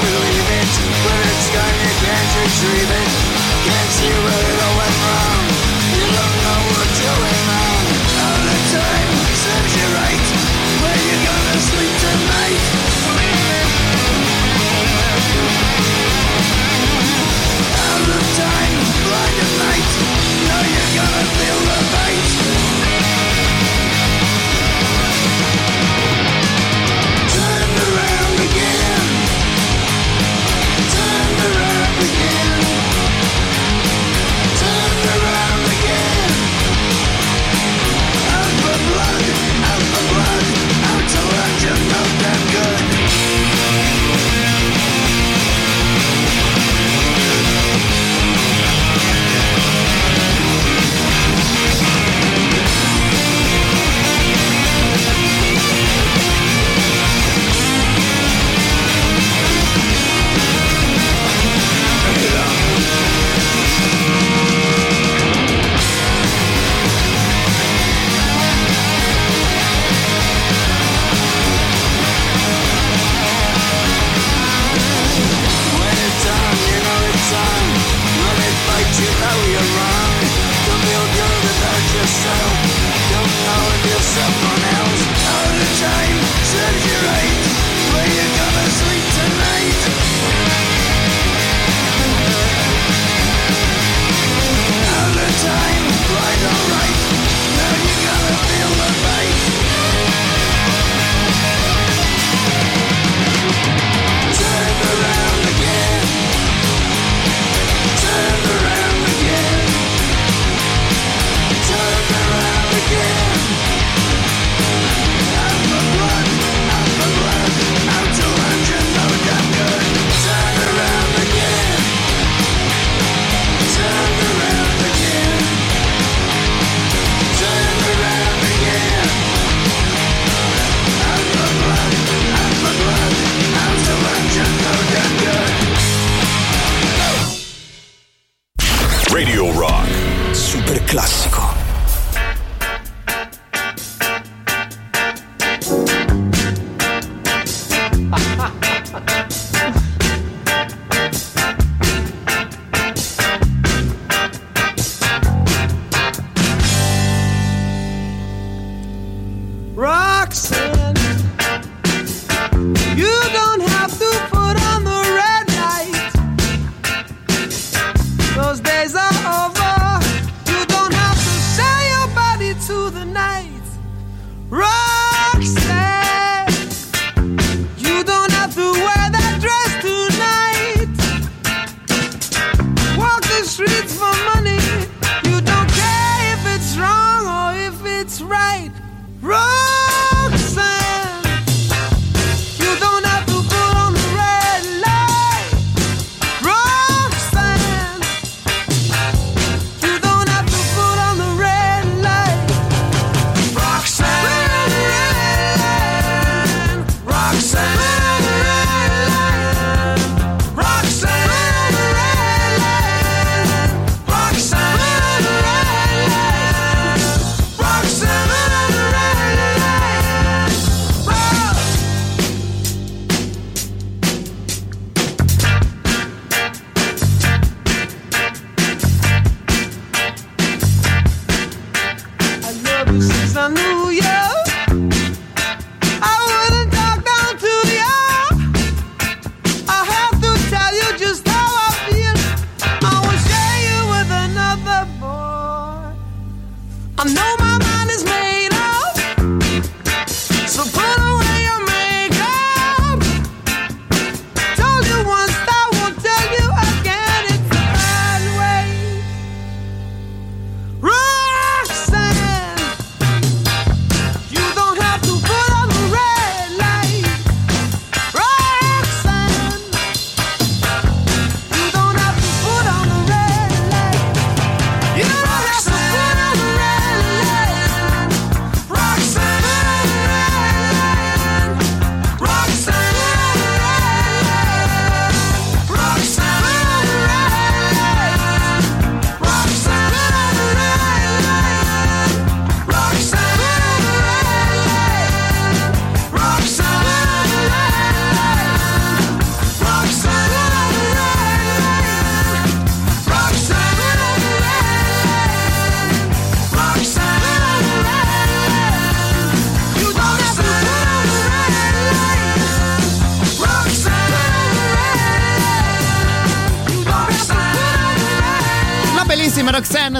believe 0.00 0.48
it. 0.60 0.70
It's 1.30 1.48
gone, 1.52 1.76
you 1.84 1.92
can't 2.04 2.30
retrieve 2.40 2.90
it. 2.90 3.10
Can't 3.64 3.90
see 3.96 4.12
where 4.24 4.44
it 4.50 4.58
all 4.64 4.74
went 4.80 4.96
wrong. 5.04 5.42
You 5.94 6.06
don't 6.16 6.36
know 6.44 6.60
what's 6.74 6.98
going 7.00 7.48
on. 7.60 7.69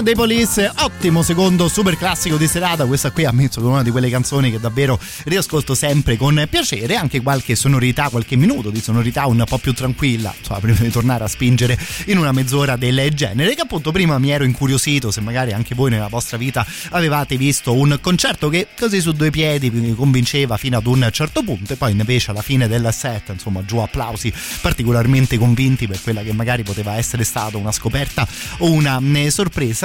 Roxanne 0.01 0.03
dei 0.03 0.15
Police, 0.15 0.71
ottimo 0.79 1.21
secondo 1.21 1.67
super 1.67 1.95
classico 1.95 2.37
di 2.37 2.47
serata. 2.47 2.85
Questa 2.85 3.11
qui 3.11 3.25
ammetto 3.25 3.61
che 3.61 3.67
è 3.67 3.69
una 3.69 3.83
di 3.83 3.91
quelle 3.91 4.09
canzoni 4.09 4.51
che 4.51 4.59
davvero 4.59 4.99
riascolto 5.25 5.75
sempre 5.75 6.17
con 6.17 6.45
piacere. 6.49 6.95
Anche 6.95 7.21
qualche 7.21 7.55
sonorità, 7.55 8.09
qualche 8.09 8.35
minuto 8.35 8.69
di 8.69 8.81
sonorità 8.81 9.25
un 9.27 9.43
po' 9.47 9.57
più 9.57 9.73
tranquilla, 9.73 10.33
insomma, 10.37 10.59
prima 10.59 10.79
di 10.79 10.89
tornare 10.89 11.23
a 11.23 11.27
spingere 11.27 11.77
in 12.07 12.17
una 12.17 12.31
mezz'ora 12.31 12.75
del 12.75 13.13
genere. 13.13 13.55
Che 13.55 13.61
appunto 13.61 13.91
prima 13.91 14.17
mi 14.17 14.31
ero 14.31 14.43
incuriosito 14.43 15.11
se 15.11 15.21
magari 15.21 15.53
anche 15.53 15.75
voi 15.75 15.91
nella 15.91 16.07
vostra 16.07 16.37
vita 16.37 16.65
avevate 16.89 17.37
visto 17.37 17.73
un 17.73 17.97
concerto 18.01 18.49
che 18.49 18.67
così 18.77 19.01
su 19.01 19.11
due 19.13 19.29
piedi 19.29 19.69
vi 19.69 19.93
convinceva 19.93 20.57
fino 20.57 20.77
ad 20.77 20.85
un 20.85 21.07
certo 21.11 21.43
punto, 21.43 21.73
e 21.73 21.75
poi 21.75 21.91
invece 21.91 22.31
alla 22.31 22.41
fine 22.41 22.67
del 22.67 22.89
set, 22.91 23.29
insomma, 23.29 23.63
giù 23.63 23.77
applausi 23.77 24.33
particolarmente 24.61 25.37
convinti 25.37 25.87
per 25.87 26.01
quella 26.01 26.21
che 26.21 26.33
magari 26.33 26.63
poteva 26.63 26.95
essere 26.95 27.23
stata 27.23 27.57
una 27.57 27.71
scoperta 27.71 28.27
o 28.59 28.71
una 28.71 28.99
eh, 29.01 29.29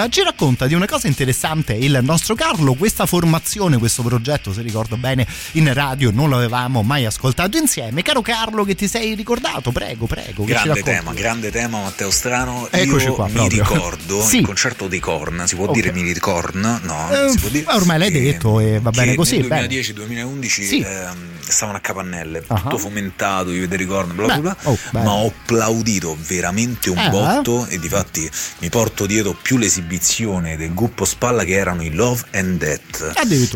Ci 0.08 0.22
racconta 0.22 0.66
di 0.66 0.74
una 0.74 0.86
cosa 0.86 1.08
interessante 1.08 1.72
il 1.74 1.98
nostro 2.02 2.34
Carlo, 2.34 2.74
questa 2.74 3.06
formazione, 3.06 3.76
questo 3.76 4.02
progetto, 4.02 4.52
se 4.52 4.62
ricordo 4.62 4.96
bene, 4.96 5.26
in 5.52 5.72
radio 5.74 6.10
non 6.10 6.30
l'avevamo 6.30 6.82
mai 6.82 7.04
ascoltato 7.04 7.56
insieme. 7.58 8.02
Caro 8.02 8.22
Carlo, 8.22 8.64
che 8.64 8.74
ti 8.74 8.86
sei 8.88 9.14
ricordato? 9.14 9.72
Prego, 9.72 10.06
prego. 10.06 10.44
Grande 10.44 10.82
tema, 10.82 11.12
grande 11.12 11.50
tema 11.50 11.82
Matteo 11.82 12.10
Strano. 12.10 12.68
Eccoci 12.70 13.06
Io 13.06 13.14
qua, 13.14 13.26
mi 13.26 13.32
proprio. 13.32 13.62
ricordo 13.64 14.22
Sì. 14.22 14.38
il 14.38 14.44
concerto 14.46 14.86
di 14.86 15.00
Korn, 15.00 15.44
si 15.46 15.56
può 15.56 15.66
Ok. 15.66 15.74
dire 15.74 15.92
mini 15.92 16.14
Korn? 16.14 16.80
No, 16.82 17.08
Eh, 17.10 17.28
si 17.30 17.38
può 17.38 17.48
dire. 17.48 17.64
ormai 17.74 17.98
l'hai 17.98 18.10
detto 18.12 18.60
e 18.60 18.78
va 18.80 18.90
bene 18.90 19.14
così. 19.16 19.38
Nel 19.38 19.48
bene. 19.48 19.66
2010-2011 19.66 20.64
Sì. 20.64 20.80
ehm, 20.80 21.16
stavano 21.40 21.78
a 21.78 21.80
Capannelle, 21.80 22.44
Ah. 22.46 22.54
tutto 22.60 22.78
fomentato, 22.78 23.50
io 23.50 23.60
vedere 23.60 23.84
Korn, 23.86 24.14
bla 24.14 24.26
bla 24.26 24.38
bla, 24.38 24.56
oh, 24.62 24.78
ma 24.92 25.10
ho 25.10 25.26
applaudito 25.26 26.16
veramente 26.26 26.90
un 26.90 26.98
Eh? 26.98 27.08
botto 27.10 27.66
e 27.66 27.78
difatti 27.78 28.28
mi 28.60 28.68
porto 28.70 29.04
dietro 29.06 29.36
più 29.40 29.56
l'esibizione 29.58 29.94
del 30.00 30.74
gruppo 30.74 31.04
Spalla 31.04 31.44
che 31.44 31.52
erano 31.54 31.82
i 31.82 31.90
Love 31.92 32.22
and 32.32 32.58
Death, 32.58 33.12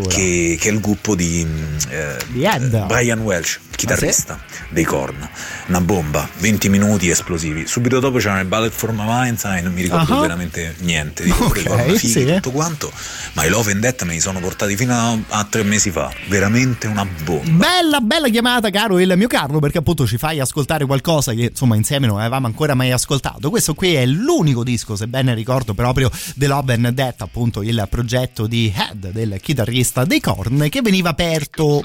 che, 0.09 0.57
che 0.61 0.69
è 0.69 0.73
il 0.73 0.81
gruppo 0.81 1.15
di, 1.15 1.45
mm, 1.47 1.77
eh, 1.91 2.17
Di 2.29 2.45
Ed. 2.45 2.87
Brian 2.87 3.21
Welch, 3.21 3.61
chitarrista 3.77 4.39
dei 4.71 4.85
Korn. 4.85 5.29
Una 5.69 5.81
bomba, 5.81 6.29
20 6.39 6.69
minuti 6.69 7.09
esplosivi. 7.11 7.67
Subito 7.67 8.01
dopo 8.01 8.19
c'erano 8.19 8.41
il 8.41 8.47
Ballet 8.47 8.73
for 8.73 8.93
My 8.93 9.07
Valentine, 9.07 9.61
non 9.63 9.73
mi 9.73 9.83
ricordo 9.83 10.17
Ah. 10.19 10.21
veramente 10.21 10.75
niente 10.81 11.23
di 11.25 11.31
pure 11.33 11.61
i 11.61 11.67
Ok, 11.67 11.69
Korn 11.69 11.97
fighi, 11.97 12.13
sì. 12.13 12.25
tutto 12.35 12.51
quanto, 12.51 12.91
ma 13.35 13.45
i 13.45 13.49
Love 13.49 13.73
and 13.73 13.81
Death 13.81 14.03
me 14.05 14.13
li 14.15 14.21
sono 14.21 14.41
portati 14.41 14.77
fino 14.77 14.95
a, 14.95 15.17
a 15.29 15.45
tre 15.45 15.63
mesi 15.63 15.91
fa, 15.91 16.11
veramente 16.29 16.87
una 16.87 17.07
bomba. 17.25 17.67
Bella, 17.67 18.01
bella 18.01 18.29
chiamata, 18.29 18.71
caro 18.71 18.99
il 18.99 19.13
mio 19.17 19.29
Carlo, 19.29 19.59
perché 19.61 19.79
appunto 19.79 20.07
ci 20.07 20.17
fai 20.19 20.41
ascoltare 20.41 20.85
qualcosa 20.87 21.33
che 21.33 21.49
insomma 21.51 21.77
insieme 21.77 22.07
non 22.07 22.19
avevamo 22.19 22.47
ancora 22.47 22.75
mai 22.75 22.91
ascoltato. 22.93 23.51
Questo 23.51 23.75
qui 23.75 23.95
è 23.95 24.05
l'unico 24.07 24.63
disco, 24.65 24.97
se 24.97 25.07
ben 25.07 25.33
ricordo, 25.35 25.75
proprio 25.75 26.11
The 26.37 26.47
Love 26.47 26.75
and 26.75 26.89
Death, 26.91 27.23
appunto 27.23 27.63
il 27.63 27.87
progetto 27.89 28.47
di 28.47 28.73
Head, 28.75 29.11
del 29.11 29.39
chitarrista 29.41 30.05
dei 30.05 30.21
Korn, 30.21 30.69
che 30.69 30.83
veniva 30.83 31.11
aperto 31.11 31.83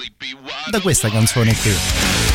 da 0.70 0.80
questa 0.82 1.10
canzone 1.10 1.56
qui. 1.56 2.35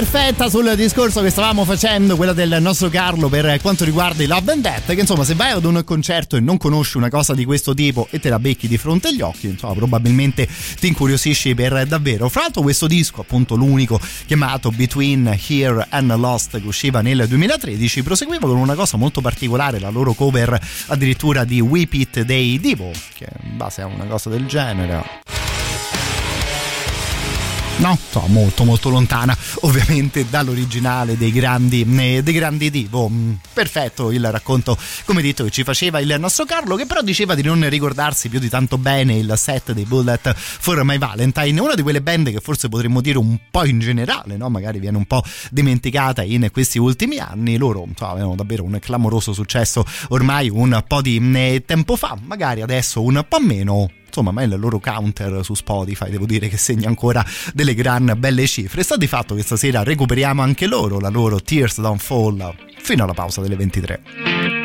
Perfetta 0.00 0.48
sul 0.48 0.72
discorso 0.76 1.20
che 1.20 1.28
stavamo 1.28 1.62
facendo, 1.66 2.16
quella 2.16 2.32
del 2.32 2.56
nostro 2.62 2.88
Carlo 2.88 3.28
per 3.28 3.60
quanto 3.60 3.84
riguarda 3.84 4.22
i 4.22 4.26
Love 4.26 4.52
and 4.52 4.62
Death, 4.62 4.94
che 4.94 5.00
insomma 5.00 5.24
se 5.24 5.34
vai 5.34 5.50
ad 5.50 5.62
un 5.66 5.82
concerto 5.84 6.36
e 6.36 6.40
non 6.40 6.56
conosci 6.56 6.96
una 6.96 7.10
cosa 7.10 7.34
di 7.34 7.44
questo 7.44 7.74
tipo 7.74 8.08
e 8.10 8.18
te 8.18 8.30
la 8.30 8.38
becchi 8.38 8.66
di 8.66 8.78
fronte 8.78 9.08
agli 9.08 9.20
occhi, 9.20 9.48
insomma 9.48 9.74
probabilmente 9.74 10.48
ti 10.80 10.86
incuriosisci 10.86 11.54
per 11.54 11.86
davvero. 11.86 12.30
Fra 12.30 12.40
l'altro 12.40 12.62
questo 12.62 12.86
disco, 12.86 13.20
appunto 13.20 13.56
l'unico 13.56 14.00
chiamato 14.24 14.70
Between 14.70 15.38
Here 15.46 15.86
and 15.90 16.10
Lost 16.16 16.58
che 16.58 16.66
usciva 16.66 17.02
nel 17.02 17.26
2013, 17.28 18.02
proseguiva 18.02 18.46
con 18.46 18.56
una 18.56 18.74
cosa 18.74 18.96
molto 18.96 19.20
particolare, 19.20 19.80
la 19.80 19.90
loro 19.90 20.14
cover 20.14 20.58
addirittura 20.86 21.44
di 21.44 21.60
Whip 21.60 21.92
It 21.92 22.22
dei 22.22 22.58
Divo, 22.58 22.90
che 23.12 23.28
in 23.42 23.58
base 23.58 23.82
a 23.82 23.86
una 23.86 24.06
cosa 24.06 24.30
del 24.30 24.46
genere 24.46 25.49
no? 27.80 27.98
So, 28.10 28.24
molto 28.28 28.64
molto 28.64 28.90
lontana 28.90 29.36
ovviamente 29.62 30.26
dall'originale 30.28 31.16
dei 31.16 31.32
grandi, 31.32 31.86
eh, 31.98 32.22
dei 32.22 32.34
grandi 32.34 32.70
divo. 32.70 33.08
Mm, 33.08 33.32
Perfetto 33.52 34.10
il 34.10 34.30
racconto, 34.30 34.76
come 35.04 35.22
detto, 35.22 35.44
che 35.44 35.50
ci 35.50 35.64
faceva 35.64 36.00
il 36.00 36.16
nostro 36.18 36.44
Carlo, 36.44 36.76
che 36.76 36.86
però 36.86 37.02
diceva 37.02 37.34
di 37.34 37.42
non 37.42 37.68
ricordarsi 37.68 38.28
più 38.28 38.38
di 38.38 38.48
tanto 38.48 38.78
bene 38.78 39.16
il 39.16 39.32
set 39.36 39.72
dei 39.72 39.84
Bullet 39.84 40.34
for 40.34 40.82
My 40.84 40.98
Valentine, 40.98 41.60
una 41.60 41.74
di 41.74 41.82
quelle 41.82 42.00
band 42.00 42.30
che 42.30 42.40
forse 42.40 42.68
potremmo 42.68 43.00
dire 43.00 43.18
un 43.18 43.38
po' 43.50 43.64
in 43.64 43.80
generale, 43.80 44.36
no? 44.36 44.48
magari 44.48 44.78
viene 44.78 44.96
un 44.96 45.04
po' 45.04 45.22
dimenticata 45.50 46.22
in 46.22 46.48
questi 46.52 46.78
ultimi 46.78 47.18
anni. 47.18 47.56
Loro 47.58 47.84
insomma, 47.86 48.12
avevano 48.12 48.34
davvero 48.34 48.64
un 48.64 48.78
clamoroso 48.80 49.32
successo 49.32 49.84
ormai 50.08 50.48
un 50.48 50.82
po' 50.86 51.02
di 51.02 51.20
eh, 51.34 51.62
tempo 51.66 51.96
fa, 51.96 52.16
magari 52.20 52.62
adesso 52.62 53.02
un 53.02 53.24
po' 53.28 53.40
meno 53.40 53.90
insomma 54.10 54.32
ma 54.32 54.42
il 54.42 54.58
loro 54.58 54.78
counter 54.78 55.44
su 55.44 55.54
Spotify 55.54 56.10
devo 56.10 56.26
dire 56.26 56.48
che 56.48 56.56
segna 56.56 56.88
ancora 56.88 57.24
delle 57.54 57.74
gran 57.74 58.14
belle 58.18 58.46
cifre. 58.46 58.82
Sta 58.82 58.96
di 58.96 59.06
fatto 59.06 59.34
che 59.34 59.42
stasera 59.42 59.82
recuperiamo 59.82 60.42
anche 60.42 60.66
loro 60.66 61.00
la 61.00 61.08
loro 61.08 61.40
Tears 61.40 61.80
Don't 61.80 62.00
Fall 62.00 62.54
fino 62.78 63.04
alla 63.04 63.14
pausa 63.14 63.40
delle 63.40 63.56
23 63.56 64.59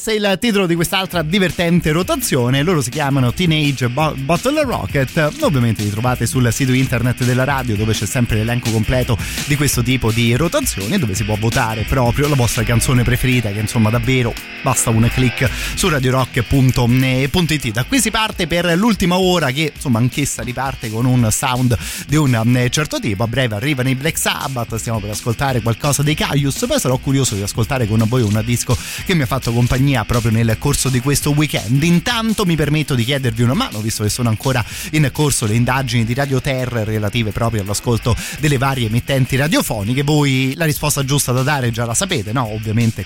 Stress 0.00 0.08
è 0.08 0.12
il 0.14 0.38
titolo 0.40 0.66
di 0.66 0.74
quest'altra 0.74 1.22
divertente 1.22 1.92
rotazione. 1.92 2.62
Loro 2.62 2.80
si 2.80 2.88
chiamano 2.88 3.32
Teenage 3.34 3.88
Bo- 3.90 4.14
Bottle 4.16 4.62
Rocket. 4.62 5.36
Ovviamente 5.40 5.82
li 5.82 5.90
trovate 5.90 6.26
sul 6.26 6.50
sito 6.52 6.72
internet 6.72 7.22
della 7.24 7.44
radio 7.44 7.76
dove 7.76 7.92
c'è 7.92 8.06
sempre 8.06 8.36
l'elenco 8.36 8.70
completo 8.70 9.18
di 9.46 9.56
questo 9.56 9.82
tipo 9.82 10.10
di 10.10 10.34
rotazioni 10.36 10.98
dove 10.98 11.14
si 11.14 11.24
può 11.24 11.36
votare 11.36 11.82
proprio 11.82 12.28
la 12.28 12.34
vostra 12.34 12.62
canzone 12.62 13.02
preferita 13.02 13.50
che 13.50 13.60
insomma 13.60 13.90
davvero 13.90 14.32
basta 14.62 14.90
un 14.90 15.08
click 15.12 15.48
su 15.74 15.88
radiorock.it. 15.88 17.70
Da 17.70 17.84
qui 17.84 18.00
si 18.00 18.10
parte 18.10 18.46
per 18.46 18.72
l'ultima 18.76 19.18
ora 19.18 19.50
che 19.50 19.72
insomma 19.74 19.98
anch'essa 19.98 20.42
riparte 20.42 20.90
con 20.90 21.04
un 21.04 21.28
sound 21.30 21.76
di 22.06 22.16
un 22.16 22.56
eh, 22.56 22.70
certo 22.70 22.98
tipo. 23.00 23.22
A 23.22 23.26
breve 23.26 23.56
arrivano 23.56 23.90
i 23.90 23.94
Black 23.94 24.18
Sabbath, 24.18 24.74
stiamo 24.76 24.98
per 24.98 25.10
ascoltare 25.10 25.60
qualcosa 25.60 26.02
dei 26.02 26.14
Caius, 26.14 26.64
poi 26.66 26.80
sarò 26.80 26.96
curioso 26.96 27.34
di 27.34 27.42
ascoltare 27.42 27.86
con 27.86 28.02
voi 28.06 28.22
un 28.22 28.40
disco 28.44 28.76
che 29.04 29.14
mi 29.14 29.22
ha 29.22 29.26
fatto 29.26 29.52
compagnia 29.52 29.89
proprio 30.06 30.30
nel 30.30 30.56
corso 30.58 30.88
di 30.88 31.00
questo 31.00 31.30
weekend. 31.30 31.82
Intanto 31.82 32.44
mi 32.44 32.56
permetto 32.56 32.94
di 32.94 33.04
chiedervi 33.04 33.42
una 33.42 33.54
mano, 33.54 33.80
visto 33.80 34.02
che 34.02 34.08
sono 34.08 34.28
ancora 34.28 34.64
in 34.92 35.08
corso 35.12 35.46
le 35.46 35.54
indagini 35.54 36.04
di 36.04 36.14
Radio 36.14 36.40
Terra 36.40 36.84
relative 36.84 37.30
proprio 37.30 37.62
all'ascolto 37.62 38.16
delle 38.38 38.58
varie 38.58 38.86
emittenti 38.86 39.36
radiofoniche. 39.36 40.02
Voi 40.02 40.54
la 40.56 40.64
risposta 40.64 41.04
giusta 41.04 41.32
da 41.32 41.42
dare 41.42 41.70
già 41.70 41.84
la 41.84 41.94
sapete, 41.94 42.32
no? 42.32 42.52
Ovviamente 42.52 43.04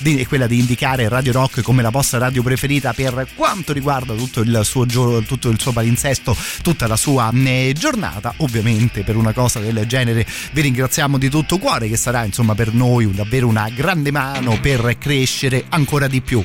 di- 0.00 0.18
è 0.18 0.26
quella 0.26 0.46
di 0.46 0.58
indicare 0.58 1.08
Radio 1.08 1.32
Rock 1.32 1.62
come 1.62 1.82
la 1.82 1.90
vostra 1.90 2.18
radio 2.18 2.42
preferita 2.42 2.92
per 2.92 3.28
quanto 3.34 3.72
riguarda 3.72 4.14
tutto 4.14 4.40
il 4.40 4.60
suo, 4.64 4.86
gio- 4.86 5.22
tutto 5.22 5.48
il 5.48 5.60
suo 5.60 5.72
palinsesto, 5.72 6.36
tutta 6.62 6.86
la 6.86 6.96
sua 6.96 7.30
eh, 7.32 7.74
giornata. 7.76 8.34
Ovviamente 8.38 9.02
per 9.02 9.16
una 9.16 9.32
cosa 9.32 9.60
del 9.60 9.84
genere 9.86 10.26
vi 10.52 10.60
ringraziamo 10.60 11.18
di 11.18 11.28
tutto 11.30 11.58
cuore 11.58 11.88
che 11.88 11.96
sarà 11.96 12.24
insomma 12.24 12.54
per 12.54 12.72
noi 12.72 13.04
un- 13.04 13.14
davvero 13.14 13.46
una 13.46 13.68
grande 13.74 14.10
mano 14.10 14.58
per 14.60 14.96
crescere 14.98 15.64
ancora 15.70 16.06
di 16.06 16.15
più. 16.20 16.42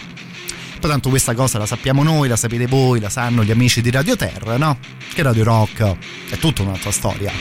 Poi 0.79 0.89
tanto 0.89 1.09
questa 1.09 1.35
cosa 1.35 1.59
la 1.59 1.65
sappiamo 1.65 2.01
noi, 2.01 2.27
la 2.27 2.35
sapete 2.35 2.65
voi, 2.65 2.99
la 2.99 3.09
sanno 3.09 3.43
gli 3.43 3.51
amici 3.51 3.81
di 3.81 3.91
Radio 3.91 4.15
Terra, 4.15 4.57
no? 4.57 4.79
Che 5.13 5.21
Radio 5.21 5.43
Rock 5.43 5.95
è 6.29 6.37
tutta 6.37 6.63
un'altra 6.63 6.91
storia. 6.91 7.31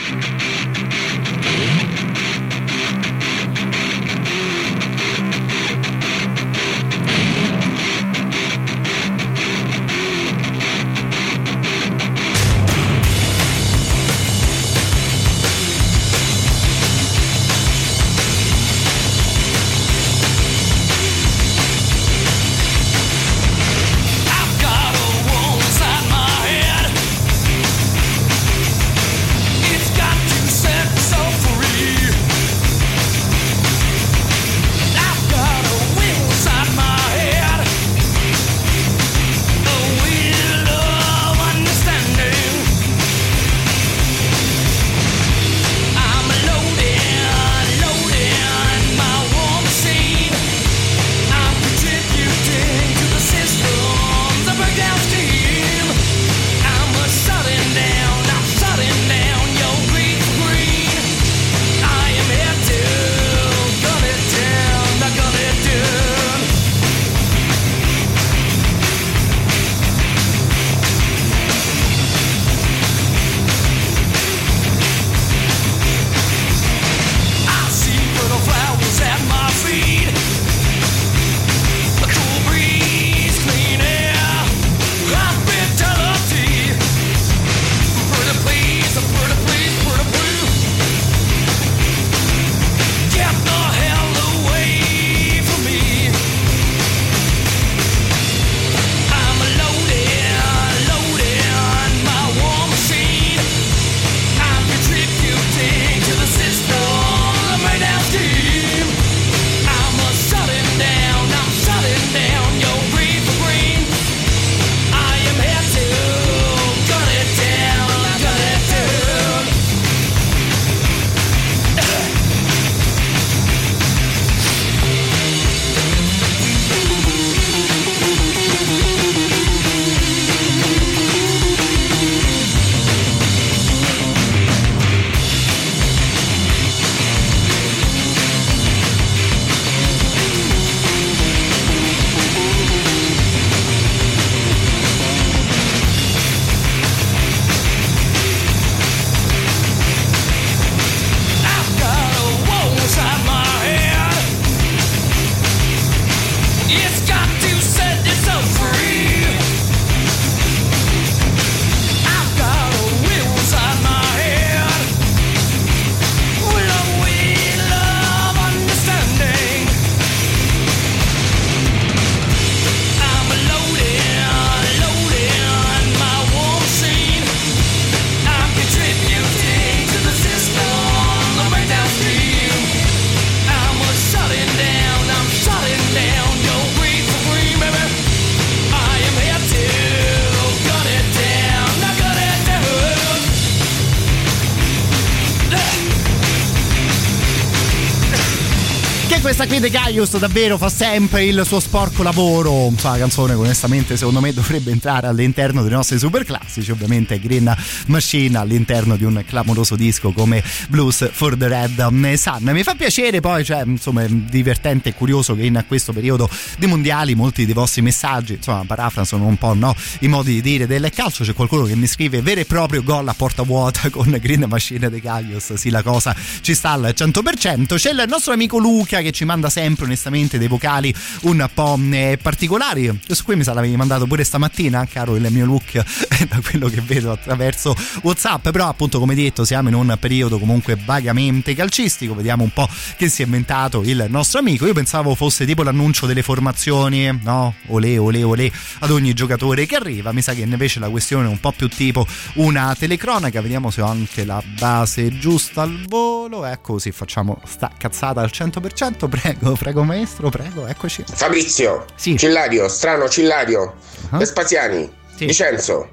Gaius 199.90 200.18
davvero 200.18 200.56
fa 200.56 200.68
sempre 200.68 201.24
il 201.24 201.42
suo 201.44 201.58
sporco 201.58 202.04
lavoro. 202.04 202.72
La 202.80 202.96
canzone, 202.96 203.34
onestamente, 203.34 203.96
secondo 203.96 204.20
me 204.20 204.32
dovrebbe 204.32 204.70
entrare 204.70 205.08
all'interno 205.08 205.62
dei 205.62 205.72
nostri 205.72 205.98
super 205.98 206.24
classici. 206.24 206.70
Ovviamente 206.70 207.18
Green 207.18 207.52
Machine 207.86 208.38
all'interno 208.38 208.94
di 208.94 209.02
un 209.02 209.20
clamoroso 209.26 209.74
disco 209.74 210.12
come 210.12 210.44
Blues 210.68 211.10
for 211.10 211.36
the 211.36 211.48
Red 211.48 212.14
Sun. 212.14 212.50
Mi 212.52 212.62
fa 212.62 212.76
piacere 212.76 213.18
poi, 213.18 213.44
cioè, 213.44 213.64
insomma, 213.66 214.04
è 214.04 214.08
divertente 214.08 214.90
e 214.90 214.94
curioso 214.94 215.34
che 215.34 215.42
in 215.42 215.64
questo 215.66 215.92
periodo 215.92 216.30
di 216.56 216.68
mondiali 216.68 217.16
molti 217.16 217.44
dei 217.44 217.54
vostri 217.54 217.82
messaggi, 217.82 218.34
insomma, 218.34 218.62
parafrasano 218.64 219.26
un 219.26 219.38
po' 219.38 219.54
no, 219.54 219.74
i 220.00 220.06
modi 220.06 220.34
di 220.34 220.40
dire 220.40 220.68
del 220.68 220.88
calcio. 220.94 221.24
C'è 221.24 221.34
qualcuno 221.34 221.64
che 221.64 221.74
mi 221.74 221.88
scrive 221.88 222.22
vero 222.22 222.38
e 222.38 222.44
proprio 222.44 222.84
gol 222.84 223.08
a 223.08 223.14
porta 223.14 223.42
vuota 223.42 223.90
con 223.90 224.16
Green 224.20 224.44
Machine 224.48 224.88
De 224.88 225.00
Gaius. 225.00 225.54
Sì, 225.54 225.68
la 225.68 225.82
cosa 225.82 226.14
ci 226.42 226.54
sta 226.54 226.70
al 226.70 226.94
100%. 226.96 227.74
C'è 227.74 227.90
il 227.90 228.04
nostro 228.06 228.32
amico 228.32 228.58
Luca 228.58 229.00
che 229.00 229.10
ci 229.10 229.24
manda 229.24 229.50
sempre 229.50 229.79
onestamente 229.84 230.38
dei 230.38 230.48
vocali 230.48 230.94
un 231.22 231.48
po' 231.52 231.78
eh, 231.90 232.18
particolari. 232.20 233.00
Questo 233.04 233.24
qui 233.24 233.36
mi 233.36 233.44
sa 233.44 233.52
l'avevi 233.52 233.76
mandato 233.76 234.06
pure 234.06 234.24
stamattina, 234.24 234.86
caro 234.86 235.16
il 235.16 235.26
mio 235.30 235.46
look, 235.46 235.72
da 236.28 236.40
quello 236.40 236.68
che 236.68 236.80
vedo 236.80 237.12
attraverso 237.12 237.74
WhatsApp. 238.02 238.50
Però, 238.50 238.68
appunto, 238.68 238.98
come 238.98 239.14
detto, 239.14 239.44
siamo 239.44 239.68
in 239.68 239.74
un 239.74 239.96
periodo 239.98 240.38
comunque 240.38 240.76
vagamente 240.84 241.54
calcistico. 241.54 242.14
Vediamo 242.14 242.42
un 242.42 242.52
po' 242.52 242.68
che 242.96 243.08
si 243.08 243.22
è 243.22 243.24
inventato 243.24 243.82
il 243.84 244.06
nostro 244.08 244.38
amico. 244.38 244.66
Io 244.66 244.74
pensavo 244.74 245.14
fosse 245.14 245.44
tipo 245.46 245.62
l'annuncio 245.62 246.06
delle 246.06 246.22
formazioni, 246.22 247.18
no? 247.22 247.54
Olè, 247.68 247.98
olè, 247.98 248.24
olè 248.24 248.50
ad 248.80 248.90
ogni 248.90 249.12
giocatore 249.12 249.66
che 249.66 249.76
arriva. 249.76 250.12
Mi 250.12 250.22
sa 250.22 250.34
che 250.34 250.42
invece 250.42 250.80
la 250.80 250.88
questione 250.88 251.26
è 251.26 251.30
un 251.30 251.40
po' 251.40 251.52
più 251.52 251.68
tipo 251.68 252.06
una 252.34 252.74
telecronaca. 252.78 253.40
Vediamo 253.40 253.70
se 253.70 253.82
ho 253.82 253.86
anche 253.86 254.24
la 254.24 254.42
base 254.58 255.16
giusta 255.18 255.62
al 255.62 255.84
volo. 255.86 256.44
Ecco, 256.44 256.74
così 256.74 256.92
facciamo 256.92 257.40
sta 257.44 257.70
cazzata 257.76 258.20
al 258.20 258.30
100%. 258.32 259.08
Prego, 259.08 259.52
prego, 259.52 259.69
maestro, 259.74 260.30
prego, 260.30 260.66
eccoci. 260.66 261.04
Fabrizio, 261.06 261.84
Cillario, 261.96 262.68
Strano 262.68 263.08
Cillario, 263.08 263.74
Vespasiani, 264.10 264.90
Vincenzo, 265.16 265.88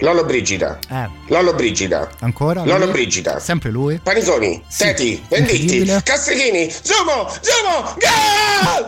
Lollo 0.00 0.24
Brigida, 0.24 0.78
Eh, 0.88 1.08
Lollo 1.28 1.52
Brigida, 1.54 2.08
ancora? 2.20 2.62
Lollo 2.64 2.84
lui? 2.84 2.92
Brigida, 2.92 3.40
Sempre 3.40 3.70
lui? 3.70 3.98
Paniconi, 3.98 4.62
Teti, 4.76 5.22
Venditti. 5.28 5.84
Castrichini, 6.04 6.70
Zumo, 6.70 7.28
Zumo, 7.40 7.94
Gol! 7.98 8.86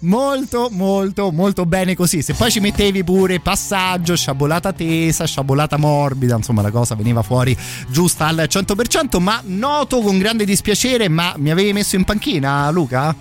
Molto, 0.00 0.68
molto, 0.70 1.30
molto 1.30 1.66
bene 1.66 1.94
così. 1.94 2.22
Se 2.22 2.34
poi 2.34 2.50
ci 2.50 2.60
mettevi 2.60 3.04
pure 3.04 3.40
passaggio, 3.40 4.16
sciabolata 4.16 4.72
tesa, 4.72 5.26
sciabolata 5.26 5.76
morbida, 5.76 6.36
insomma 6.36 6.62
la 6.62 6.70
cosa 6.70 6.94
veniva 6.94 7.22
fuori 7.22 7.56
giusta 7.88 8.26
al 8.26 8.46
100%, 8.48 9.20
ma 9.20 9.40
noto 9.44 10.00
con 10.00 10.18
grande 10.18 10.44
dispiacere, 10.44 11.08
ma 11.08 11.34
mi 11.36 11.50
avevi 11.50 11.72
messo 11.72 11.96
in 11.96 12.04
panchina 12.04 12.70
Luca? 12.70 13.14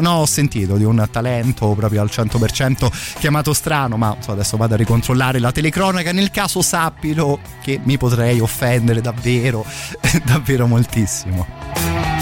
non 0.00 0.06
ho 0.06 0.26
sentito 0.26 0.76
di 0.76 0.84
un 0.84 1.06
talento 1.10 1.74
proprio 1.74 2.02
al 2.02 2.10
100% 2.12 2.88
chiamato 3.18 3.52
strano, 3.52 3.96
ma 3.96 4.16
so, 4.20 4.32
adesso 4.32 4.56
vado 4.56 4.74
a 4.74 4.76
ricontrollare 4.76 5.38
la 5.38 5.52
telecronaca. 5.52 6.12
Nel 6.12 6.30
caso 6.30 6.62
sappilo 6.62 7.40
che 7.62 7.80
mi 7.82 7.96
potrei 7.96 8.40
offendere 8.40 9.00
davvero, 9.00 9.64
davvero 10.24 10.66
moltissimo. 10.66 12.17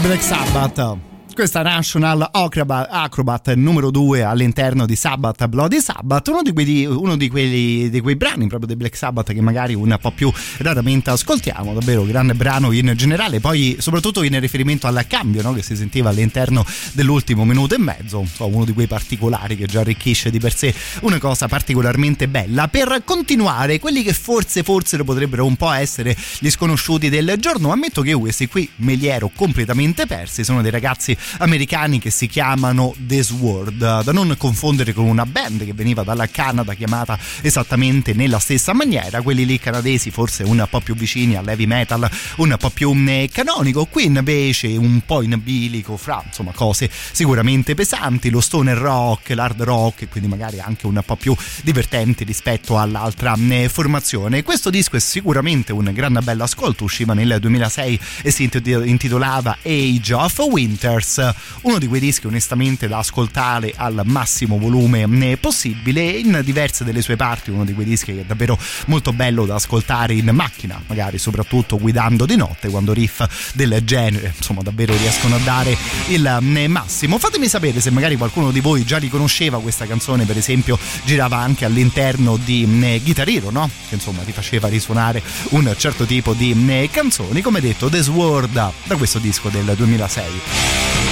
Black 0.00 0.22
Sabbath. 0.22 1.13
Questa 1.34 1.62
National 1.62 2.28
Acrobat, 2.30 2.86
Acrobat 2.88 3.52
numero 3.54 3.90
2 3.90 4.22
all'interno 4.22 4.86
di 4.86 4.94
Sabbath 4.94 5.44
Bloody 5.48 5.80
Sabbath, 5.80 6.28
uno, 6.28 6.42
di 6.42 6.52
quei, 6.52 6.86
uno 6.86 7.16
di, 7.16 7.28
quelli, 7.28 7.90
di 7.90 8.00
quei 8.00 8.14
brani 8.14 8.46
proprio 8.46 8.68
dei 8.68 8.76
Black 8.76 8.96
Sabbath 8.96 9.32
che 9.32 9.40
magari 9.40 9.74
un 9.74 9.98
po' 10.00 10.12
più 10.12 10.32
raramente 10.58 11.10
ascoltiamo, 11.10 11.74
davvero 11.74 12.04
grande 12.04 12.34
brano 12.34 12.70
in 12.70 12.92
generale, 12.94 13.40
poi 13.40 13.76
soprattutto 13.80 14.22
in 14.22 14.38
riferimento 14.38 14.86
al 14.86 15.04
cambio 15.08 15.42
no, 15.42 15.52
che 15.52 15.62
si 15.62 15.74
sentiva 15.74 16.10
all'interno 16.10 16.64
dell'ultimo 16.92 17.44
minuto 17.44 17.74
e 17.74 17.78
mezzo, 17.78 18.24
so, 18.32 18.46
uno 18.46 18.64
di 18.64 18.72
quei 18.72 18.86
particolari 18.86 19.56
che 19.56 19.66
già 19.66 19.80
arricchisce 19.80 20.30
di 20.30 20.38
per 20.38 20.54
sé 20.54 20.72
una 21.00 21.18
cosa 21.18 21.48
particolarmente 21.48 22.28
bella. 22.28 22.68
Per 22.68 23.02
continuare, 23.04 23.80
quelli 23.80 24.04
che 24.04 24.12
forse, 24.12 24.62
forse 24.62 25.02
potrebbero 25.02 25.44
un 25.44 25.56
po' 25.56 25.72
essere 25.72 26.16
gli 26.38 26.48
sconosciuti 26.48 27.08
del 27.08 27.34
giorno, 27.40 27.72
ammetto 27.72 28.02
che 28.02 28.14
questi 28.14 28.46
qui 28.46 28.70
me 28.76 28.94
li 28.94 29.08
ero 29.08 29.32
completamente 29.34 30.06
persi, 30.06 30.44
sono 30.44 30.62
dei 30.62 30.70
ragazzi 30.70 31.16
americani 31.38 31.98
che 31.98 32.10
si 32.10 32.26
chiamano 32.26 32.94
The 32.98 33.22
Sword, 33.22 34.02
da 34.02 34.12
non 34.12 34.34
confondere 34.38 34.92
con 34.92 35.06
una 35.06 35.26
band 35.26 35.64
che 35.64 35.72
veniva 35.72 36.02
dalla 36.02 36.26
Canada 36.28 36.74
chiamata 36.74 37.18
esattamente 37.42 38.12
nella 38.12 38.38
stessa 38.38 38.72
maniera, 38.72 39.22
quelli 39.22 39.44
lì 39.44 39.58
canadesi 39.58 40.10
forse 40.10 40.42
un 40.42 40.66
po' 40.68 40.80
più 40.80 40.94
vicini 40.94 41.36
all'heavy 41.36 41.66
metal, 41.66 42.08
un 42.36 42.56
po' 42.58 42.70
più 42.70 42.92
mm, 42.92 43.24
canonico, 43.32 43.86
qui 43.86 44.04
invece 44.04 44.68
un 44.76 45.00
po' 45.04 45.22
in 45.22 45.40
bilico 45.42 45.96
fra 45.96 46.22
insomma 46.24 46.52
cose 46.52 46.90
sicuramente 47.12 47.74
pesanti, 47.74 48.30
lo 48.30 48.40
stoner 48.40 48.76
rock, 48.76 49.30
l'hard 49.30 49.62
rock 49.62 50.02
e 50.02 50.08
quindi 50.08 50.28
magari 50.28 50.60
anche 50.60 50.86
un 50.86 51.00
po' 51.04 51.16
più 51.16 51.34
divertenti 51.62 52.24
rispetto 52.24 52.78
all'altra 52.78 53.36
mm, 53.36 53.66
formazione. 53.66 54.42
Questo 54.42 54.70
disco 54.70 54.96
è 54.96 55.00
sicuramente 55.00 55.72
un 55.72 55.90
gran 55.92 56.18
bel 56.22 56.40
ascolto, 56.40 56.84
usciva 56.84 57.14
nel 57.14 57.38
2006 57.40 58.00
e 58.22 58.30
si 58.30 58.48
intitolava 58.84 59.58
Age 59.62 60.14
of 60.14 60.38
Winters 60.38 61.13
uno 61.62 61.78
di 61.78 61.86
quei 61.86 62.00
dischi 62.00 62.26
onestamente 62.26 62.88
da 62.88 62.98
ascoltare 62.98 63.72
al 63.76 64.02
massimo 64.04 64.58
volume 64.58 65.06
mm, 65.06 65.34
possibile. 65.40 66.02
In 66.02 66.40
diverse 66.44 66.84
delle 66.84 67.02
sue 67.02 67.16
parti 67.16 67.50
uno 67.50 67.64
di 67.64 67.72
quei 67.74 67.86
dischi 67.86 68.14
che 68.14 68.20
è 68.20 68.24
davvero 68.24 68.58
molto 68.86 69.12
bello 69.12 69.46
da 69.46 69.54
ascoltare 69.54 70.14
in 70.14 70.30
macchina 70.32 70.80
magari 70.86 71.18
soprattutto 71.18 71.78
guidando 71.78 72.26
di 72.26 72.36
notte 72.36 72.68
quando 72.68 72.92
riff 72.92 73.24
del 73.54 73.80
genere 73.84 74.32
insomma 74.36 74.62
davvero 74.62 74.96
riescono 74.96 75.36
a 75.36 75.38
dare 75.38 75.76
il 76.08 76.38
mm, 76.40 76.64
massimo. 76.66 77.18
Fatemi 77.18 77.48
sapere 77.48 77.80
se 77.80 77.90
magari 77.90 78.16
qualcuno 78.16 78.50
di 78.50 78.60
voi 78.60 78.84
già 78.84 78.98
riconosceva 78.98 79.60
questa 79.60 79.86
canzone 79.86 80.24
per 80.24 80.36
esempio 80.36 80.78
girava 81.04 81.36
anche 81.38 81.64
all'interno 81.64 82.36
di 82.36 82.64
mm, 82.66 82.96
Guitar 83.02 83.28
Hero 83.28 83.50
no? 83.50 83.68
che 83.88 83.94
insomma 83.94 84.22
ti 84.22 84.32
faceva 84.32 84.68
risuonare 84.68 85.22
un 85.50 85.74
certo 85.76 86.04
tipo 86.04 86.32
di 86.32 86.52
canzoni. 86.90 87.40
Come 87.42 87.60
detto 87.60 87.88
The 87.88 88.02
Sword 88.02 88.52
da 88.52 88.96
questo 88.96 89.18
disco 89.18 89.48
del 89.48 89.74
2006 89.76 91.03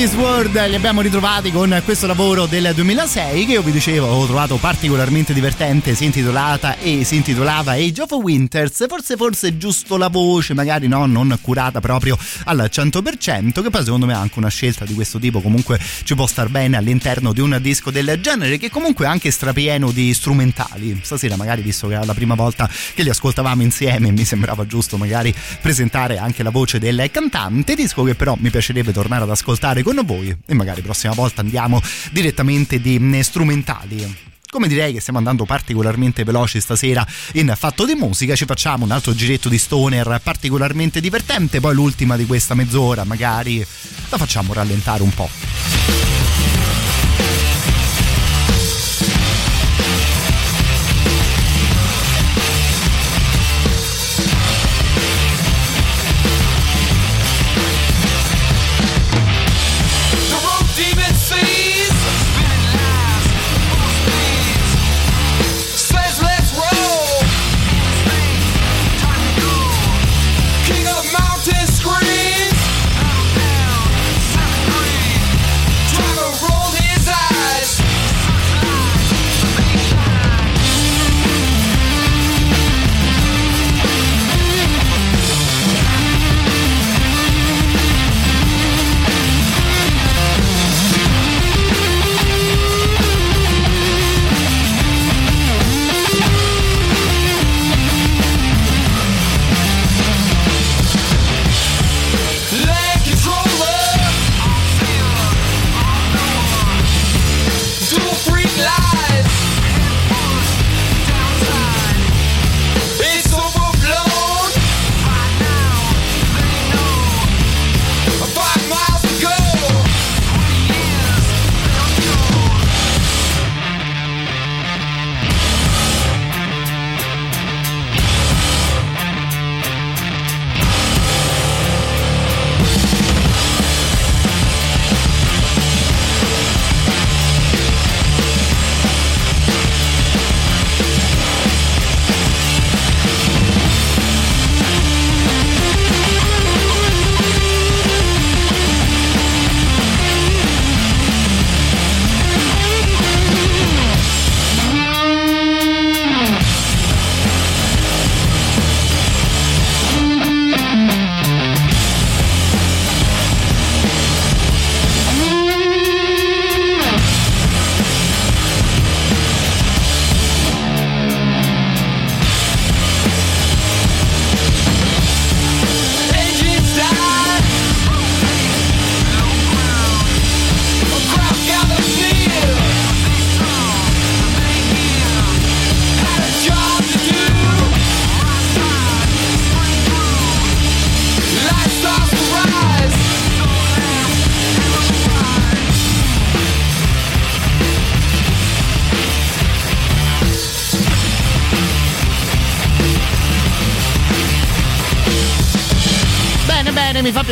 questi 0.00 0.09
Sword 0.20 0.66
li 0.68 0.74
abbiamo 0.74 1.00
ritrovati 1.00 1.50
con 1.50 1.80
questo 1.82 2.06
lavoro 2.06 2.44
del 2.44 2.72
2006 2.74 3.46
che 3.46 3.52
io 3.52 3.62
vi 3.62 3.72
dicevo 3.72 4.06
ho 4.06 4.26
trovato 4.26 4.56
particolarmente 4.56 5.32
divertente, 5.32 5.94
si 5.94 6.04
intitolata 6.04 6.76
e 6.76 7.04
si 7.04 7.16
intitolava 7.16 7.72
Age 7.72 8.02
of 8.02 8.12
Winters, 8.12 8.86
forse 8.86 9.16
forse 9.16 9.56
giusto 9.56 9.96
la 9.96 10.08
voce, 10.08 10.52
magari 10.52 10.88
no, 10.88 11.06
non 11.06 11.38
curata 11.40 11.80
proprio 11.80 12.18
al 12.44 12.68
100%, 12.70 13.62
che 13.62 13.70
poi 13.70 13.82
secondo 13.82 14.04
me 14.04 14.12
anche 14.12 14.38
una 14.38 14.50
scelta 14.50 14.84
di 14.84 14.92
questo 14.92 15.18
tipo. 15.18 15.40
Comunque 15.40 15.80
ci 16.04 16.14
può 16.14 16.26
star 16.26 16.50
bene 16.50 16.76
all'interno 16.76 17.32
di 17.32 17.40
un 17.40 17.56
disco 17.62 17.90
del 17.90 18.18
genere 18.20 18.58
che 18.58 18.68
comunque 18.68 19.06
è 19.06 19.08
anche 19.08 19.30
strapieno 19.30 19.90
di 19.90 20.12
strumentali. 20.12 21.00
Stasera 21.02 21.36
magari 21.36 21.62
visto 21.62 21.88
che 21.88 21.94
era 21.94 22.04
la 22.04 22.14
prima 22.14 22.34
volta 22.34 22.68
che 22.94 23.02
li 23.02 23.08
ascoltavamo 23.08 23.62
insieme 23.62 24.10
mi 24.10 24.26
sembrava 24.26 24.66
giusto 24.66 24.98
magari 24.98 25.34
presentare 25.62 26.18
anche 26.18 26.42
la 26.42 26.50
voce 26.50 26.78
del 26.78 27.08
cantante, 27.10 27.74
disco 27.74 28.02
che 28.02 28.14
però 28.14 28.36
mi 28.38 28.50
piacerebbe 28.50 28.92
tornare 28.92 29.22
ad 29.22 29.30
ascoltare 29.30 29.82
con 29.82 29.94
voi 30.04 30.09
e 30.46 30.54
magari 30.54 30.82
prossima 30.82 31.14
volta 31.14 31.40
andiamo 31.40 31.80
direttamente 32.10 32.80
di 32.80 32.98
strumentali. 33.22 34.28
Come 34.50 34.66
direi 34.66 34.92
che 34.92 35.00
stiamo 35.00 35.20
andando 35.20 35.44
particolarmente 35.44 36.24
veloci 36.24 36.60
stasera 36.60 37.06
in 37.34 37.52
fatto 37.56 37.86
di 37.86 37.94
musica, 37.94 38.34
ci 38.34 38.46
facciamo 38.46 38.84
un 38.84 38.90
altro 38.90 39.14
giretto 39.14 39.48
di 39.48 39.58
stoner 39.58 40.20
particolarmente 40.24 41.00
divertente, 41.00 41.60
poi 41.60 41.74
l'ultima 41.74 42.16
di 42.16 42.26
questa 42.26 42.54
mezz'ora 42.54 43.04
magari 43.04 43.64
la 44.08 44.18
facciamo 44.18 44.52
rallentare 44.52 45.02
un 45.04 45.14
po'. 45.14 46.19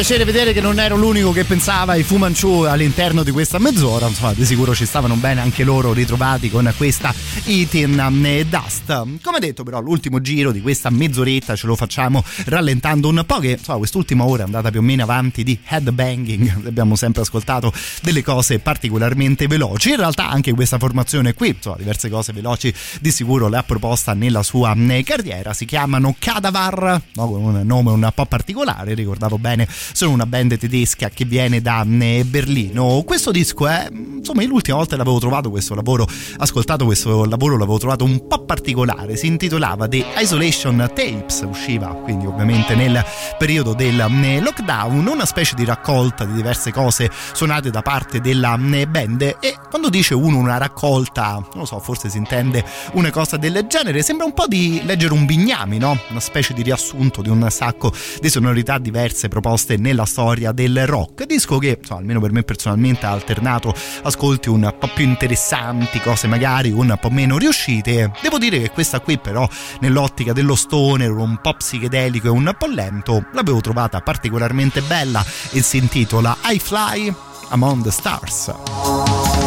Piacere 0.09 0.33
vedere 0.33 0.55
che 0.55 0.63
non 0.63 0.81
ero 0.81 0.97
l'unico 0.97 1.33
che 1.33 1.45
pensava 1.45 1.93
ai 1.93 2.03
Fu 2.03 2.17
Manchu 2.17 2.63
all'interno 2.63 3.23
di 3.23 3.31
questa 3.31 3.59
mezz'ora. 3.59 4.07
Insomma, 4.07 4.33
di 4.33 4.47
sicuro 4.47 4.75
ci 4.75 4.87
stavano 4.87 5.17
bene 5.17 5.43
anche 5.43 5.65
loro 5.65 5.93
ritrovati 5.93 6.49
con 6.49 6.73
questa 6.79 7.13
Eating 7.49 8.43
Dust. 8.43 9.23
Come 9.23 9.39
detto, 9.39 9.63
però, 9.63 9.81
l'ultimo 9.81 10.21
giro 10.21 10.53
di 10.53 10.61
questa 10.61 10.91
mezz'oretta 10.91 11.57
ce 11.57 11.67
lo 11.67 11.77
facciamo 11.77 12.23
rallentando 12.45 13.09
un 13.09 13.25
po'. 13.27 13.39
Che 13.39 13.53
insomma, 13.53 13.79
quest'ultima 13.79 14.27
ora 14.27 14.43
è 14.43 14.45
andata 14.45 14.71
più 14.71 14.81
o 14.81 14.83
meno 14.83 15.03
avanti 15.03 15.45
di 15.45 15.59
headbanging. 15.67 16.67
Abbiamo 16.69 16.95
sempre 16.95 17.23
ascoltato 17.23 17.73
delle 18.03 18.23
cose 18.23 18.59
particolarmente 18.59 19.47
veloci. 19.47 19.89
In 19.89 19.97
realtà, 19.97 20.29
anche 20.29 20.53
questa 20.53 20.77
formazione 20.77 21.33
qui, 21.33 21.49
insomma, 21.49 21.77
diverse 21.77 22.11
cose 22.11 22.35
veloci 22.35 22.73
di 23.01 23.11
sicuro 23.11 23.49
le 23.49 23.57
ha 23.57 23.63
proposta 23.63 24.13
nella 24.13 24.43
sua 24.43 24.75
eh, 24.75 25.03
carriera. 25.03 25.55
Si 25.55 25.65
chiamano 25.65 26.15
Cadavar, 26.19 27.01
no, 27.15 27.31
con 27.31 27.43
un 27.43 27.63
nome 27.65 27.93
un 27.93 28.11
po' 28.15 28.27
particolare, 28.27 28.93
ricordavo 28.93 29.39
bene, 29.39 29.67
sono 29.93 30.13
una 30.13 30.27
band 30.27 30.59
tedesca 30.59 31.09
che 31.09 31.25
viene 31.25 31.63
da 31.63 31.83
eh, 31.83 32.27
Berlino. 32.27 33.03
Questo 33.07 33.31
disco 33.31 33.67
è, 33.67 33.89
insomma, 33.91 34.45
l'ultima 34.45 34.77
volta 34.77 34.97
l'avevo 34.97 35.19
trovato 35.19 35.49
questo 35.49 35.75
lavoro, 35.75 36.07
ascoltato 36.37 36.85
questo 36.85 37.09
lavoro, 37.25 37.37
l'avevo 37.47 37.79
trovato 37.79 38.05
un 38.05 38.27
po' 38.27 38.45
particolare, 38.45 39.17
si 39.17 39.27
intitolava 39.27 39.87
The 39.87 40.05
Isolation 40.19 40.77
Tapes, 40.77 41.45
usciva 41.47 41.89
quindi 41.89 42.27
ovviamente 42.27 42.75
nel 42.75 43.05
periodo 43.39 43.75
del 43.75 44.01
eh, 44.01 44.41
lockdown, 44.41 45.07
una 45.07 45.27
specie 45.27 45.55
di 45.55 45.65
raccolta 45.65 46.25
di 46.25 46.33
diverse 46.33 46.73
cose 46.73 47.11
suonate 47.33 47.71
da 47.71 47.83
parte 47.83 48.21
della 48.21 48.59
eh, 48.73 48.87
band 48.87 49.23
e 49.41 49.57
quando 49.69 49.89
dice 49.89 50.15
uno 50.15 50.39
una 50.39 50.57
raccolta, 50.57 51.33
non 51.35 51.61
lo 51.61 51.65
so, 51.65 51.79
forse 51.79 52.09
si 52.09 52.17
intende 52.17 52.65
una 52.93 53.11
cosa 53.11 53.37
del 53.37 53.67
genere, 53.69 54.03
sembra 54.03 54.27
un 54.27 54.33
po' 54.33 54.47
di 54.47 54.83
leggere 54.85 55.13
un 55.13 55.27
bignami, 55.27 55.79
no? 55.79 55.99
Una 56.09 56.21
specie 56.21 56.55
di 56.55 56.63
riassunto 56.63 57.23
di 57.23 57.29
un 57.29 57.47
sacco 57.51 57.93
di 58.21 58.29
sonorità 58.31 58.79
diverse 58.79 59.29
proposte 59.29 59.77
nella 59.77 60.07
storia 60.07 60.53
del 60.53 60.87
rock. 60.87 61.25
Disco 61.25 61.59
che, 61.59 61.77
insomma, 61.79 62.01
almeno 62.01 62.21
per 62.21 62.33
me 62.33 62.43
personalmente 62.43 63.07
ha 63.07 63.11
alternato 63.11 63.75
ascolti 64.03 64.49
un 64.49 64.75
po' 64.79 64.89
più 64.95 65.05
interessanti, 65.05 66.01
cose 66.01 66.27
magari 66.27 66.71
un 66.71 66.97
po' 67.01 67.11
meno 67.11 67.28
riuscite. 67.37 68.13
Devo 68.23 68.39
dire 68.39 68.61
che 68.61 68.71
questa 68.71 69.01
qui 69.01 69.19
però 69.19 69.47
nell'ottica 69.81 70.33
dello 70.33 70.55
stoner, 70.55 71.11
un 71.11 71.39
po' 71.43 71.55
psichedelico 71.55 72.29
e 72.29 72.31
un 72.31 72.55
po' 72.57 72.67
lento, 72.67 73.27
l'avevo 73.33 73.61
trovata 73.61 74.01
particolarmente 74.01 74.81
bella 74.81 75.25
e 75.51 75.63
si 75.63 75.77
intitola 75.77 76.37
I 76.45 76.59
Fly 76.59 77.15
Among 77.51 77.83
the 77.83 77.91
Stars. 77.91 79.38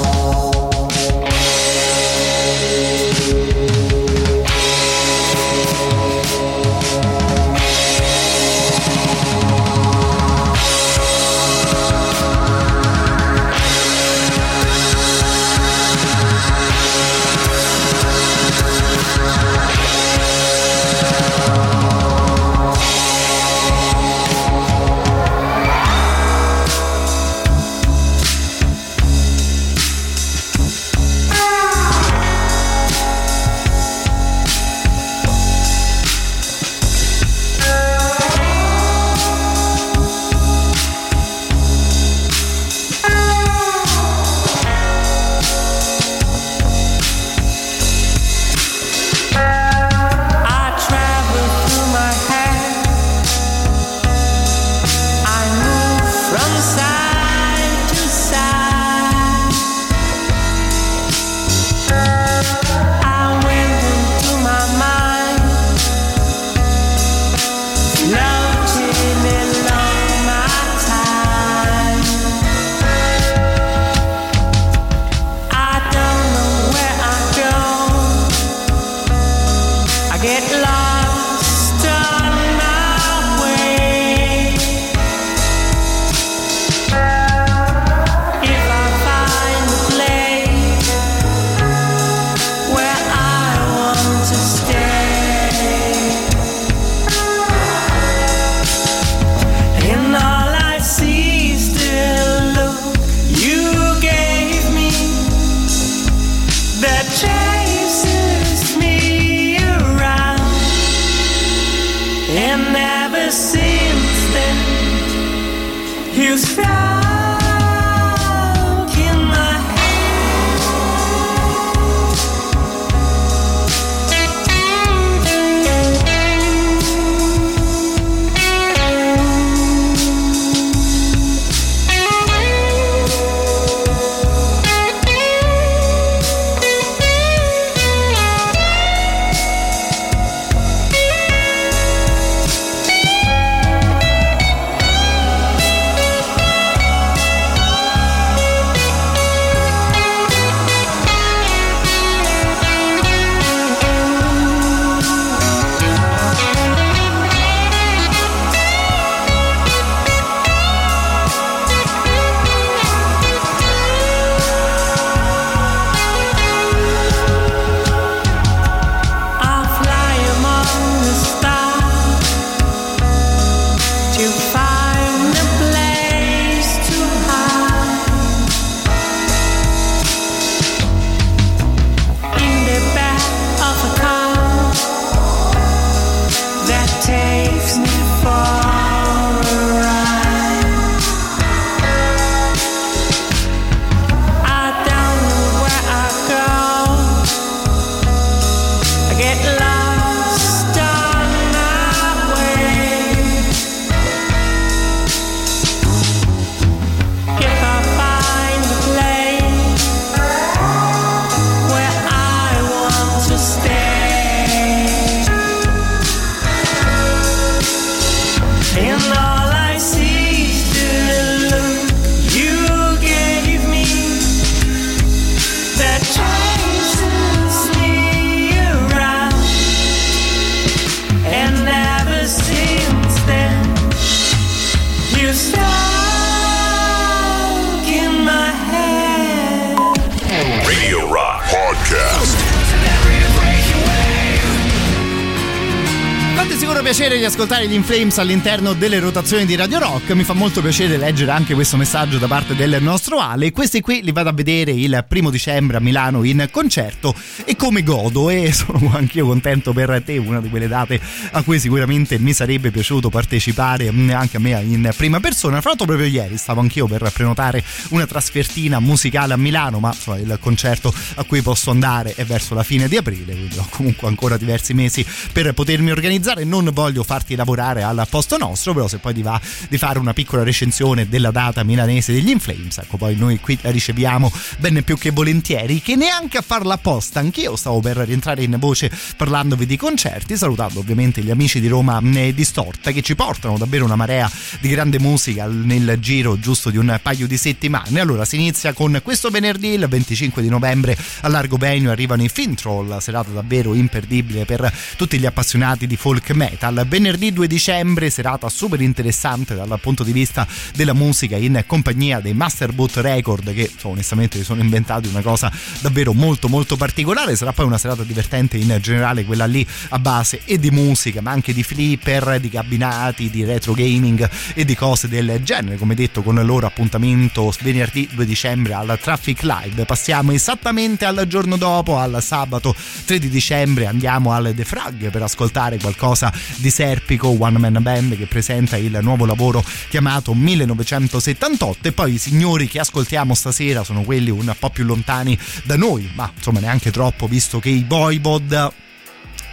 Gli 247.81 247.83
Inflames 247.83 248.17
all'interno 248.19 248.73
delle 248.73 248.99
rotazioni 248.99 249.45
di 249.45 249.55
Radio 249.55 249.79
Rock. 249.79 250.11
Mi 250.11 250.23
fa 250.23 250.33
molto 250.33 250.61
piacere 250.61 250.97
leggere 250.97 251.31
anche 251.31 251.55
questo 251.55 251.77
messaggio 251.77 252.19
da 252.19 252.27
parte 252.27 252.55
del 252.55 252.77
nostro 252.79 253.17
Ale. 253.17 253.51
Questi 253.51 253.81
qui 253.81 254.03
li 254.03 254.11
vado 254.11 254.29
a 254.29 254.33
vedere 254.33 254.71
il 254.71 255.03
primo 255.07 255.31
dicembre 255.31 255.77
a 255.77 255.79
Milano 255.79 256.23
in 256.23 256.47
concerto 256.51 257.15
e 257.43 257.55
come 257.55 257.81
godo 257.81 258.29
e 258.29 258.51
sono 258.53 258.91
anch'io 258.93 259.25
contento 259.25 259.73
per 259.73 260.01
te, 260.05 260.17
una 260.17 260.39
di 260.39 260.49
quelle 260.49 260.67
date 260.67 260.99
a 261.31 261.41
cui 261.41 261.59
sicuramente 261.59 262.19
mi 262.19 262.33
sarebbe 262.33 262.69
piaciuto 262.69 263.09
partecipare 263.09 263.91
mm, 263.91 264.11
anche 264.11 264.37
a 264.37 264.39
me 264.39 264.61
in 264.61 264.91
prima 264.95 265.19
persona. 265.19 265.59
Fra 265.59 265.69
l'altro 265.69 265.87
proprio 265.87 266.07
ieri 266.07 266.37
stavo 266.37 266.61
anch'io 266.61 266.85
per 266.85 267.09
prenotare 267.11 267.63
una 267.89 268.05
trasfertina 268.05 268.79
musicale 268.79 269.33
a 269.33 269.37
Milano, 269.37 269.79
ma 269.79 269.89
insomma, 269.89 270.17
il 270.19 270.37
concerto 270.39 270.93
a 271.15 271.23
cui 271.23 271.41
posso 271.41 271.71
andare 271.71 272.13
è 272.15 272.25
verso 272.25 272.53
la 272.53 272.63
fine 272.63 272.87
di 272.87 272.97
aprile, 272.97 273.33
quindi 273.33 273.57
ho 273.57 273.67
comunque 273.69 274.07
ancora 274.07 274.37
diversi 274.37 274.73
mesi 274.73 275.05
per 275.31 275.51
potermi 275.53 275.89
organizzare. 275.89 276.43
Non 276.43 276.69
voglio 276.71 277.03
farti 277.03 277.35
lavorare 277.35 277.80
al 277.81 278.05
posto 278.09 278.37
nostro, 278.37 278.73
però 278.73 278.87
se 278.87 278.97
poi 278.97 279.13
ti 279.13 279.21
va 279.21 279.39
di 279.69 279.77
fare 279.77 279.99
una 279.99 280.13
piccola 280.13 280.43
recensione 280.43 281.07
della 281.07 281.31
data 281.31 281.63
milanese 281.63 282.13
degli 282.13 282.29
Inflames, 282.29 282.77
ecco 282.77 282.97
poi 282.97 283.15
noi 283.15 283.39
qui 283.39 283.57
la 283.61 283.71
riceviamo 283.71 284.31
ben 284.57 284.83
più 284.83 284.97
che 284.97 285.11
volentieri, 285.11 285.81
che 285.81 285.95
neanche 285.95 286.37
a 286.37 286.41
farla 286.41 286.75
apposta, 286.75 287.19
anch'io 287.19 287.55
stavo 287.55 287.79
per 287.79 287.97
rientrare 287.97 288.43
in 288.43 288.55
voce 288.59 288.91
parlandovi 289.17 289.65
di 289.65 289.77
concerti, 289.77 290.37
salutando 290.37 290.79
ovviamente 290.79 291.21
gli 291.21 291.31
amici 291.31 291.59
di 291.59 291.67
Roma 291.67 292.01
eh, 292.13 292.33
Distorta 292.33 292.91
che 292.91 293.01
ci 293.01 293.15
portano 293.15 293.57
davvero 293.57 293.85
una 293.85 293.95
marea 293.95 294.29
di 294.59 294.69
grande 294.69 294.99
musica 294.99 295.47
nel 295.47 295.97
giro 295.99 296.39
giusto 296.39 296.69
di 296.69 296.77
un 296.77 296.99
paio 297.01 297.27
di 297.27 297.37
settimane. 297.37 297.99
Allora 297.99 298.25
si 298.25 298.35
inizia 298.35 298.73
con 298.73 298.99
questo 299.03 299.29
venerdì, 299.29 299.69
il 299.69 299.87
25 299.87 300.41
di 300.41 300.49
novembre 300.49 300.97
a 301.21 301.27
Largo 301.27 301.57
Venio 301.57 301.91
arrivano 301.91 302.23
i 302.23 302.29
Fintroll, 302.29 302.97
serata 302.97 303.31
davvero 303.31 303.73
imperdibile 303.73 304.45
per 304.45 304.71
tutti 304.97 305.17
gli 305.17 305.25
appassionati 305.25 305.87
di 305.87 305.95
folk 305.95 306.31
metal. 306.31 306.85
Venerdì 306.87 307.31
2 307.31 307.47
dicembre, 307.47 307.60
serata 308.09 308.49
super 308.49 308.81
interessante 308.81 309.53
dal 309.55 309.79
punto 309.79 310.03
di 310.03 310.11
vista 310.11 310.47
della 310.75 310.93
musica 310.93 311.37
in 311.37 311.63
compagnia 311.67 312.19
dei 312.19 312.33
Masterboot 312.33 312.97
Record 312.97 313.53
che 313.53 313.69
onestamente 313.83 314.37
si 314.37 314.43
sono 314.43 314.61
inventati 314.61 315.07
una 315.07 315.21
cosa 315.21 315.51
davvero 315.79 316.13
molto 316.13 316.47
molto 316.47 316.75
particolare. 316.75 317.35
Sarà 317.35 317.53
poi 317.53 317.65
una 317.65 317.77
serata 317.77 318.03
divertente 318.03 318.57
in 318.57 318.77
generale 318.81 319.25
quella 319.25 319.45
lì 319.45 319.65
a 319.89 319.99
base 319.99 320.41
e 320.45 320.57
di 320.57 320.71
musica 320.71 321.21
ma 321.21 321.31
anche 321.31 321.53
di 321.53 321.61
flipper, 321.63 322.39
di 322.39 322.49
cabinati, 322.49 323.29
di 323.29 323.43
retro 323.43 323.73
gaming 323.73 324.27
e 324.53 324.65
di 324.65 324.75
cose 324.75 325.07
del 325.07 325.41
genere. 325.43 325.77
Come 325.77 325.93
detto 325.93 326.23
con 326.23 326.37
il 326.37 326.45
loro 326.45 326.65
appuntamento 326.65 327.53
venerdì 327.61 328.09
2 328.11 328.25
dicembre 328.25 328.73
al 328.73 328.97
Traffic 328.99 329.43
Live. 329.43 329.85
Passiamo 329.85 330.31
esattamente 330.31 331.05
al 331.05 331.25
giorno 331.27 331.57
dopo, 331.57 331.97
al 331.97 332.23
sabato 332.23 332.75
3 333.05 333.19
di 333.19 333.29
dicembre 333.29 333.85
andiamo 333.85 334.31
al 334.31 334.53
The 334.55 334.65
Frag 334.65 335.09
per 335.09 335.21
ascoltare 335.21 335.77
qualcosa 335.77 336.33
di 336.57 336.69
Serpico, 336.69 337.27
One 337.27 337.50
Man 337.59 337.77
Band 337.81 338.17
che 338.17 338.27
presenta 338.27 338.77
il 338.77 338.99
nuovo 339.01 339.25
lavoro 339.25 339.63
chiamato 339.89 340.33
1978 340.33 341.87
e 341.87 341.91
poi 341.91 342.13
i 342.13 342.17
signori 342.17 342.67
che 342.67 342.79
ascoltiamo 342.79 343.33
stasera 343.33 343.83
sono 343.83 344.03
quelli 344.03 344.29
un 344.29 344.53
po' 344.57 344.69
più 344.69 344.83
lontani 344.83 345.37
da 345.63 345.75
noi, 345.75 346.09
ma 346.15 346.31
insomma 346.35 346.59
neanche 346.59 346.91
troppo 346.91 347.27
visto 347.27 347.59
che 347.59 347.69
i 347.69 347.83
Boybod 347.83 348.89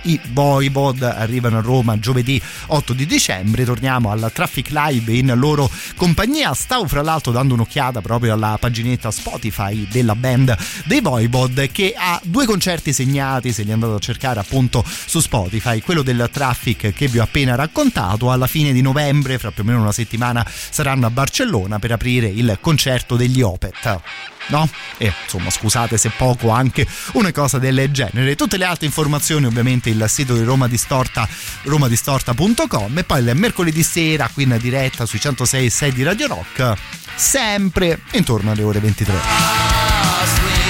i 0.02 0.20
Voivod 0.32 1.02
arrivano 1.02 1.58
a 1.58 1.60
Roma 1.60 1.98
giovedì 1.98 2.40
8 2.66 2.92
di 2.92 3.06
dicembre. 3.06 3.64
Torniamo 3.64 4.10
al 4.10 4.30
Traffic 4.32 4.70
Live 4.70 5.12
in 5.12 5.32
loro 5.36 5.70
compagnia. 5.96 6.54
Stavo 6.54 6.86
fra 6.86 7.02
l'altro 7.02 7.32
dando 7.32 7.54
un'occhiata 7.54 8.00
proprio 8.00 8.34
alla 8.34 8.56
paginetta 8.58 9.10
Spotify 9.10 9.86
della 9.88 10.14
band 10.14 10.56
dei 10.84 11.00
Voivod 11.00 11.70
che 11.70 11.94
ha 11.96 12.20
due 12.24 12.46
concerti 12.46 12.92
segnati 12.92 13.52
se 13.52 13.62
li 13.62 13.72
andate 13.72 13.94
a 13.94 13.98
cercare 13.98 14.40
appunto 14.40 14.84
su 14.84 15.20
Spotify. 15.20 15.80
Quello 15.80 16.02
del 16.02 16.28
Traffic 16.32 16.92
che 16.92 17.08
vi 17.08 17.18
ho 17.18 17.22
appena 17.22 17.54
raccontato. 17.54 18.30
Alla 18.30 18.46
fine 18.46 18.72
di 18.72 18.82
novembre 18.82 19.38
fra 19.38 19.50
più 19.50 19.62
o 19.62 19.66
meno 19.66 19.80
una 19.80 19.92
settimana 19.92 20.46
saranno 20.48 21.06
a 21.06 21.10
Barcellona 21.10 21.78
per 21.78 21.92
aprire 21.92 22.28
il 22.28 22.58
concerto 22.60 23.16
degli 23.16 23.40
Opet 23.40 24.00
no? 24.48 24.68
E 24.96 25.12
insomma, 25.22 25.50
scusate 25.50 25.96
se 25.96 26.10
poco 26.10 26.50
anche 26.50 26.86
una 27.12 27.32
cosa 27.32 27.58
del 27.58 27.88
genere. 27.90 28.36
Tutte 28.36 28.56
le 28.56 28.64
altre 28.64 28.86
informazioni, 28.86 29.46
ovviamente, 29.46 29.90
il 29.90 30.04
sito 30.08 30.34
di 30.34 30.42
Roma 30.42 30.68
Distorta, 30.68 31.28
romadistorta.com 31.62 32.98
e 32.98 33.04
poi 33.04 33.20
il 33.20 33.30
mercoledì 33.34 33.82
sera 33.82 34.28
qui 34.32 34.44
in 34.44 34.56
diretta 34.60 35.06
sui 35.06 35.20
106 35.20 35.66
e 35.66 35.70
6 35.70 35.92
di 35.92 36.02
Radio 36.02 36.26
Rock, 36.28 36.74
sempre 37.14 38.00
intorno 38.12 38.50
alle 38.50 38.62
ore 38.62 38.80
23. 38.80 40.67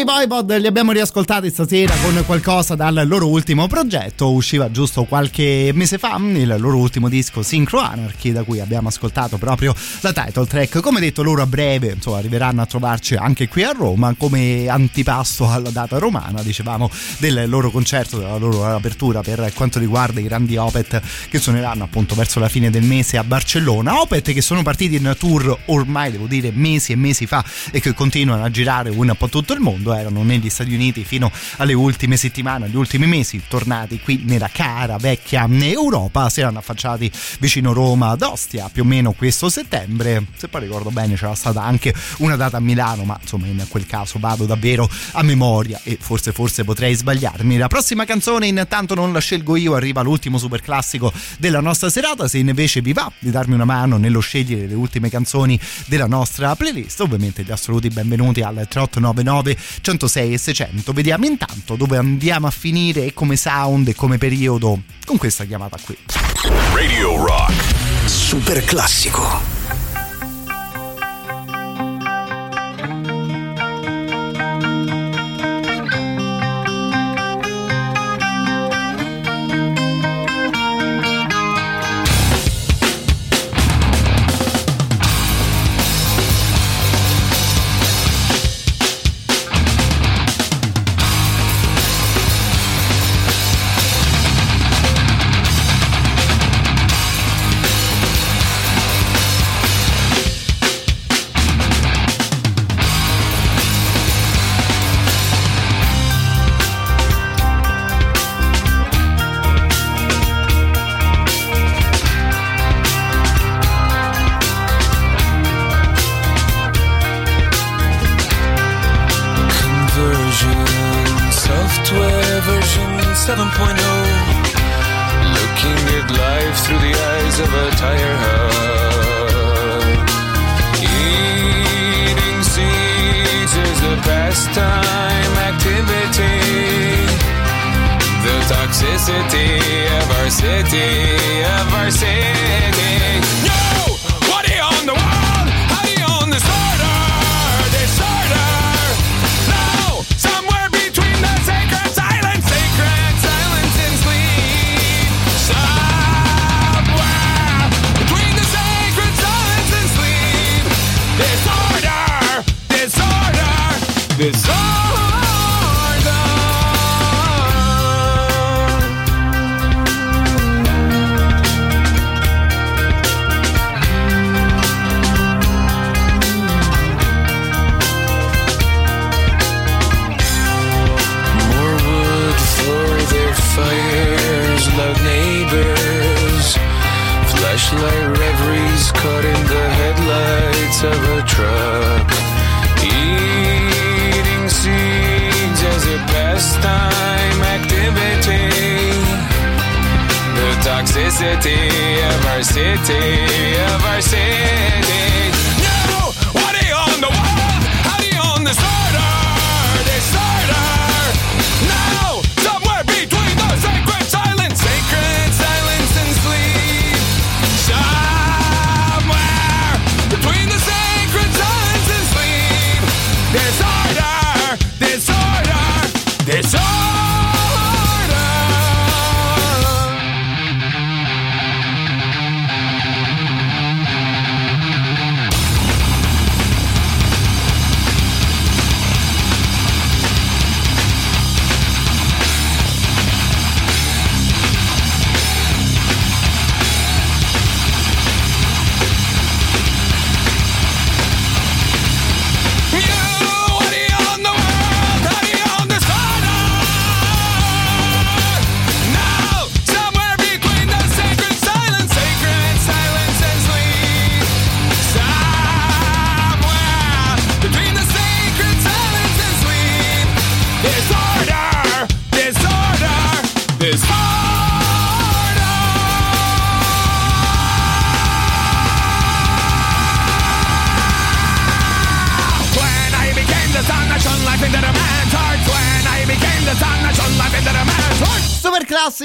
I 0.00 0.04
Boybod 0.04 0.58
li 0.58 0.66
abbiamo 0.66 0.92
riascoltati 0.92 1.48
stasera 1.48 1.94
con 2.02 2.22
qualcosa 2.26 2.74
dal 2.74 3.04
loro 3.06 3.28
ultimo 3.28 3.66
progetto, 3.66 4.30
usciva 4.30 4.70
giusto 4.70 5.04
qualche 5.04 5.70
mese 5.72 5.96
fa 5.96 6.18
il 6.18 6.54
loro 6.58 6.76
ultimo 6.76 7.08
disco 7.08 7.42
Synchro 7.42 7.78
Anarchy 7.78 8.32
da 8.32 8.42
cui 8.42 8.60
abbiamo 8.60 8.88
ascoltato 8.88 9.38
proprio 9.38 9.74
la 10.00 10.12
title 10.12 10.46
track. 10.46 10.80
Come 10.80 11.00
detto 11.00 11.22
loro 11.22 11.40
a 11.40 11.46
breve 11.46 11.92
insomma, 11.92 12.18
arriveranno 12.18 12.60
a 12.60 12.66
trovarci 12.66 13.14
anche 13.14 13.48
qui 13.48 13.64
a 13.64 13.72
Roma 13.72 14.14
come 14.18 14.68
antipasto 14.68 15.50
alla 15.50 15.70
data 15.70 15.96
romana, 15.98 16.42
dicevamo 16.42 16.90
del 17.18 17.48
loro 17.48 17.70
concerto, 17.70 18.18
della 18.18 18.36
loro 18.36 18.66
apertura 18.66 19.22
per 19.22 19.50
quanto 19.54 19.78
riguarda 19.78 20.20
i 20.20 20.24
grandi 20.24 20.58
Opet 20.58 21.00
che 21.30 21.38
suoneranno 21.38 21.84
appunto 21.84 22.14
verso 22.14 22.38
la 22.38 22.50
fine 22.50 22.68
del 22.68 22.84
mese 22.84 23.16
a 23.16 23.24
Barcellona. 23.24 24.00
Opet 24.02 24.32
che 24.34 24.42
sono 24.42 24.62
partiti 24.62 24.96
in 24.96 25.14
tour 25.18 25.56
ormai 25.66 26.10
devo 26.10 26.26
dire 26.26 26.50
mesi 26.52 26.92
e 26.92 26.96
mesi 26.96 27.26
fa 27.26 27.42
e 27.70 27.80
che 27.80 27.94
continuano 27.94 28.44
a 28.44 28.50
girare 28.50 28.90
un 28.90 29.14
po' 29.16 29.28
tutto 29.28 29.54
il 29.54 29.60
mondo, 29.60 29.84
erano 29.94 30.22
negli 30.22 30.50
Stati 30.50 30.72
Uniti 30.72 31.04
fino 31.04 31.30
alle 31.56 31.74
ultime 31.74 32.16
settimane, 32.16 32.66
agli 32.66 32.76
ultimi 32.76 33.06
mesi, 33.06 33.42
tornati 33.48 34.00
qui 34.00 34.22
nella 34.24 34.48
cara 34.52 34.96
vecchia 34.96 35.46
Europa, 35.48 36.28
si 36.28 36.40
erano 36.40 36.58
affacciati 36.58 37.10
vicino 37.38 37.72
Roma 37.72 38.10
ad 38.10 38.22
Ostia 38.22 38.68
più 38.72 38.82
o 38.82 38.86
meno 38.86 39.12
questo 39.12 39.48
settembre, 39.48 40.26
se 40.36 40.48
poi 40.48 40.62
ricordo 40.62 40.90
bene 40.90 41.14
c'era 41.14 41.34
stata 41.34 41.62
anche 41.62 41.94
una 42.18 42.36
data 42.36 42.56
a 42.56 42.60
Milano, 42.60 43.04
ma 43.04 43.18
insomma 43.20 43.46
in 43.46 43.64
quel 43.68 43.86
caso 43.86 44.18
vado 44.18 44.46
davvero 44.46 44.88
a 45.12 45.22
memoria 45.22 45.80
e 45.82 45.98
forse 46.00 46.32
forse 46.32 46.64
potrei 46.64 46.94
sbagliarmi. 46.94 47.56
La 47.56 47.68
prossima 47.68 48.04
canzone 48.04 48.46
intanto 48.46 48.94
non 48.94 49.12
la 49.12 49.20
scelgo 49.20 49.56
io, 49.56 49.74
arriva 49.74 50.02
l'ultimo 50.02 50.38
super 50.38 50.62
classico 50.62 51.12
della 51.38 51.60
nostra 51.60 51.90
serata, 51.90 52.28
se 52.28 52.38
invece 52.38 52.80
vi 52.80 52.92
va 52.92 53.10
di 53.18 53.30
darmi 53.30 53.54
una 53.54 53.64
mano 53.64 53.96
nello 53.96 54.20
scegliere 54.20 54.66
le 54.66 54.74
ultime 54.74 55.10
canzoni 55.10 55.58
della 55.86 56.06
nostra 56.06 56.54
playlist, 56.54 57.00
ovviamente 57.00 57.42
gli 57.42 57.50
assoluti 57.50 57.88
benvenuti 57.88 58.40
al 58.40 58.54
3899 58.68 59.56
106 59.80 60.32
e 60.32 60.38
600. 60.38 60.92
Vediamo 60.92 61.26
intanto 61.26 61.76
dove 61.76 61.96
andiamo 61.96 62.46
a 62.46 62.50
finire 62.50 63.04
e 63.04 63.14
come 63.14 63.36
sound 63.36 63.88
e 63.88 63.94
come 63.94 64.18
periodo 64.18 64.82
con 65.04 65.16
questa 65.16 65.44
chiamata 65.44 65.78
qui. 65.82 65.96
Radio 66.74 67.16
Rock. 67.24 67.52
Super 68.06 68.64
classico. 68.64 69.55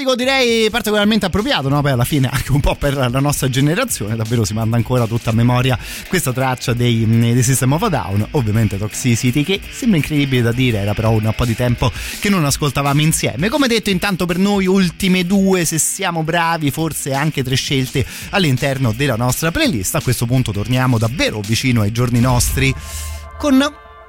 Classico 0.02 0.14
direi 0.14 0.70
particolarmente 0.70 1.26
appropriato, 1.26 1.68
no? 1.68 1.80
Poi 1.80 1.92
alla 1.92 2.04
fine 2.04 2.28
anche 2.30 2.52
un 2.52 2.60
po' 2.60 2.74
per 2.74 2.96
la 2.96 3.20
nostra 3.20 3.48
generazione, 3.48 4.16
davvero 4.16 4.44
si 4.44 4.52
manda 4.52 4.76
ancora 4.76 5.06
tutta 5.06 5.30
a 5.30 5.32
memoria 5.32 5.78
questa 6.08 6.32
traccia 6.32 6.72
dei, 6.72 7.06
dei 7.06 7.42
System 7.42 7.72
of 7.72 7.82
a 7.82 7.88
Down, 7.88 8.26
ovviamente 8.32 8.78
Toxicity 8.78 9.42
che 9.44 9.60
sembra 9.70 9.98
incredibile 9.98 10.42
da 10.42 10.52
dire, 10.52 10.78
era 10.78 10.94
però 10.94 11.10
un 11.12 11.32
po' 11.34 11.44
di 11.44 11.54
tempo 11.54 11.90
che 12.20 12.28
non 12.28 12.44
ascoltavamo 12.44 13.00
insieme. 13.00 13.48
Come 13.48 13.68
detto 13.68 13.90
intanto 13.90 14.26
per 14.26 14.38
noi 14.38 14.66
ultime 14.66 15.24
due, 15.24 15.64
se 15.64 15.78
siamo 15.78 16.22
bravi, 16.22 16.70
forse 16.70 17.14
anche 17.14 17.42
tre 17.42 17.54
scelte 17.54 18.04
all'interno 18.30 18.92
della 18.92 19.16
nostra 19.16 19.50
playlist. 19.50 19.94
A 19.94 20.00
questo 20.00 20.26
punto 20.26 20.52
torniamo 20.52 20.98
davvero 20.98 21.40
vicino 21.40 21.82
ai 21.82 21.92
giorni 21.92 22.20
nostri 22.20 22.74
con 23.38 23.56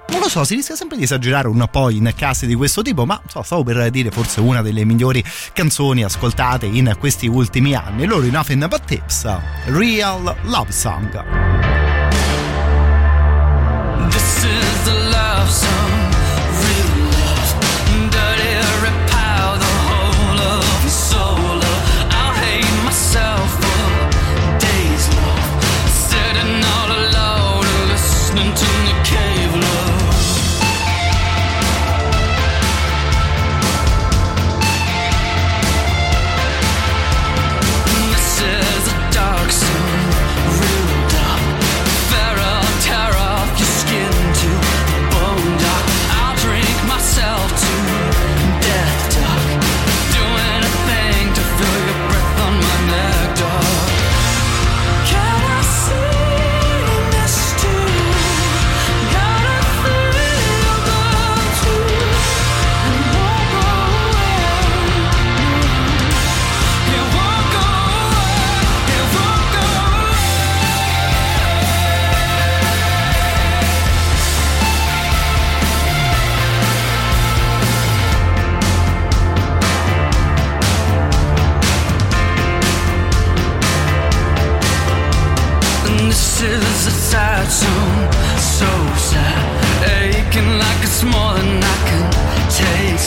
non 0.10 0.20
lo 0.20 0.30
so, 0.30 0.44
si 0.44 0.56
rischia 0.56 0.76
sempre 0.76 0.98
di 0.98 1.04
esagerare 1.04 1.48
un 1.48 1.66
po' 1.72 1.90
in 1.90 2.12
casi 2.16 2.46
di 2.46 2.56
questo 2.56 2.82
tipo, 2.82 3.06
ma 3.06 3.22
so, 3.28 3.42
stavo 3.42 3.64
per 3.64 3.90
dire 3.90 4.12
forse 4.12 4.42
una 4.42 4.62
delle 4.62 4.86
migliori 4.86 5.24
canzoni 5.54 6.04
ascoltate 6.04 6.66
in 6.66 6.96
questi 7.00 7.28
ultimi 7.28 7.74
anni. 7.74 8.06
Loro 8.06 8.24
in 8.26 8.32
Nothing 8.32 8.68
But 8.68 8.86
Tips, 8.86 9.28
Real 9.66 10.36
Love 10.44 10.72
Song. 10.72 11.10
This 14.10 14.44
is 14.44 14.84
the 14.84 14.94
love 15.10 15.50
song, 15.50 15.93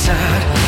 Sad, 0.07 0.66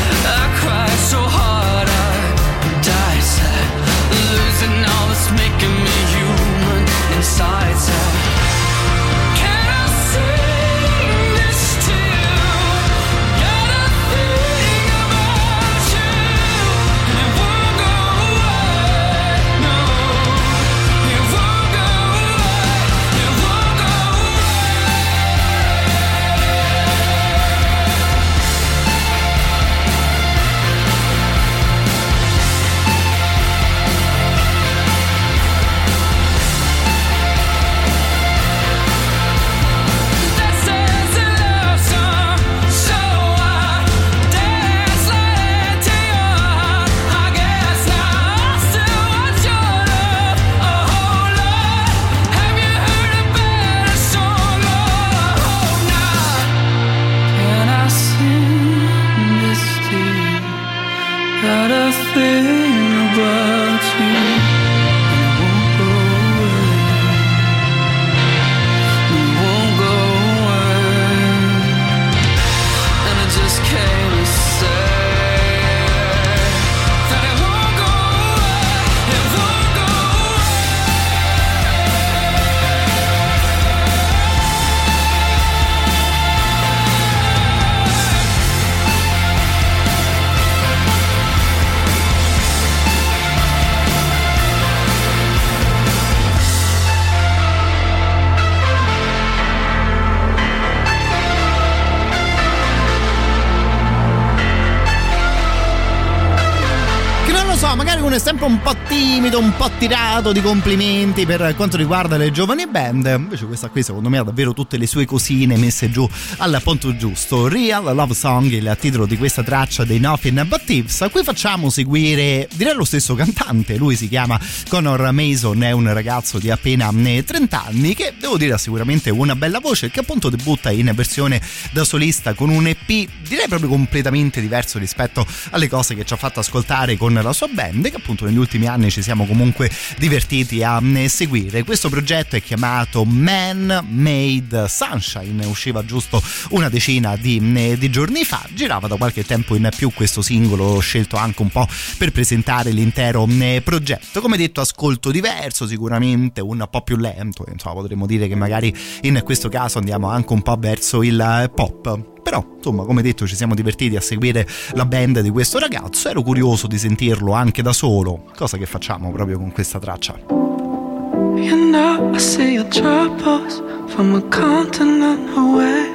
sempre 108.19 108.47
un 108.47 108.59
po' 108.61 108.75
timido, 108.89 109.39
un 109.39 109.55
po' 109.55 109.71
tirato 109.79 110.33
di 110.33 110.41
complimenti 110.41 111.27
per 111.27 111.55
quanto 111.55 111.77
riguarda 111.77 112.17
le 112.17 112.31
giovani 112.31 112.67
band. 112.67 113.05
Invece 113.07 113.45
questa 113.45 113.69
qui 113.69 113.83
secondo 113.83 114.09
me 114.09 114.19
ha 114.19 114.23
davvero 114.23 114.55
tutte 114.55 114.79
le 114.79 114.87
sue 114.87 115.05
cosine 115.05 115.57
messe 115.57 115.91
giù 115.91 116.09
al 116.39 116.59
punto 116.63 116.97
giusto. 116.97 117.49
Real 117.49 117.95
Love 117.95 118.15
Song, 118.15 118.51
il 118.51 118.77
titolo 118.81 119.05
di 119.05 119.19
questa 119.19 119.43
traccia 119.43 119.85
dei 119.85 120.01
Nothing 120.01 120.45
But 120.45 120.65
Tips. 120.65 121.03
A 121.03 121.11
cui 121.11 121.23
facciamo 121.23 121.69
seguire, 121.69 122.49
direi 122.55 122.75
lo 122.75 122.85
stesso 122.85 123.15
cantante, 123.15 123.77
lui 123.77 123.95
si 123.95 124.09
chiama 124.09 124.41
Connor 124.69 125.13
Mason, 125.13 125.63
è 125.63 125.73
un 125.73 125.93
ragazzo 125.93 126.39
di 126.39 126.51
appena 126.51 126.91
eh, 127.05 127.25
30 127.25 127.65
anni 127.65 127.95
che 127.95 128.15
devo 128.19 128.39
dire 128.39 128.55
ha 128.55 128.59
sicuramente 128.59 129.11
una 129.11 129.37
bella 129.37 129.61
voce 129.61 129.91
che 129.91 130.01
appunto 130.01 130.31
debutta 130.31 130.71
in 130.71 130.91
versione 130.95 131.41
da 131.73 131.85
solista 131.85 132.33
con 132.33 132.49
un 132.49 132.67
EP 132.67 132.87
direi 132.87 133.49
proprio 133.49 133.69
completamente 133.69 134.41
diverso 134.41 134.79
rispetto 134.79 135.27
alle 135.51 135.69
cose 135.69 135.95
che 135.95 136.05
ci 136.05 136.15
ha 136.15 136.17
fatto 136.17 136.41
ascoltare 136.41 136.97
con 136.97 137.13
la 137.13 137.33
sua 137.33 137.49
band 137.49 137.91
che 137.91 137.97
appunto 137.97 138.25
negli 138.25 138.39
ultimi 138.39 138.67
anni 138.67 138.78
ci 138.89 139.03
siamo 139.03 139.27
comunque 139.27 139.71
divertiti 139.99 140.63
a 140.63 140.81
eh, 140.83 141.09
seguire. 141.09 141.65
Questo 141.65 141.89
progetto 141.89 142.37
è 142.37 142.43
chiamato 142.43 143.05
Man 143.05 143.87
Made 143.89 144.67
Sunshine, 144.69 145.45
usciva 145.47 145.85
giusto 145.85 146.23
una 146.51 146.69
decina 146.69 147.17
di, 147.17 147.41
eh, 147.55 147.77
di 147.77 147.91
giorni 147.91 148.25
fa, 148.25 148.47
girava 148.55 148.87
da 148.89 148.97
qualche 148.97 149.25
tempo 149.25 149.55
in 149.57 149.69
più 149.77 149.91
questo 149.93 150.23
singolo 150.23 150.79
scelto 150.79 151.17
anche 151.17 151.43
un 151.43 151.51
po' 151.51 151.67
per 151.97 152.13
presentare 152.13 152.71
l'intero 152.71 153.27
eh, 153.29 153.61
progetto. 153.63 154.21
Come 154.21 154.37
detto 154.37 154.61
ascolto 154.61 155.11
diverso, 155.11 155.67
sicuramente 155.67 156.41
un 156.41 156.67
po' 156.71 156.83
più 156.83 156.97
lento, 156.97 157.45
insomma 157.51 157.75
potremmo 157.75 158.07
dire 158.07 158.29
che 158.29 158.35
magari 158.35 158.75
in 159.03 159.21
questo 159.25 159.49
caso 159.49 159.79
andiamo 159.79 160.09
anche 160.09 160.33
un 160.33 160.43
po' 160.43 160.57
verso 160.57 161.03
il 161.03 161.21
eh, 161.21 161.49
pop. 161.49 162.17
Però, 162.29 162.45
insomma, 162.57 162.85
come 162.85 163.01
detto, 163.01 163.27
ci 163.27 163.35
siamo 163.35 163.55
divertiti 163.55 163.97
a 163.97 164.03
seguire 164.03 164.47
la 164.73 164.85
band 164.85 165.21
di 165.21 165.31
questo 165.31 165.59
ragazzo. 165.59 166.11
Ero 166.11 166.21
curioso 166.21 166.67
di 166.67 166.77
sentirlo 166.77 167.33
anche 167.33 167.63
da 167.63 167.73
solo, 167.73 168.25
cosa 168.37 168.59
che 168.59 168.67
facciamo 168.67 169.11
proprio 169.11 169.39
con 169.39 169.51
questa 169.51 169.79
traccia. 169.79 170.15
You 170.29 171.71
know, 171.71 172.15
I 172.15 172.19
see 172.19 172.53
your 172.53 172.67
troubles 172.69 173.63
from 173.87 174.15
a 174.15 174.21
continent 174.29 175.35
away. 175.39 175.87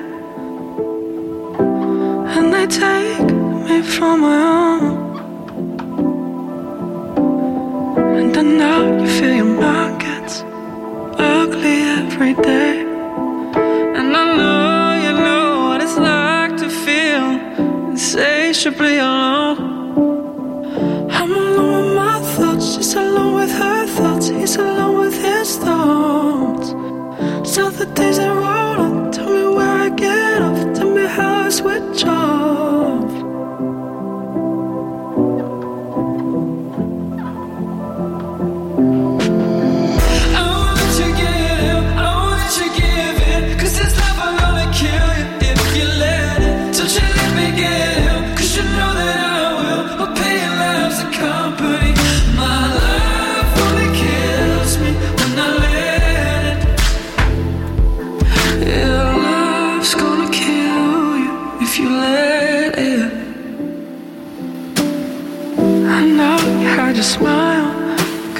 And 2.35 2.51
they 2.51 2.65
take 2.65 3.31
me 3.31 3.83
from 3.83 4.21
my 4.21 4.41
own. 4.41 5.11
And 8.35 8.57
now 8.57 8.81
you 8.99 9.05
feel 9.05 9.35
your 9.35 9.45
mind 9.45 9.99
gets 9.99 10.43
ugly 11.19 11.83
every 11.99 12.33
day. 12.41 12.81
And 13.95 14.17
I 14.17 14.35
know 14.35 14.82
it's 15.93 15.99
like 15.99 16.57
to 16.57 16.69
feel 16.69 17.89
insatiably 17.91 18.97
alone. 18.97 19.61
I'm 21.11 21.31
alone 21.31 21.85
with 21.85 21.95
my 21.95 22.19
thoughts, 22.35 22.75
she's 22.75 22.95
alone 22.95 23.35
with 23.35 23.51
her 23.51 23.85
thoughts, 23.85 24.29
he's 24.29 24.55
alone 24.55 24.97
with 24.97 25.21
his 25.21 25.57
thoughts. 25.57 26.69
So 27.47 27.69
the 27.69 27.85
days 27.93 28.17
are 28.17 28.35
roll 28.35 28.85
on, 28.85 29.11
tell 29.11 29.29
me 29.29 29.55
where 29.55 29.69
I 29.85 29.89
get 29.89 30.41
off, 30.41 30.73
tell 30.73 30.89
me 30.89 31.05
how 31.05 31.45
I 31.45 31.49
switch 31.49 32.05
off. 32.05 33.22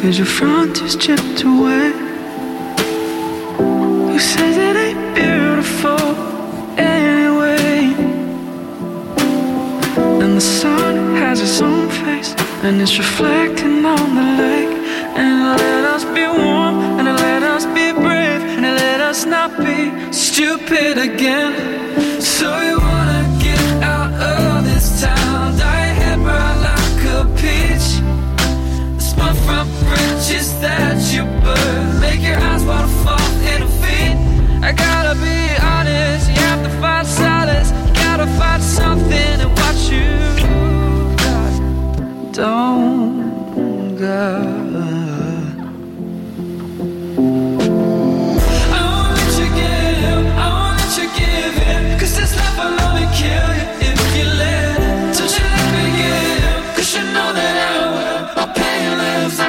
Cause 0.04 0.18
your 0.18 0.28
front 0.28 0.82
is 0.82 0.98
chipped 0.98 1.44
away. 1.44 1.88
Who 4.12 4.20
says 4.20 4.58
it 4.58 4.76
ain't 4.76 5.16
beautiful 5.16 6.06
anyway? 6.78 7.96
And 10.22 10.36
the 10.36 10.42
sun 10.42 11.16
has 11.16 11.40
its 11.40 11.62
own 11.62 11.88
face, 12.04 12.36
and 12.66 12.82
it's 12.82 12.98
reflecting 12.98 13.86
on 13.86 14.08
the 14.20 14.28
lake. 14.44 14.76
And 15.16 15.30
it 15.40 15.64
let 15.64 15.86
us 15.96 16.04
be 16.04 16.26
warm, 16.28 16.76
and 17.00 17.08
it 17.08 17.18
let 17.30 17.44
us 17.44 17.66
be 17.68 17.94
brave, 17.94 18.42
and 18.56 18.66
it 18.66 18.76
let 18.76 19.00
us 19.00 19.26
not 19.26 19.58
be 19.58 19.80
stupid 20.12 20.98
again. 20.98 22.22
So 22.22 22.50
you 22.60 22.83
bridges 30.34 30.60
that 30.62 31.14
you 31.14 31.24
burn, 31.44 32.00
make 32.00 32.22
your 32.22 32.38
eyes 32.38 32.64
waterfall 32.64 33.20
in 33.54 33.62
a 33.62 33.68
feet. 33.68 34.18
I 34.64 34.72
gotta 34.72 35.16
be 35.20 35.56
honest, 35.62 36.30
you 36.30 36.36
have 36.36 36.64
to 36.64 36.70
find 36.82 37.08
solace, 37.08 37.72
you 37.72 37.94
gotta 37.94 38.28
find 38.38 38.64
something 38.64 39.40
in 39.42 39.50
what 39.50 39.76
you. 39.92 40.10
Don't 42.32 43.98
got. 43.98 44.53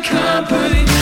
Company. 0.05 0.93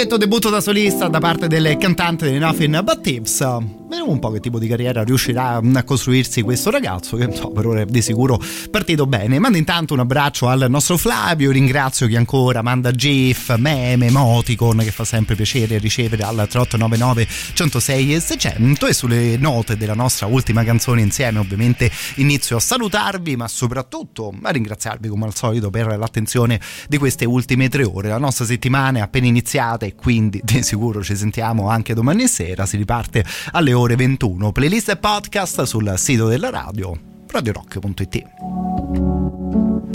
Detto, 0.00 0.16
debutto 0.16 0.48
da 0.48 0.62
solista 0.62 1.08
da 1.08 1.18
parte 1.18 1.46
del 1.46 1.76
cantante 1.76 2.24
dei 2.24 2.38
Nothing 2.38 2.80
But 2.80 3.02
Tips. 3.02 3.79
Vediamo 3.90 4.12
un 4.12 4.20
po' 4.20 4.30
che 4.30 4.38
tipo 4.38 4.60
di 4.60 4.68
carriera 4.68 5.02
riuscirà 5.02 5.60
a 5.60 5.82
costruirsi 5.82 6.42
questo 6.42 6.70
ragazzo, 6.70 7.16
che 7.16 7.28
so, 7.34 7.50
per 7.50 7.66
ora 7.66 7.80
è 7.80 7.86
di 7.86 8.00
sicuro 8.00 8.40
partito 8.70 9.04
bene. 9.04 9.40
Mando 9.40 9.58
intanto 9.58 9.94
un 9.94 9.98
abbraccio 9.98 10.46
al 10.46 10.66
nostro 10.68 10.96
Flavio, 10.96 11.50
ringrazio 11.50 12.06
chi 12.06 12.14
ancora 12.14 12.62
manda 12.62 12.92
GIF, 12.92 13.56
meme, 13.56 14.06
emoticon, 14.06 14.76
che 14.78 14.92
fa 14.92 15.04
sempre 15.04 15.34
piacere 15.34 15.78
ricevere 15.78 16.22
al 16.22 16.36
3899 16.36 17.26
106 17.52 18.14
e 18.14 18.20
600. 18.20 18.86
E 18.86 18.94
sulle 18.94 19.36
note 19.38 19.76
della 19.76 19.94
nostra 19.94 20.26
ultima 20.26 20.62
canzone 20.62 21.00
insieme, 21.00 21.40
ovviamente 21.40 21.90
inizio 22.16 22.58
a 22.58 22.60
salutarvi, 22.60 23.34
ma 23.34 23.48
soprattutto 23.48 24.32
a 24.40 24.50
ringraziarvi 24.50 25.08
come 25.08 25.24
al 25.24 25.34
solito 25.34 25.68
per 25.70 25.98
l'attenzione 25.98 26.60
di 26.86 26.96
queste 26.96 27.24
ultime 27.24 27.68
tre 27.68 27.82
ore. 27.82 28.06
La 28.06 28.18
nostra 28.18 28.44
settimana 28.44 28.98
è 28.98 29.00
appena 29.00 29.26
iniziata 29.26 29.84
e 29.84 29.96
quindi 29.96 30.40
di 30.44 30.62
sicuro 30.62 31.02
ci 31.02 31.16
sentiamo 31.16 31.68
anche 31.68 31.92
domani 31.92 32.28
sera. 32.28 32.66
Si 32.66 32.76
riparte 32.76 33.24
alle 33.50 33.72
ore 33.72 33.78
21. 33.86 34.52
Playlist 34.52 34.88
e 34.90 34.96
podcast 34.96 35.62
sul 35.62 35.94
sito 35.96 36.28
della 36.28 36.50
radio 36.50 36.94
radiorock.it. 37.26 38.24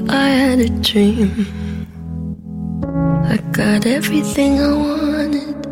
I 0.07 0.29
had 0.29 0.59
a 0.59 0.69
dream. 0.79 1.45
I 3.27 3.39
got 3.51 3.85
everything 3.85 4.59
I 4.59 4.71
wanted. 4.71 5.67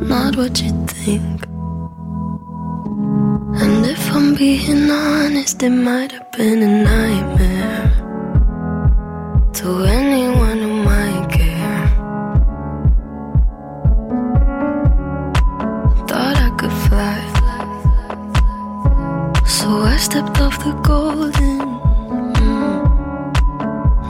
Not 0.00 0.36
what 0.36 0.60
you 0.60 0.72
think. 0.84 1.46
And 3.60 3.86
if 3.86 4.10
I'm 4.12 4.34
being 4.34 4.90
honest, 4.90 5.62
it 5.62 5.70
might 5.70 6.12
have 6.12 6.30
been 6.36 6.62
a 6.62 6.82
nightmare 6.84 7.90
to 9.54 9.84
anyone 9.84 10.77
So 19.68 19.74
I 19.82 19.98
stepped 19.98 20.40
off 20.40 20.58
the 20.64 20.72
golden. 20.80 21.58
Mm. 22.40 22.80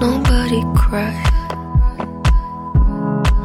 Nobody 0.01 0.63
cried. 0.77 1.33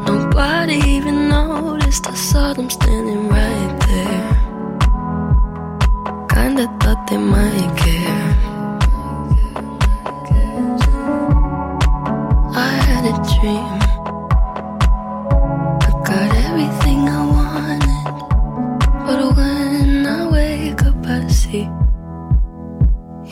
Nobody 0.06 0.76
even 0.94 1.28
noticed. 1.28 2.06
I 2.06 2.14
saw 2.14 2.52
them 2.52 2.70
standing 2.70 3.28
right 3.28 3.74
there. 3.88 4.28
Kinda 6.34 6.66
thought 6.78 7.04
they 7.08 7.18
might 7.18 7.72
care. 7.82 8.30
I 12.54 12.70
had 12.86 13.04
a 13.12 13.14
dream. 13.34 13.83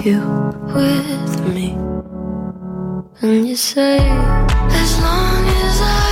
You 0.05 0.21
with 0.75 1.55
me. 1.55 1.71
And 3.21 3.47
you 3.49 3.55
say, 3.55 3.99
as 4.01 5.01
long 5.01 5.47
as 5.47 5.81
I'm 5.81 6.12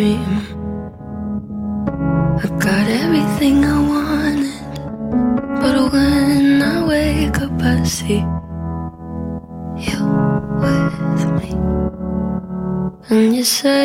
Dream. 0.00 0.34
I 2.42 2.46
got 2.66 2.86
everything 3.02 3.56
I 3.64 3.78
wanted. 3.92 4.56
But 5.60 5.76
when 5.92 6.62
I 6.62 6.76
wake 6.92 7.38
up, 7.44 7.60
I 7.60 7.84
see 7.84 8.24
you 9.88 10.00
with 10.62 11.22
me. 11.38 11.50
And 13.10 13.36
you 13.36 13.44
say, 13.44 13.84